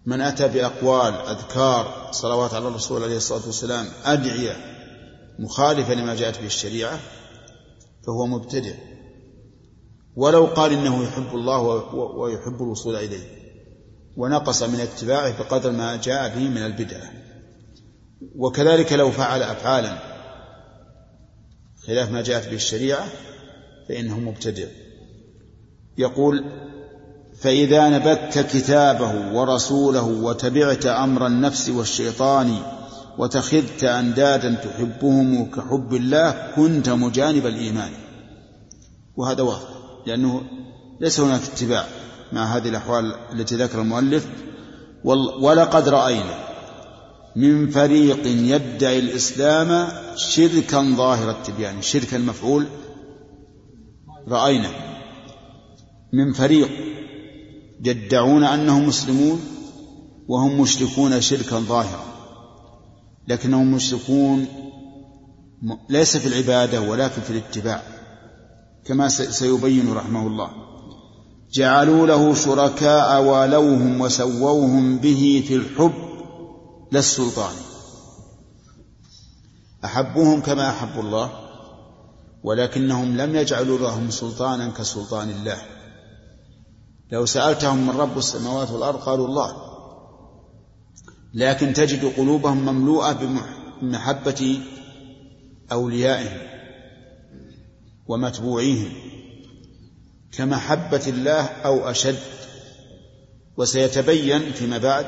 من 0.05 0.21
أتى 0.21 0.47
بأقوال 0.47 1.13
أذكار 1.13 2.09
صلوات 2.11 2.53
على 2.53 2.67
الرسول 2.67 3.03
عليه 3.03 3.17
الصلاة 3.17 3.45
والسلام 3.45 3.85
أدعية 4.05 4.55
مخالفة 5.39 5.93
لما 5.93 6.15
جاءت 6.15 6.39
به 6.39 6.45
الشريعة 6.45 6.99
فهو 8.07 8.25
مبتدع. 8.25 8.73
ولو 10.15 10.45
قال 10.45 10.73
إنه 10.73 11.03
يحب 11.03 11.35
الله 11.35 11.61
ويحب 11.93 12.61
الوصول 12.61 12.95
إليه. 12.95 13.37
ونقص 14.17 14.63
من 14.63 14.79
اتباعه 14.79 15.39
بقدر 15.39 15.71
ما 15.71 15.95
جاء 15.95 16.29
به 16.35 16.49
من 16.49 16.65
البدعة. 16.65 17.11
وكذلك 18.35 18.93
لو 18.93 19.11
فعل 19.11 19.43
أفعالا 19.43 19.97
خلاف 21.87 22.11
ما 22.11 22.21
جاءت 22.21 22.47
به 22.47 22.55
الشريعة 22.55 23.07
فإنه 23.89 24.19
مبتدع. 24.19 24.67
يقول 25.97 26.45
فإذا 27.39 27.89
نبذت 27.89 28.37
كتابه 28.57 29.33
ورسوله 29.33 30.03
وتبعت 30.03 30.85
أمر 30.85 31.27
النفس 31.27 31.69
والشيطان 31.69 32.55
وتخذت 33.17 33.83
أندادا 33.83 34.55
تحبهم 34.55 35.51
كحب 35.51 35.93
الله 35.93 36.51
كنت 36.55 36.89
مجانب 36.89 37.45
الإيمان. 37.45 37.91
وهذا 39.15 39.41
واضح 39.41 39.69
لأنه 40.07 40.41
ليس 41.01 41.19
هناك 41.19 41.41
اتباع 41.53 41.85
مع 42.33 42.43
هذه 42.43 42.69
الأحوال 42.69 43.15
التي 43.33 43.55
ذكر 43.55 43.81
المؤلف. 43.81 44.27
ولقد 45.41 45.89
رأينا 45.89 46.47
من 47.35 47.69
فريق 47.69 48.27
يدعي 48.27 48.99
الإسلام 48.99 49.87
شركا 50.15 50.93
ظاهر 50.97 51.29
التبيان 51.29 51.81
شركا 51.81 52.17
المفعول. 52.17 52.65
رأينا 54.27 54.69
من 56.13 56.33
فريق 56.33 56.69
يدعون 57.83 58.43
أنهم 58.43 58.87
مسلمون 58.87 59.41
وهم 60.27 60.61
مشركون 60.61 61.21
شركا 61.21 61.59
ظاهرا. 61.59 62.05
لكنهم 63.27 63.73
مشركون 63.73 64.45
ليس 65.89 66.17
في 66.17 66.27
العبادة 66.27 66.81
ولكن 66.81 67.21
في 67.21 67.29
الاتباع 67.29 67.81
كما 68.85 69.07
سيبين 69.09 69.93
رحمه 69.93 70.27
الله. 70.27 70.49
جعلوا 71.53 72.07
له 72.07 72.33
شركاء 72.33 73.23
والوهم 73.23 74.01
وسووهم 74.01 74.97
به 74.97 75.43
في 75.47 75.55
الحب 75.55 75.93
لا 76.91 76.99
السلطان. 76.99 77.55
أحبوهم 79.85 80.41
كما 80.41 80.69
أحب 80.69 80.99
الله 80.99 81.31
ولكنهم 82.43 83.17
لم 83.17 83.35
يجعلوا 83.35 83.77
لهم 83.77 84.09
سلطانا 84.09 84.69
كسلطان 84.69 85.29
الله. 85.29 85.76
لو 87.11 87.25
سألتهم 87.25 87.87
من 87.87 87.89
رب 87.89 88.17
السماوات 88.17 88.71
والأرض 88.71 88.99
قالوا 88.99 89.27
الله. 89.27 89.67
لكن 91.33 91.73
تجد 91.73 92.05
قلوبهم 92.05 92.65
مملوءة 92.65 93.43
بمحبة 93.81 94.61
أوليائهم 95.71 96.47
ومتبوعيهم 98.07 98.93
كمحبة 100.31 101.03
الله 101.07 101.41
أو 101.45 101.89
أشد. 101.89 102.19
وسيتبين 103.57 104.51
فيما 104.51 104.77
بعد 104.77 105.05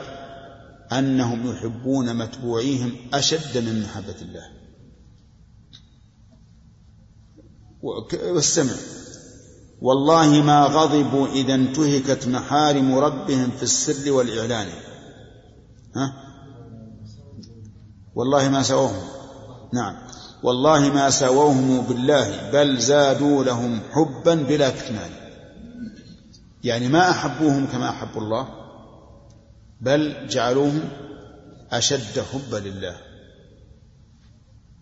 أنهم 0.92 1.52
يحبون 1.52 2.16
متبوعيهم 2.16 2.96
أشد 3.14 3.58
من 3.58 3.84
محبة 3.84 4.16
الله. 4.22 4.60
والسمع. 8.34 8.99
والله 9.82 10.42
ما 10.42 10.64
غضبوا 10.66 11.28
إذا 11.28 11.56
انتهكت 11.56 12.28
محارم 12.28 12.96
ربهم 12.96 13.52
في 13.52 13.64
السر 13.64 14.12
والإعلان. 14.12 14.68
ها؟ 15.96 16.14
والله 18.16 18.50
ما 18.50 18.64
سووهم. 18.64 19.04
نعم. 19.74 19.96
والله 20.44 20.80
ما 20.80 21.10
سووهم 21.10 21.82
بالله 21.82 22.52
بل 22.52 22.78
زادوا 22.78 23.44
لهم 23.44 23.80
حبا 23.92 24.36
بلا 24.36 24.70
كتمان. 24.70 25.12
يعني 26.64 26.88
ما 26.88 27.10
أحبوهم 27.10 27.68
كما 27.68 27.90
أحب 27.90 28.18
الله 28.18 28.48
بل 29.82 30.28
جعلوهم 30.28 30.90
أشد 31.72 32.24
حبا 32.34 32.58
لله. 32.58 32.98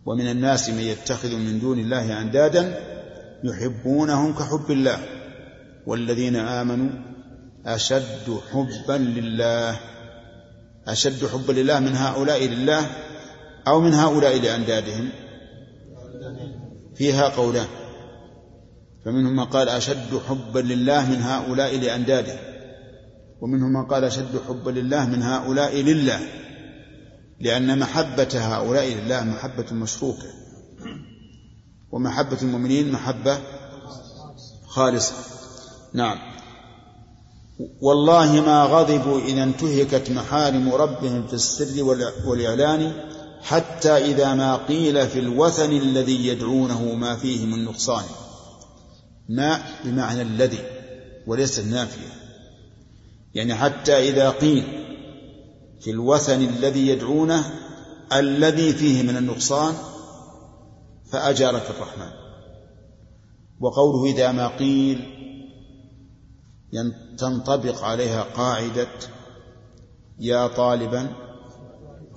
ومن 0.05 0.31
الناس 0.31 0.69
من 0.69 0.79
يتخذ 0.79 1.35
من 1.35 1.59
دون 1.59 1.79
الله 1.79 2.21
أندادا 2.21 2.96
يحبونهم 3.43 4.33
كحب 4.33 4.71
الله 4.71 4.99
والذين 5.87 6.35
آمنوا 6.35 6.89
أشد 7.65 8.39
حبا 8.51 8.93
لله 8.93 9.79
أشد 10.87 11.25
حبا 11.25 11.51
لله 11.51 11.79
من 11.79 11.95
هؤلاء 11.95 12.45
لله 12.45 12.89
أو 13.67 13.81
من 13.81 13.93
هؤلاء 13.93 14.39
لأندادهم. 14.39 15.09
فيها 16.95 17.27
قولان 17.27 17.67
فمنهم 19.05 19.35
من 19.35 19.45
قال 19.45 19.69
أشد 19.69 20.21
حبا 20.29 20.59
لله 20.59 21.09
من 21.09 21.21
هؤلاء 21.21 21.79
لأنداده 21.79 22.39
ومنهم 23.41 23.73
من 23.73 23.85
قال 23.85 24.03
أشد 24.03 24.41
حبا 24.47 24.69
لله 24.69 25.05
من 25.05 25.21
هؤلاء 25.21 25.81
لله 25.81 26.19
لأن 27.39 27.79
محبة 27.79 28.29
هؤلاء 28.33 28.93
لله 28.93 29.23
محبة 29.23 29.73
مشروكة 29.73 30.46
ومحبة 31.91 32.37
المؤمنين 32.41 32.91
محبة 32.91 33.39
خالصة. 34.67 35.13
نعم. 35.93 36.17
والله 37.81 38.41
ما 38.41 38.63
غضبوا 38.63 39.21
إذا 39.21 39.43
انتهكت 39.43 40.11
محارم 40.11 40.73
ربهم 40.73 41.27
في 41.27 41.33
السر 41.33 41.83
والإعلان 42.25 42.93
حتى 43.41 43.91
إذا 43.91 44.33
ما 44.33 44.55
قيل 44.55 45.07
في 45.07 45.19
الوثن 45.19 45.71
الذي 45.71 46.27
يدعونه 46.27 46.93
ما 46.93 47.15
فيه 47.15 47.45
من 47.45 47.65
نقصان. 47.65 48.03
ما 49.29 49.59
بمعنى 49.85 50.21
الذي 50.21 50.59
وليس 51.27 51.59
النافية. 51.59 52.17
يعني 53.35 53.55
حتى 53.55 54.09
إذا 54.09 54.29
قيل 54.29 54.63
في 55.81 55.91
الوثن 55.91 56.41
الذي 56.41 56.87
يدعونه 56.87 57.53
الذي 58.13 58.73
فيه 58.73 59.03
من 59.03 59.17
النقصان 59.17 59.73
فأجارك 61.11 61.69
الرحمن. 61.69 62.11
وقوله 63.59 64.13
إذا 64.13 64.31
ما 64.31 64.47
قيل 64.47 65.17
تنطبق 67.17 67.83
عليها 67.83 68.23
قاعدة 68.23 68.87
يا 70.19 70.47
طالبا 70.47 71.07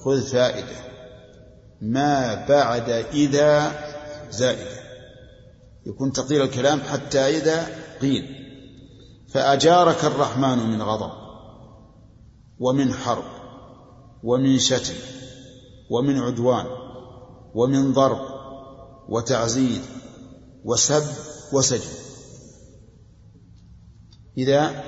خذ 0.04 0.22
فائدة. 0.22 0.76
ما 1.80 2.46
بعد 2.48 2.90
إذا 2.90 3.72
زائدة. 4.30 4.80
يكون 5.86 6.12
تقدير 6.12 6.44
الكلام 6.44 6.80
حتى 6.80 7.18
إذا 7.18 7.66
قيل. 8.00 8.40
فأجارك 9.28 10.04
الرحمن 10.04 10.58
من 10.70 10.82
غضب 10.82 11.10
ومن 12.60 12.92
حرب 12.92 13.24
ومن 14.22 14.58
شتم 14.58 14.94
ومن 15.90 16.18
عدوان 16.18 16.66
ومن 17.54 17.92
ضرب 17.92 18.30
وتعزير 19.10 19.80
وسب 20.64 21.02
وسجن. 21.52 21.90
إذا 24.38 24.84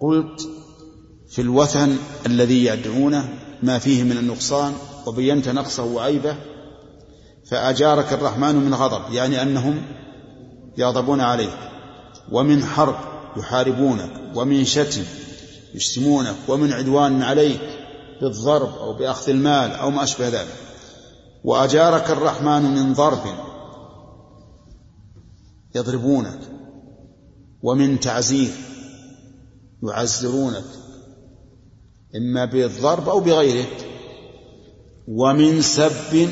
قلت 0.00 0.48
في 1.28 1.42
الوثن 1.42 1.96
الذي 2.26 2.64
يدعونه 2.64 3.28
ما 3.62 3.78
فيه 3.78 4.02
من 4.02 4.18
النقصان 4.18 4.74
وبينت 5.06 5.48
نقصه 5.48 5.84
وعيبه 5.84 6.36
فأجارك 7.50 8.12
الرحمن 8.12 8.54
من 8.54 8.74
غضب 8.74 9.14
يعني 9.14 9.42
أنهم 9.42 9.82
يغضبون 10.78 11.20
عليك 11.20 11.58
ومن 12.32 12.64
حرب 12.64 12.96
يحاربونك 13.36 14.10
ومن 14.34 14.64
شتم 14.64 15.02
يشتمونك 15.74 16.36
ومن 16.48 16.72
عدوان 16.72 17.22
عليك 17.22 17.60
بالضرب 18.20 18.78
أو 18.78 18.92
بأخذ 18.92 19.30
المال 19.30 19.70
أو 19.70 19.90
ما 19.90 20.04
أشبه 20.04 20.28
ذلك. 20.28 20.65
وأجارك 21.46 22.10
الرحمن 22.10 22.62
من 22.62 22.92
ضرب 22.92 23.24
يضربونك 25.74 26.40
ومن 27.62 28.00
تعزير 28.00 28.50
يعزرونك 29.82 30.64
إما 32.16 32.44
بالضرب 32.44 33.08
أو 33.08 33.20
بغيره 33.20 33.66
ومن 35.08 35.62
سب 35.62 36.28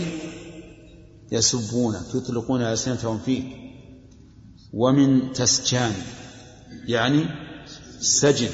يسبونك 1.32 2.14
يطلقون 2.14 2.62
ألسنتهم 2.62 3.18
فيك 3.18 3.46
ومن 4.72 5.32
تسجان 5.32 5.92
يعني 6.86 7.26
سجن 8.00 8.50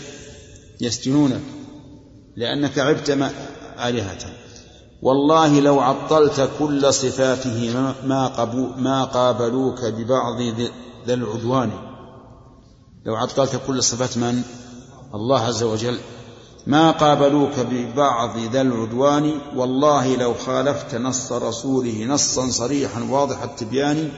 يسجنونك 0.80 1.42
لأنك 2.36 2.78
عبت 2.78 3.10
آلهة. 3.78 4.39
والله 5.02 5.60
لو 5.60 5.80
عطلت 5.80 6.50
كل 6.58 6.94
صفاته 6.94 7.74
ما, 8.04 8.26
قبو 8.26 8.66
ما 8.76 9.04
قابلوك 9.04 9.84
ببعض 9.84 10.40
ذي 10.40 10.70
العدوان. 11.08 11.70
لو 13.06 13.16
عطلت 13.16 13.60
كل 13.66 13.82
صفات 13.82 14.18
من؟ 14.18 14.42
الله 15.14 15.40
عز 15.40 15.62
وجل. 15.62 15.98
ما 16.66 16.90
قابلوك 16.90 17.60
ببعض 17.60 18.38
ذا 18.38 18.60
العدوان. 18.60 19.40
والله 19.56 20.16
لو 20.16 20.34
خالفت 20.34 20.94
نص 20.94 21.32
رسوله 21.32 22.04
نصا 22.04 22.50
صريحا 22.50 23.02
واضح 23.02 23.42
التبيان 23.42 24.12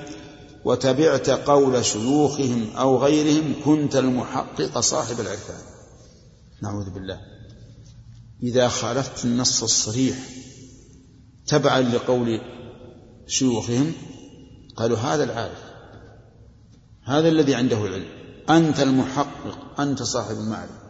وتبعت 0.65 1.31
قول 1.31 1.85
شيوخهم 1.85 2.71
أو 2.77 2.99
غيرهم 2.99 3.55
كنت 3.65 3.97
المحقق 3.97 4.81
صاحب 4.81 5.21
العرفان. 5.21 5.63
نعوذ 6.63 6.91
بالله. 6.91 7.21
إذا 8.43 8.69
خالفت 8.69 9.25
النص 9.25 9.63
الصريح 9.63 10.42
تبعا 11.47 11.81
لقول 11.81 12.41
شيوخهم 13.27 13.93
قالوا 14.77 14.99
هذا 14.99 15.25
العارف 15.25 15.63
هذا 17.05 17.29
الذي 17.29 17.55
عنده 17.55 17.87
العلم 17.87 18.09
أنت 18.51 18.81
المحقق 18.81 19.81
أنت 19.81 20.03
صاحب 20.03 20.37
المعرفة. 20.37 20.83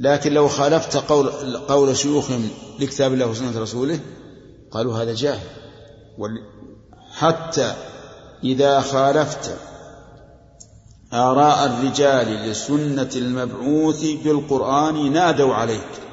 لكن 0.00 0.32
لو 0.32 0.48
خالفت 0.48 0.96
قول 0.96 1.56
قول 1.56 1.96
شيوخهم 1.96 2.48
لكتاب 2.80 3.12
الله 3.12 3.26
وسنة 3.26 3.60
رسوله 3.60 4.00
قالوا 4.70 5.02
هذا 5.02 5.14
جاهل. 5.14 5.46
حتى 7.12 7.74
إذا 8.44 8.80
خالفت 8.80 9.56
آراء 11.12 11.66
الرجال 11.66 12.50
لسنة 12.50 13.10
المبعوث 13.16 14.04
بالقرآن 14.24 15.12
نادوا 15.12 15.54
عليك. 15.54 16.07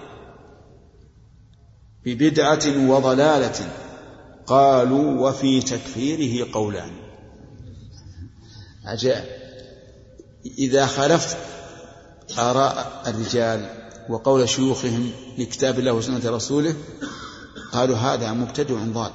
ببدعة 2.05 2.89
وضلالة 2.89 3.71
قالوا 4.47 5.29
وفي 5.29 5.61
تكفيره 5.61 6.47
قولان 6.53 6.91
عجائب 8.85 9.25
إذا 10.57 10.85
خالفت 10.85 11.37
آراء 12.39 13.03
الرجال 13.07 13.69
وقول 14.09 14.49
شيوخهم 14.49 15.11
لكتاب 15.37 15.79
الله 15.79 15.93
وسنة 15.93 16.21
رسوله 16.25 16.75
قالوا 17.71 17.95
هذا 17.95 18.33
مبتدع 18.33 18.75
ضال 18.75 19.11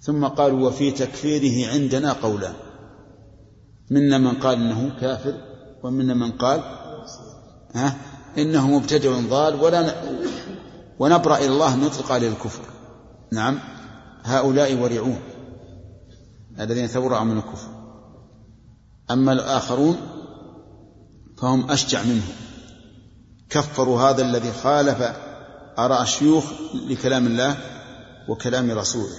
ثم 0.00 0.24
قالوا 0.24 0.68
وفي 0.68 0.90
تكفيره 0.90 1.72
عندنا 1.72 2.12
قولان 2.12 2.54
منا 3.90 4.18
من 4.18 4.34
قال 4.34 4.58
إنه 4.58 4.96
كافر 5.00 5.34
ومنا 5.82 6.14
من 6.14 6.32
قال 6.32 6.60
ها 7.74 7.96
إنه 8.38 8.78
مبتدع 8.78 9.20
ضال 9.20 9.54
ولا. 9.54 9.94
ونبرأ 10.98 11.38
إلى 11.38 11.46
الله 11.46 11.76
نطلق 11.76 12.12
عليه 12.12 12.28
الكفر. 12.28 12.62
نعم. 13.32 13.58
هؤلاء 14.24 14.74
ورعون 14.74 15.20
الذين 16.60 16.90
تبرأوا 16.90 17.24
من 17.24 17.36
الكفر. 17.38 17.68
أما 19.10 19.32
الآخرون 19.32 19.96
فهم 21.38 21.70
أشجع 21.70 22.02
منه 22.02 22.22
كفروا 23.50 24.00
هذا 24.00 24.22
الذي 24.22 24.52
خالف 24.52 25.02
آراء 25.78 26.02
الشيوخ 26.02 26.44
لكلام 26.88 27.26
الله 27.26 27.56
وكلام 28.28 28.70
رسوله. 28.70 29.16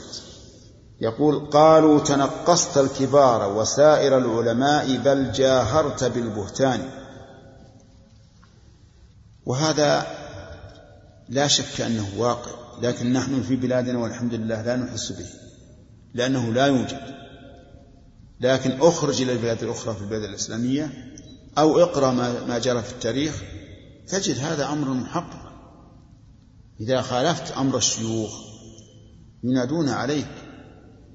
يقول 1.01 1.49
قالوا 1.49 1.99
تنقصت 1.99 2.77
الكبار 2.77 3.53
وسائر 3.53 4.17
العلماء 4.17 4.97
بل 4.97 5.31
جاهرت 5.31 6.03
بالبهتان. 6.03 6.89
وهذا 9.45 10.16
لا 11.29 11.47
شك 11.47 11.81
أنه 11.81 12.07
واقع 12.17 12.51
لكن 12.81 13.13
نحن 13.13 13.43
في 13.43 13.55
بلادنا 13.55 13.99
والحمد 13.99 14.33
لله 14.33 14.61
لا 14.61 14.75
نحس 14.75 15.11
به 15.11 15.29
لأنه 16.13 16.53
لا 16.53 16.65
يوجد. 16.65 17.17
لكن 18.41 18.71
أخرج 18.81 19.21
إلى 19.21 19.33
البلاد 19.33 19.63
الأخرى 19.63 19.95
في 19.95 20.01
البلاد 20.01 20.23
الإسلامية 20.23 21.13
أو 21.57 21.79
اقرأ 21.79 22.11
ما 22.47 22.59
جرى 22.59 22.83
في 22.83 22.91
التاريخ 22.91 23.43
تجد 24.07 24.39
هذا 24.39 24.69
أمر 24.69 24.93
محقق. 24.93 25.51
إذا 26.81 27.01
خالفت 27.01 27.51
أمر 27.51 27.77
الشيوخ 27.77 28.31
ينادون 29.43 29.89
عليك 29.89 30.27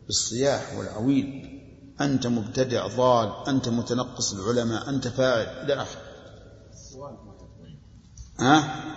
بالصياح 0.06 0.74
والعويل 0.78 1.60
أنت 2.00 2.26
مبتدع 2.26 2.86
ضال 2.86 3.48
أنت 3.48 3.68
متنقص 3.68 4.32
العلماء 4.32 4.88
أنت 4.88 5.08
فاعل 5.08 5.46
إلى 5.64 5.74
آخره. 5.74 6.01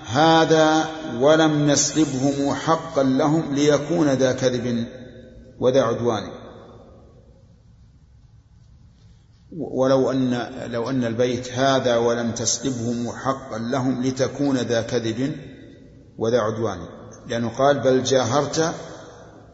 هذا 0.05 0.89
ولم 1.19 1.71
نسلبهم 1.71 2.53
حقا 2.53 3.03
لهم 3.03 3.55
ليكون 3.55 4.09
ذا 4.09 4.33
كذب 4.33 4.87
وذا 5.59 5.81
عدوان. 5.81 6.23
ولو 9.57 10.11
أن 10.11 10.49
لو 10.71 10.89
أن 10.89 11.03
البيت 11.03 11.51
هذا 11.51 11.97
ولم 11.97 12.31
تسلبهم 12.31 13.11
حقا 13.11 13.57
لهم 13.57 14.03
لتكون 14.03 14.57
ذا 14.57 14.81
كذب 14.81 15.35
وذا 16.17 16.39
عدوان. 16.39 16.79
لأنه 17.27 17.49
قال 17.49 17.79
بل 17.79 18.03
جاهرت 18.03 18.73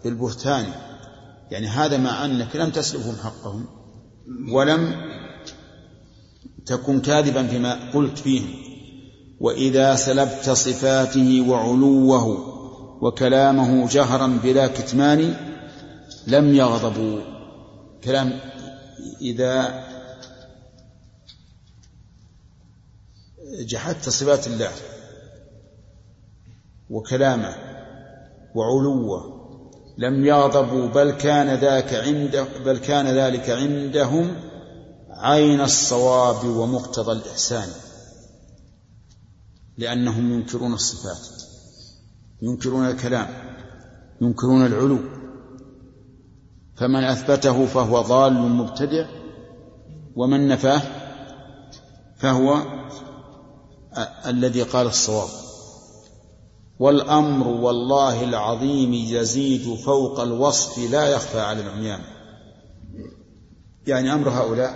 بالبهتان. 0.03 0.65
يعني 1.51 1.67
هذا 1.67 1.97
مع 1.97 2.25
أنك 2.25 2.55
لم 2.55 2.69
تسلبهم 2.69 3.15
حقهم 3.15 3.65
ولم 4.51 4.95
تكن 6.65 7.01
كاذبا 7.01 7.47
فيما 7.47 7.91
قلت 7.93 8.17
فيهم. 8.17 8.60
وإذا 9.41 9.95
سلبت 9.95 10.49
صفاته 10.49 11.49
وعلوه 11.49 12.25
وكلامه 13.01 13.87
جهرا 13.87 14.39
بلا 14.43 14.67
كتمان 14.67 15.35
لم 16.27 16.55
يغضبوا. 16.55 17.21
كلام 18.03 18.39
إذا 19.21 19.83
جحدت 23.59 24.09
صفات 24.09 24.47
الله 24.47 24.71
وكلامه 26.89 27.55
وعلوه 28.55 29.41
لم 29.97 30.25
يغضبوا 30.25 30.87
بل 30.87 31.11
كان 31.11 31.55
ذاك 31.55 31.93
عنده 31.93 32.45
بل 32.65 32.77
كان 32.77 33.07
ذلك 33.07 33.49
عندهم 33.49 34.35
عين 35.09 35.61
الصواب 35.61 36.45
ومقتضى 36.45 37.11
الإحسان. 37.11 37.69
لأنهم 39.81 40.33
ينكرون 40.33 40.73
الصفات 40.73 41.27
ينكرون 42.41 42.87
الكلام 42.87 43.27
ينكرون 44.21 44.65
العلو. 44.65 44.99
فمن 46.75 47.03
أثبته 47.03 47.65
فهو 47.65 48.01
ضال 48.01 48.33
مبتدع 48.33 49.05
ومن 50.15 50.47
نفاه 50.47 50.81
فهو 52.17 52.61
الذي 54.25 54.61
قال 54.61 54.87
الصواب. 54.87 55.29
والأمر 56.79 57.47
والله 57.47 58.23
العظيم 58.23 58.93
يزيد 58.93 59.75
فوق 59.75 60.19
الوصف 60.19 60.91
لا 60.91 61.07
يخفى 61.07 61.39
على 61.39 61.61
العميان. 61.61 61.99
يعني 63.87 64.13
أمر 64.13 64.29
هؤلاء 64.29 64.75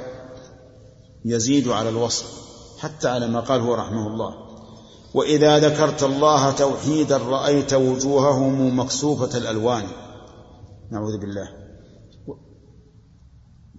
يزيد 1.25 1.67
على 1.67 1.89
الوصف 1.89 2.25
حتى 2.79 3.07
على 3.07 3.27
ما 3.27 3.39
قال 3.39 3.61
هو 3.61 3.73
رحمه 3.73 4.07
الله. 4.07 4.44
وإذا 5.15 5.59
ذكرت 5.59 6.03
الله 6.03 6.51
توحيدا 6.51 7.17
رأيت 7.17 7.73
وجوههم 7.73 8.79
مكسوفة 8.79 9.37
الألوان. 9.37 9.83
نعوذ 10.91 11.17
بالله. 11.17 11.49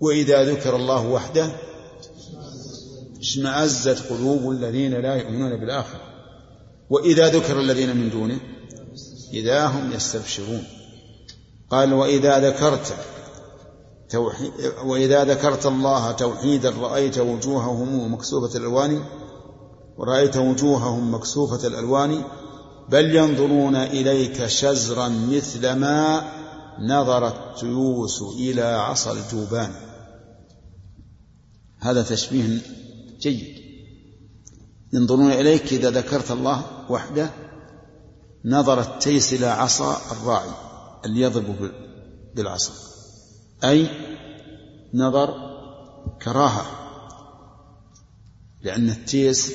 وإذا 0.01 0.45
ذكر 0.45 0.77
الله 0.77 1.07
وحده 1.07 1.49
اشمأزت 3.21 4.13
قلوب 4.13 4.51
الذين 4.51 4.95
لا 4.95 5.15
يؤمنون 5.15 5.61
بالآخرة. 5.61 6.01
وإذا 6.91 7.29
ذكر 7.29 7.61
الذين 7.61 7.97
من 7.97 8.11
دونه 8.11 8.41
إذا 9.33 9.67
هم 9.67 9.93
يستبشرون. 9.93 10.65
قال 11.71 11.95
وإذا 11.95 12.51
ذكرت 12.51 12.95
توحيد 14.11 14.53
وإذا 14.85 15.25
ذكرت 15.25 15.67
الله 15.67 16.13
توحيدا 16.13 16.71
رأيت 16.71 17.19
وجوههم 17.19 18.15
مكسوفة 18.15 18.59
الألوان 18.59 19.05
ورأيت 19.99 20.37
وجوههم 20.37 21.15
مكسوفة 21.15 21.67
الألوان 21.67 22.25
بل 22.89 23.17
ينظرون 23.17 23.77
إليك 23.77 24.47
شزرا 24.47 25.09
مثل 25.09 25.73
ما 25.73 26.33
نظر 26.81 27.29
التيوس 27.29 28.23
إلى 28.23 28.63
عصا 28.63 29.13
الجوبان. 29.13 29.73
هذا 31.79 32.03
تشبيه 32.03 32.59
جيد. 33.21 33.57
ينظرون 34.93 35.33
إليك 35.33 35.73
إذا 35.73 35.91
ذكرت 35.91 36.31
الله 36.31 36.63
وحده 36.91 37.31
نظر 38.45 38.81
التيس 38.81 39.33
إلى 39.33 39.47
عصا 39.47 40.01
الراعي 40.13 40.51
اللي 41.05 41.21
يضرب 41.21 41.71
بالعصا. 42.35 42.73
أي 43.65 43.89
نظر 44.95 45.35
كراهة 46.23 46.67
لأن 48.63 48.89
التيس 48.89 49.53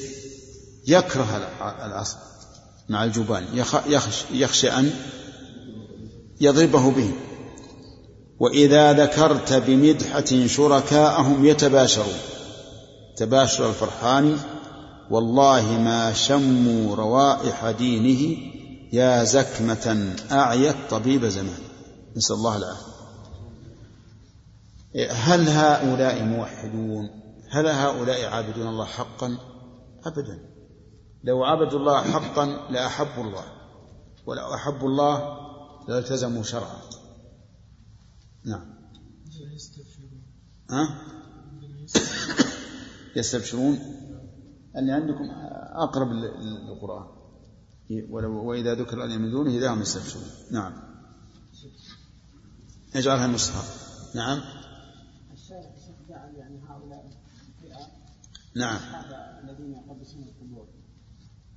يكره 0.87 1.49
العصا 1.85 2.17
مع 2.89 3.03
الجبان 3.03 3.63
يخشى 4.31 4.69
أن 4.69 4.93
يضربه 6.41 6.91
به. 6.91 7.11
وإذا 8.39 8.93
ذكرت 8.93 9.53
بمدحة 9.53 10.47
شركاءهم 10.47 11.45
يتباشرون. 11.45 12.19
تباشر 13.17 13.69
الفرحان. 13.69 14.37
والله 15.09 15.79
ما 15.79 16.13
شموا 16.13 16.95
روائح 16.95 17.69
دينه 17.69 18.37
يا 18.93 19.23
زكمة 19.23 20.15
أعيت 20.31 20.75
طبيب 20.89 21.25
زمان. 21.25 21.59
نسأل 22.17 22.35
الله 22.35 22.57
العافية. 22.57 22.91
هل 25.11 25.49
هؤلاء 25.49 26.23
موحدون؟ 26.23 27.09
هل 27.49 27.67
هؤلاء 27.67 28.25
عابدون 28.25 28.67
الله 28.67 28.85
حقا؟ 28.85 29.37
أبدا. 30.05 30.50
لو 31.23 31.43
عبدوا 31.43 31.79
الله 31.79 32.01
حقا 32.01 32.45
لأحبوا 32.45 33.23
الله 33.23 33.43
ولو 34.25 34.53
أحبوا 34.53 34.89
الله 34.89 35.37
لالتزموا 35.87 36.43
شرعه 36.43 36.81
نعم. 38.45 38.65
ها؟ 40.69 41.01
يستبشرون. 43.15 43.79
اللي 44.75 44.91
عندكم 44.91 45.29
أقرب 45.73 46.11
للقرآن. 46.11 47.07
وإذا 48.25 48.75
ذكر 48.75 49.03
الذين 49.03 49.21
من 49.21 49.31
دونه 49.31 49.51
إذا 49.51 49.73
هم 49.73 49.81
يستبشرون. 49.81 50.25
نعم. 50.51 50.73
نجعلها 52.95 53.27
مصحف 53.27 53.91
نعم. 54.15 54.41
يعني 56.37 56.61
هؤلاء 56.69 57.11
نعم 58.55 58.79
الذين 59.43 59.73
يقدسون 59.73 60.23
القبور 60.23 60.67
اي 60.67 60.71
فلا 60.71 60.79
يعني 60.79 60.79
هذه 60.79 60.79
الفئه 60.79 60.79
يعني 60.79 60.79
عامه 60.79 60.79
تشمل 60.81 61.47
هؤلاء 61.47 61.50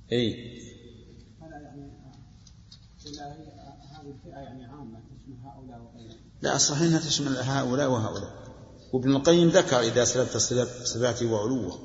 وغيرهم. 5.81 6.17
لا 6.41 6.55
الصحيح 6.55 6.81
أنها 6.81 6.99
تشمل 6.99 7.37
هؤلاء 7.37 7.91
وهؤلاء. 7.91 8.45
وابن 8.93 9.15
القيم 9.15 9.49
ذكر 9.49 9.79
إذا 9.79 10.03
سلبت 10.03 10.37
صفاته 10.83 11.31
وعلوة. 11.31 11.79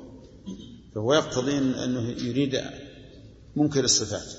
فهو 0.95 1.13
يقتضي 1.13 1.57
أنه 1.57 2.01
يريد 2.01 2.61
منكر 3.55 3.83
الصفات. 3.83 4.33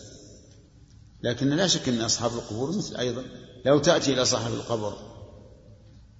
لكن 1.22 1.48
لا 1.48 1.66
شك 1.66 1.88
إن 1.88 2.00
أصحاب 2.00 2.30
القبور 2.32 2.76
مثل 2.76 2.96
أيضا. 2.96 3.24
لو 3.66 3.78
تأتي 3.78 4.12
إلى 4.12 4.24
صاحب 4.24 4.52
القبر 4.52 4.94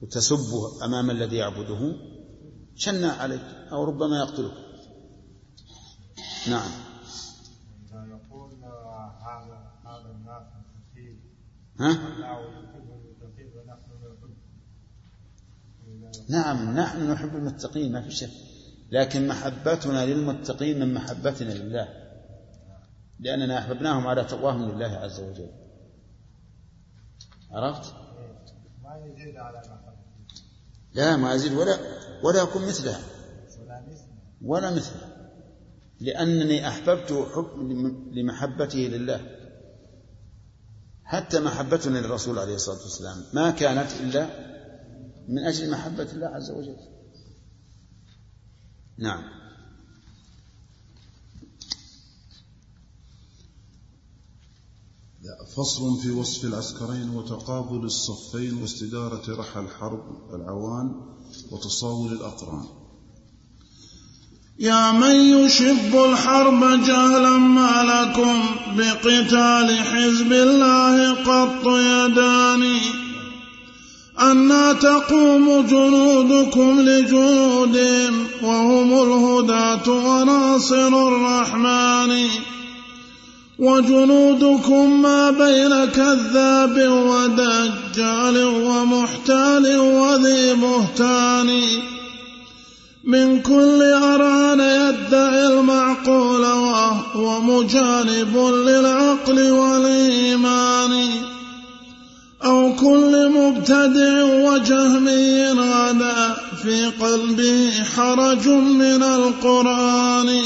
وتسبه 0.02 0.84
أمام 0.84 1.10
الذي 1.10 1.36
يعبده 1.36 1.96
شنع 2.76 3.12
عليك؟ 3.12 3.44
أو 3.72 3.84
ربما 3.84 4.18
يقتلك. 4.18 4.54
نعم 6.48 6.70
يقول 7.92 8.50
هذا 9.22 9.72
هذا 9.86 10.10
الناس 10.10 10.42
ها؟ 11.82 11.98
نعم 16.28 16.78
نحن 16.78 17.10
نحب 17.10 17.36
المتقين 17.36 17.92
ما 17.92 18.02
في 18.02 18.10
شك. 18.10 18.30
لكن 18.90 19.28
محبتنا 19.28 20.06
للمتقين 20.06 20.80
من 20.80 20.94
محبتنا 20.94 21.52
لله. 21.52 21.88
لأننا 23.20 23.58
أحببناهم 23.58 24.06
على 24.06 24.24
تقواهم 24.24 24.70
لله 24.70 24.86
عز 24.86 25.20
وجل. 25.20 25.50
عرفت؟ 27.50 27.94
ما 28.82 29.06
يزيد 29.06 29.36
على 29.36 29.62
لا 30.94 31.16
ما 31.16 31.34
يزيد 31.34 31.52
ولا 31.52 31.78
ولا 32.24 32.42
يكون 32.42 32.66
مثلها 32.66 33.00
ولا 34.42 34.70
مثلها 34.70 35.30
لأنني 36.00 36.68
أحببته 36.68 37.26
حب 37.30 37.58
لمحبته 38.12 38.78
لله. 38.78 39.41
حتى 41.12 41.40
محبتنا 41.40 41.98
للرسول 41.98 42.38
عليه 42.38 42.54
الصلاة 42.54 42.82
والسلام 42.82 43.24
ما 43.32 43.50
كانت 43.50 43.92
إلا 44.00 44.24
من 45.28 45.38
أجل 45.38 45.70
محبة 45.70 46.12
الله 46.12 46.26
عز 46.26 46.50
وجل. 46.50 46.76
نعم. 48.98 49.24
فصل 55.56 56.00
في 56.02 56.10
وصف 56.10 56.44
العسكرين 56.44 57.10
وتقابل 57.10 57.84
الصفين 57.84 58.62
واستدارة 58.62 59.36
رحى 59.36 59.60
الحرب 59.60 60.34
العوان 60.34 61.16
وتصاول 61.50 62.12
الأقران. 62.12 62.81
يا 64.62 64.92
من 64.92 65.14
يشب 65.14 65.94
الحرب 65.94 66.84
جهلا 66.84 67.30
ما 67.30 67.82
لكم 67.82 68.40
بقتال 68.76 69.78
حزب 69.78 70.32
الله 70.32 71.12
قط 71.12 71.66
يداني 71.66 72.78
أنا 74.20 74.72
تقوم 74.72 75.66
جنودكم 75.66 76.80
لجنودهم 76.80 78.26
وهم 78.42 78.92
الهداة 78.92 79.88
وناصر 79.88 81.08
الرحمن. 81.08 82.26
وجنودكم 83.58 85.02
ما 85.02 85.30
بين 85.30 85.84
كذاب 85.84 86.88
ودجال 86.88 88.44
ومحتال 88.44 89.78
وذي 89.80 90.54
بهتان. 90.54 91.50
من 93.04 93.42
كل 93.42 93.82
أران 93.82 94.60
يدعي 94.60 95.46
المعقول 95.46 96.40
وهو 96.40 97.40
مجانب 97.40 98.36
للعقل 98.36 99.50
والإيمان. 99.50 101.08
أو 102.44 102.76
كل 102.76 103.28
مبتدع 103.28 104.22
وجهمي 104.24 105.48
غدا 105.48 106.36
في 106.62 106.86
قلبه 106.86 107.72
حرج 107.96 108.48
من 108.48 109.02
القرآن. 109.02 110.40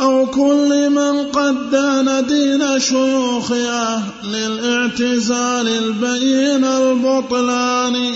أو 0.00 0.26
كل 0.26 0.90
من 0.90 1.26
قد 1.26 1.70
دان 1.70 2.26
دين 2.26 2.80
شيوخ 2.80 3.52
أهل 3.52 4.34
الاعتزال 4.34 5.68
البين 5.68 6.64
البطلان. 6.64 8.12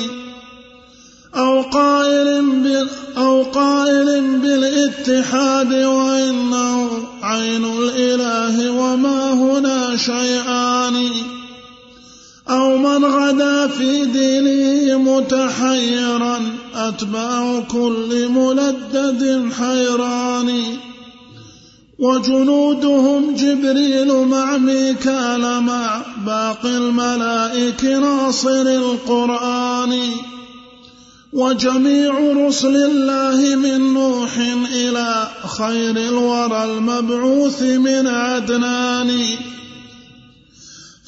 أو 1.37 1.63
قائل 1.63 2.43
بال 2.43 2.89
أو 3.17 3.43
قائل 3.43 4.39
بالاتحاد 4.39 5.75
وإنه 5.75 6.89
عين 7.23 7.65
الإله 7.65 8.71
وما 8.71 9.33
هنا 9.33 9.97
شيئان. 9.97 11.11
أو 12.51 12.79
من 12.79 13.05
غدا 13.05 13.67
في 13.67 14.05
دينه 14.05 14.99
متحيرا 14.99 16.41
أتباع 16.75 17.61
كل 17.61 18.29
ملدد 18.29 19.53
حيران. 19.59 20.63
وجنودهم 21.99 23.35
جبريل 23.35 24.15
مع 24.15 24.57
ميكال 24.57 25.61
مع 25.61 26.03
باقي 26.27 26.77
الملائك 26.77 27.85
ناصر 27.85 28.63
القرآن. 28.63 29.99
وجميع 31.33 32.13
رسل 32.47 32.77
الله 32.77 33.57
من 33.57 33.95
نوح 33.95 34.39
إلى 34.75 35.29
خير 35.59 35.97
الورى 35.97 36.65
المبعوث 36.65 37.63
من 37.63 38.07
عدنان. 38.07 39.21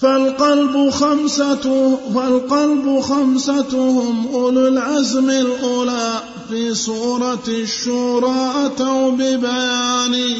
فالقلب 0.01 0.90
خمسة 0.90 1.96
فالقلب 2.14 3.01
خمستهم 3.01 4.26
أولو 4.34 4.68
العزم 4.68 5.30
الأولى 5.30 6.20
في 6.48 6.74
سورة 6.74 7.44
الشورى 7.48 8.52
أتوا 8.66 9.10
ببيان. 9.10 10.36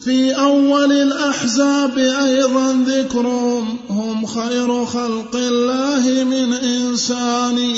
في 0.00 0.32
أول 0.32 0.92
الأحزاب 0.92 1.98
أيضا 1.98 2.84
ذكرهم 2.86 3.78
هم 3.90 4.26
خير 4.26 4.84
خلق 4.84 5.36
الله 5.36 6.24
من 6.24 6.52
إنسان. 6.52 7.74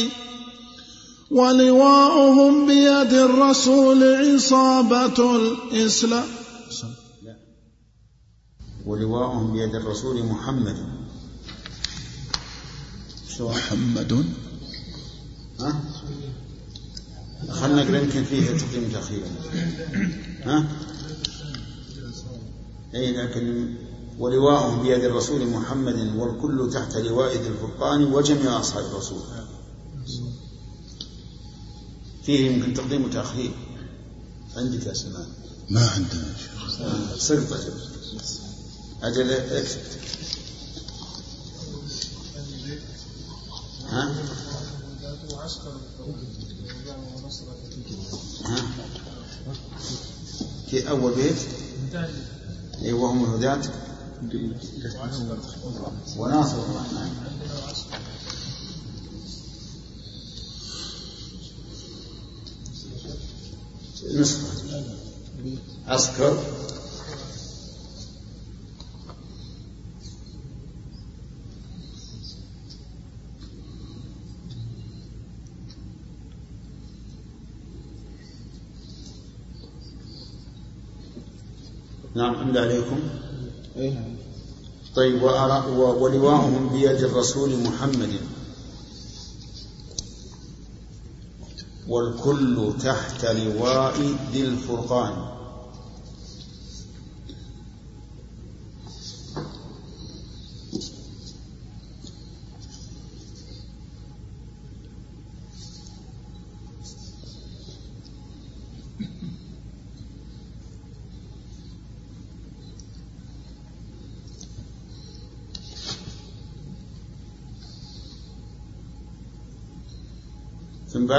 ولواؤهم 1.31 2.67
بيد 2.67 3.13
الرسول 3.13 4.15
عصابة 4.15 5.37
الإسلام. 5.37 6.25
ولواؤهم 8.87 9.53
بيد 9.53 9.75
الرسول 9.75 10.23
محمد. 10.27 10.77
محمد. 13.41 14.25
ها؟ 15.61 15.81
خلنا 17.51 17.85
نقرا 17.85 17.99
يمكن 17.99 18.25
فيه 18.25 18.47
تقديم 18.47 18.91
تأخير 18.93 19.25
ها؟ 20.45 20.69
أي 22.95 23.13
لكن 23.13 23.75
ولواءهم 24.19 24.83
بيد 24.83 25.05
الرسول 25.05 25.47
محمد 25.47 26.17
والكل 26.17 26.71
تحت 26.73 26.97
لواء 26.97 27.33
ذي 27.37 27.49
الفرقان 27.49 28.05
وجميع 28.05 28.61
أصحاب 28.61 28.85
الرسول. 28.85 29.21
فيه 32.27 32.51
يمكن 32.51 32.75
تقديم 32.75 33.05
وتأخير. 33.05 33.55
عندك 34.57 34.87
يا 34.87 34.95
سلمان 34.95 35.29
ما 35.71 35.89
عندنا. 35.89 36.35
يا 36.81 37.19
شيخ 37.19 37.19
سقطة 37.19 37.59
أجل 39.03 39.31
اكتب 39.31 39.81
ها؟ 43.89 44.15
ها؟ 48.45 48.63
في 50.71 50.89
أول 50.91 51.15
بيت؟ 51.15 51.37
أي 52.83 52.93
وهم 52.93 53.25
الهداة. 53.25 53.63
وناصر. 56.17 56.59
الرحمن 56.59 57.27
نسخة. 64.17 64.47
عسكر. 65.87 66.43
نعم 82.15 82.35
أملى 82.35 82.61
عليكم. 82.61 83.01
طيب 84.97 85.23
وأرى 85.23 85.71
ولواءهم 85.77 86.69
بيد 86.69 87.03
الرسول 87.03 87.57
محمد. 87.63 88.13
والكل 91.89 92.73
تحت 92.85 93.25
لواء 93.25 93.95
ذي 94.33 94.43
الفرقان. 94.43 95.36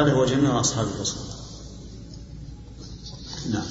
بعده 0.08 0.20
هو 0.20 0.26
جميع 0.26 0.60
أصحاب 0.60 0.88
الرسول 0.88 1.24
نعم. 3.54 3.64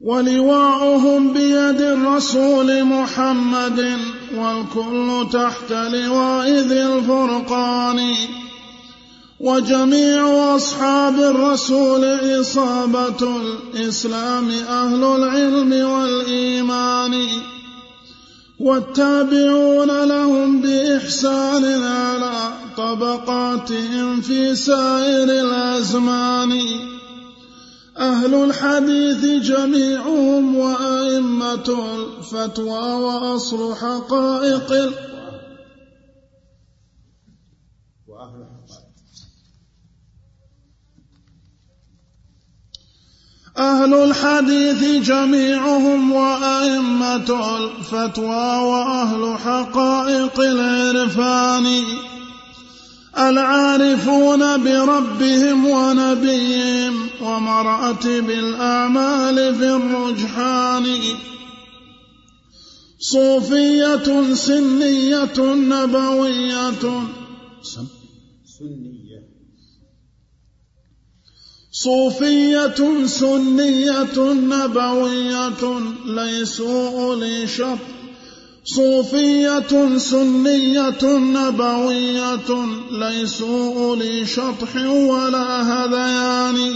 ولواؤهم 0.00 1.32
بيد 1.32 1.80
الرسول 1.80 2.84
محمد 2.84 3.98
والكل 4.34 5.28
تحت 5.32 5.70
لواء 5.72 6.50
ذي 6.50 6.86
الفرقان. 6.86 8.14
وجميع 9.40 10.56
أصحاب 10.56 11.14
الرسول 11.14 12.04
إصابة 12.40 13.36
الإسلام 13.36 14.50
أهل 14.50 15.04
العلم 15.04 15.90
والإيمان. 15.90 17.28
والتابعون 18.60 20.04
لهم 20.04 20.60
بإحسان 20.60 21.82
على 21.82 22.52
طبقاتهم 22.76 24.20
في 24.20 24.54
سائر 24.54 25.24
الأزمان. 25.24 26.60
أهل 27.98 28.34
الحديث 28.34 29.24
جميعهم 29.24 30.56
وأئمة 30.56 31.96
الفتوى 31.96 32.92
وأصل 32.92 33.74
حقائق 33.74 34.92
أهل 43.58 43.94
الحديث 43.94 45.06
جميعهم 45.08 46.12
وأئمة 46.12 47.56
الفتوى 47.56 48.56
وأهل 48.56 49.38
حقائق 49.38 50.40
العرفان 50.40 51.84
العارفون 53.18 54.64
بربهم 54.64 55.66
ونبيهم 55.66 57.08
ومراتب 57.22 58.30
الأعمال 58.30 59.54
في 59.54 59.70
الرجحان. 59.70 60.86
صوفية 62.98 64.34
سنية 64.34 65.38
نبوية. 65.38 66.70
سنية. 68.58 68.87
صوفية 71.84 73.06
سنية 73.06 74.18
نبوية 74.18 75.80
ليسوا 76.06 76.90
أولي 76.90 77.46
شط 77.46 77.78
صوفية 78.64 79.98
سنية 79.98 81.02
نبوية 81.02 82.66
ليسوا 82.90 83.74
أولي 83.74 84.26
شطح 84.26 84.76
ولا 84.86 85.62
هذيان. 85.62 86.74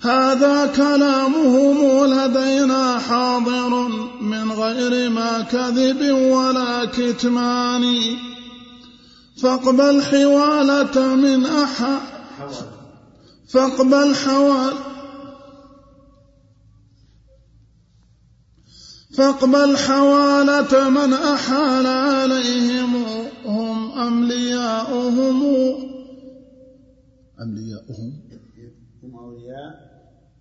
هذا 0.00 0.66
كلامهم 0.76 2.04
لدينا 2.04 2.98
حاضر 2.98 3.88
من 4.20 4.52
غير 4.52 5.10
ما 5.10 5.40
كذب 5.40 6.10
ولا 6.10 6.84
كتمان. 6.84 7.84
فاقبل 9.42 10.02
حوالة 10.02 11.14
من 11.14 11.46
أحد. 11.46 12.00
فاقبل 13.52 14.14
حوال 14.14 14.74
فاقبل 19.16 19.76
حوالة 19.76 20.90
من 20.90 21.12
أحال 21.12 21.86
عليهم 21.86 23.04
هم 23.46 23.92
أملياؤهم 23.92 25.42
أملياؤهم 27.42 28.12
هم 29.02 29.16
أولياء 29.16 29.92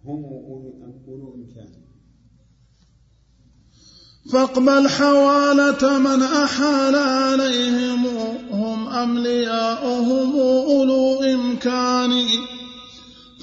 هم 0.06 0.24
أولو 1.08 1.36
إمكان. 1.36 1.72
فاقبل 4.32 4.90
حوالة 4.90 6.00
من 6.00 6.24
أحال 6.24 6.96
عليهم 6.96 8.06
هم 8.52 8.88
أملياؤهم 8.88 10.40
أولو 10.40 11.24
إمكان. 11.24 12.12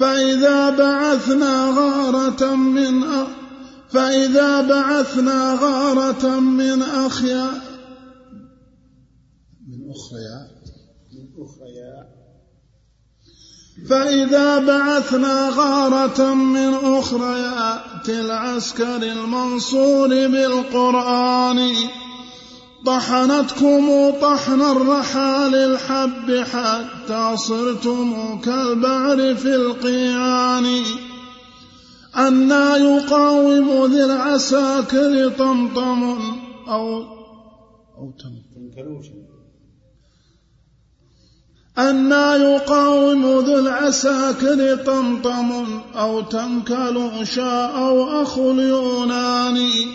فإذا 0.00 0.70
بعثنا 0.70 1.70
غارة 1.76 2.54
من 2.54 3.02
أ... 3.02 3.26
فإذا 3.90 4.60
بعثنا 4.60 5.58
غارة 5.60 6.40
من 6.40 6.82
أخيا 6.82 7.50
من 9.68 9.90
أخريا. 9.90 10.48
من 11.12 11.28
أخريا. 11.44 12.18
فإذا 13.88 14.58
بعثنا 14.58 15.48
غارة 15.48 16.34
من 16.34 16.74
أخريات 16.74 18.08
العسكر 18.08 19.02
المنصور 19.02 20.08
بالقرآن. 20.08 21.74
طحنتكم 22.86 24.10
طحن 24.20 24.60
الرحال 24.60 25.54
الحب 25.54 26.44
حتى 26.52 27.36
صرتم 27.36 28.38
كالبعر 28.40 29.34
في 29.34 29.54
القيعان. 29.54 30.82
أنا 32.16 32.76
يقاوم 32.76 33.84
ذي 33.92 34.04
العساكر 34.04 35.28
طمطم 35.28 36.18
أو 36.68 37.18
أو 37.98 38.12
أنا 41.78 42.36
يقاوم 42.36 43.26
ذو 43.26 43.58
العساكر 43.58 44.76
طمطم 44.76 45.80
أو 45.94 46.20
تنكلوشا 46.20 47.66
أو 47.66 48.22
أخو 48.22 48.50
اليوناني 48.50 49.86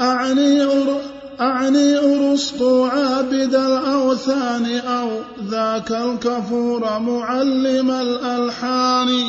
أعني 0.00 0.62
أعني 1.40 1.98
أرسطو 1.98 2.84
عابد 2.84 3.54
الأوثان 3.54 4.78
أو 4.78 5.10
ذاك 5.50 5.90
الكفور 5.92 6.98
معلم 6.98 7.90
الألحان. 7.90 9.24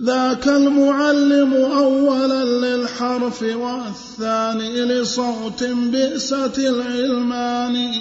ذاك 0.00 0.48
المعلم 0.48 1.54
أولا 1.54 2.44
للحرف 2.44 3.42
والثاني 3.42 4.80
لصوت 4.80 5.64
بئسة 5.64 6.52
العلمان. 6.58 7.92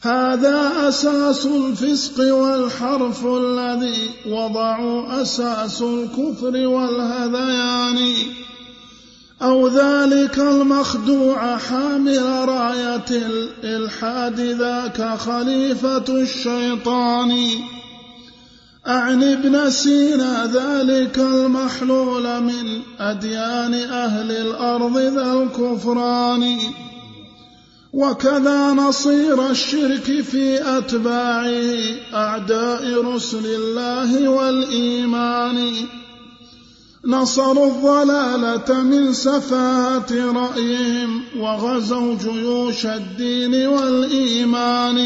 هذا 0.00 0.88
أساس 0.88 1.46
الفسق 1.46 2.34
والحرف 2.34 3.26
الذي 3.26 4.10
وضعوا 4.28 5.22
أساس 5.22 5.82
الكفر 5.82 6.66
والهذيان. 6.66 7.98
أو 9.42 9.68
ذلك 9.68 10.38
المخدوع 10.38 11.56
حامل 11.56 12.48
راية 12.48 13.04
الإلحاد 13.10 14.40
ذاك 14.40 15.18
خليفة 15.18 16.04
الشيطان. 16.08 17.30
أعني 18.86 19.32
ابن 19.32 19.70
سينا 19.70 20.46
ذلك 20.46 21.18
المحلول 21.18 22.40
من 22.40 22.80
أديان 23.00 23.74
أهل 23.74 24.30
الأرض 24.30 24.98
ذا 24.98 25.32
الكفران. 25.32 26.58
وكذا 27.92 28.72
نصير 28.72 29.50
الشرك 29.50 30.20
في 30.20 30.78
أتباعه 30.78 31.74
أعداء 32.14 33.04
رسل 33.04 33.46
الله 33.46 34.28
والإيمان. 34.28 35.74
نصروا 37.06 37.66
الضلالة 37.66 38.82
من 38.82 39.12
سفاهة 39.12 40.32
رأيهم 40.32 41.22
وغزوا 41.36 42.14
جيوش 42.14 42.86
الدين 42.86 43.66
والإيمان. 43.66 44.98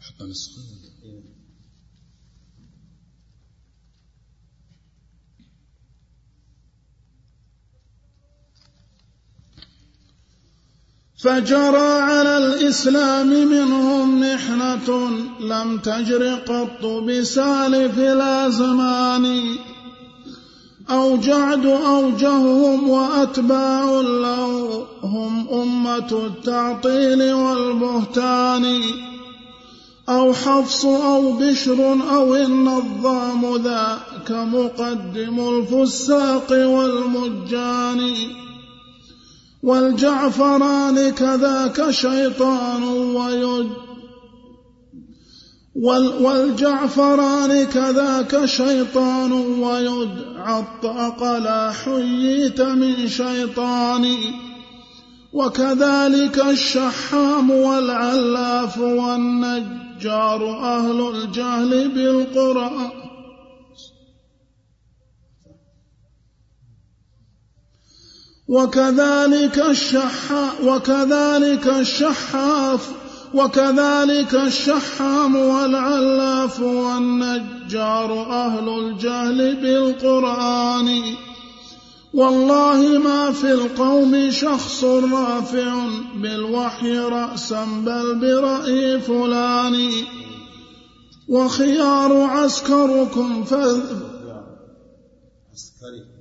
حتى 0.00 0.24
نسخة 0.30 0.71
فجرى 11.22 12.00
على 12.00 12.36
الإسلام 12.36 13.26
منهم 13.26 14.20
محنة 14.20 15.10
لم 15.40 15.78
تجر 15.78 16.34
قط 16.34 16.86
بسالف 16.86 17.98
الأزمان 17.98 19.56
أو 20.90 21.16
جعد 21.16 21.66
أوجههم 21.66 22.88
وأتباع 22.88 23.84
له 24.00 24.86
هم 25.02 25.46
أمة 25.52 26.22
التعطيل 26.26 27.32
والبهتان. 27.32 28.82
أو 30.08 30.32
حفص 30.32 30.84
أو 30.84 31.32
بشر 31.32 31.96
أو 32.14 32.34
النظام 32.34 33.56
ذاك 33.56 34.30
مقدم 34.30 35.48
الفساق 35.48 36.50
والمجان. 36.50 37.91
والجعفران 39.62 41.10
كذاك 41.10 41.90
شيطان 41.90 42.82
ويد 42.84 43.68
والجعفران 46.20 47.64
كذاك 47.64 48.44
شيطان 48.44 49.32
ويدعى 49.32 50.60
الطاق 50.60 51.38
لا 51.38 51.72
حييت 51.72 52.60
من 52.60 53.08
شيطان. 53.08 54.16
وكذلك 55.32 56.38
الشحام 56.38 57.50
والعلاف 57.50 58.78
والنجار 58.78 60.58
أهل 60.58 61.14
الجهل 61.14 61.88
بالقرآن. 61.88 63.01
وكذلك 68.52 69.58
الشحا 69.58 70.50
وكذلك 70.64 71.66
الشحاف 71.66 72.88
وكذلك 73.34 74.34
الشحام 74.34 75.36
والعلاف 75.36 76.60
والنجار 76.60 78.22
أهل 78.30 78.68
الجهل 78.68 79.56
بالقرآن. 79.56 81.14
والله 82.14 82.98
ما 82.98 83.32
في 83.32 83.52
القوم 83.52 84.30
شخص 84.30 84.84
رافع 84.84 85.86
بالوحي 86.16 86.98
رأسا 86.98 87.64
بل 87.64 88.18
برأي 88.20 89.00
فلان. 89.00 89.90
وخيار 91.28 92.20
عسكركم 92.22 93.44
فذ 93.44 93.80
عسكري. 95.52 96.11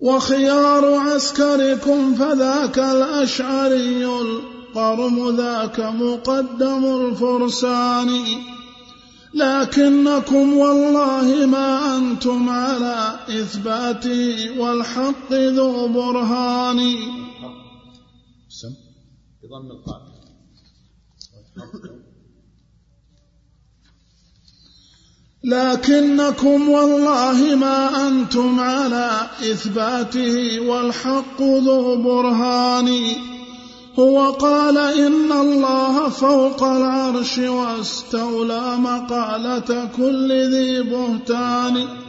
وخيار 0.00 0.94
عسكركم 0.94 2.14
فذاك 2.14 2.78
الأشعري 2.78 4.06
القرم 4.06 5.36
ذاك 5.36 5.80
مقدم 5.80 6.84
الفرسان. 6.84 8.24
لكنكم 9.34 10.56
والله 10.58 11.46
ما 11.46 11.96
أنتم 11.96 12.48
على 12.48 13.20
إثباته 13.28 14.60
والحق 14.60 15.32
ذو 15.32 15.88
برهان. 15.88 16.78
بضم 19.42 19.70
القاف. 19.70 20.02
لكنكم 25.48 26.68
والله 26.68 27.54
ما 27.54 28.08
أنتم 28.08 28.60
على 28.60 29.10
إثباته 29.52 30.60
والحق 30.60 31.42
ذو 31.42 31.96
برهان. 31.96 32.98
هو 33.98 34.30
قال 34.30 34.78
إن 34.78 35.32
الله 35.32 36.08
فوق 36.08 36.64
العرش 36.64 37.38
واستولى 37.38 38.76
مقالة 38.76 39.88
كل 39.96 40.32
ذي 40.32 40.82
بهتان. 40.82 42.07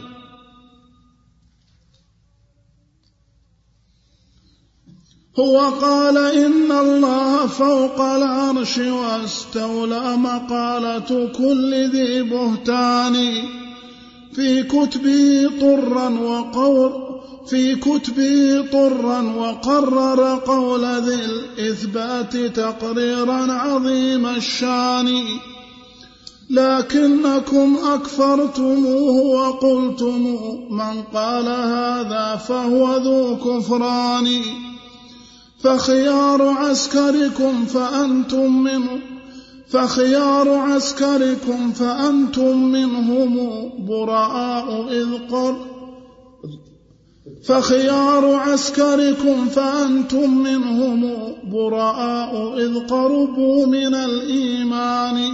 هو 5.38 5.58
قال 5.58 6.16
إن 6.18 6.72
الله 6.72 7.46
فوق 7.46 8.00
العرش 8.00 8.78
واستولى 8.78 10.16
مقالة 10.16 11.30
كل 11.38 11.90
ذي 11.90 12.22
بهتان. 12.22 13.32
في 14.32 14.62
كتبه 14.62 15.50
طرا 15.60 16.08
وقور 16.08 17.20
في 17.46 17.74
كتبه 17.74 18.64
طرا 18.72 19.22
وقرر 19.36 20.38
قول 20.38 20.84
ذي 20.84 21.14
الإثبات 21.14 22.36
تقريرا 22.36 23.52
عظيم 23.52 24.26
الشان. 24.26 25.22
لكنكم 26.50 27.76
أكفرتموه 27.84 29.12
وقلتم 29.12 30.38
من 30.70 31.02
قال 31.14 31.48
هذا 31.48 32.36
فهو 32.48 32.96
ذو 32.96 33.36
فخيار 35.62 36.42
عسكركم 36.42 37.64
فأنتم 37.64 38.62
منه 38.62 39.00
فخيار 39.70 40.48
عسكركم 40.48 41.72
فأنتم 41.72 42.64
منهم 42.64 43.36
براء 43.86 44.92
إذ 44.92 45.08
قر 45.30 45.70
فخيار 47.44 48.34
عسكركم 48.34 49.48
فأنتم 49.48 50.38
منهم 50.38 51.12
براء 51.52 52.58
إذ 52.58 52.78
قربوا 52.78 53.66
من 53.66 53.94
الإيمان. 53.94 55.32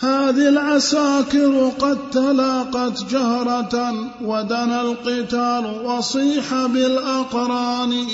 هذه 0.00 0.48
العساكر 0.48 1.72
قد 1.78 2.10
تلاقت 2.10 3.04
جهرة 3.10 3.94
ودنا 4.22 4.82
القتال 4.82 5.86
وصيح 5.86 6.66
بالأقران. 6.66 8.06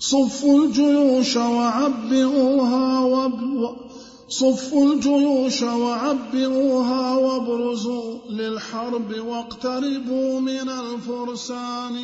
صفوا 0.00 0.64
الجيوش 0.64 1.36
وعبئوها 1.36 3.00
صفوا 4.28 4.92
الجيوش 4.92 5.62
وعبئوها 5.62 7.14
وابرزوا 7.14 8.18
للحرب 8.30 9.14
واقتربوا 9.18 10.40
من 10.40 10.68
الفرسان. 10.68 11.96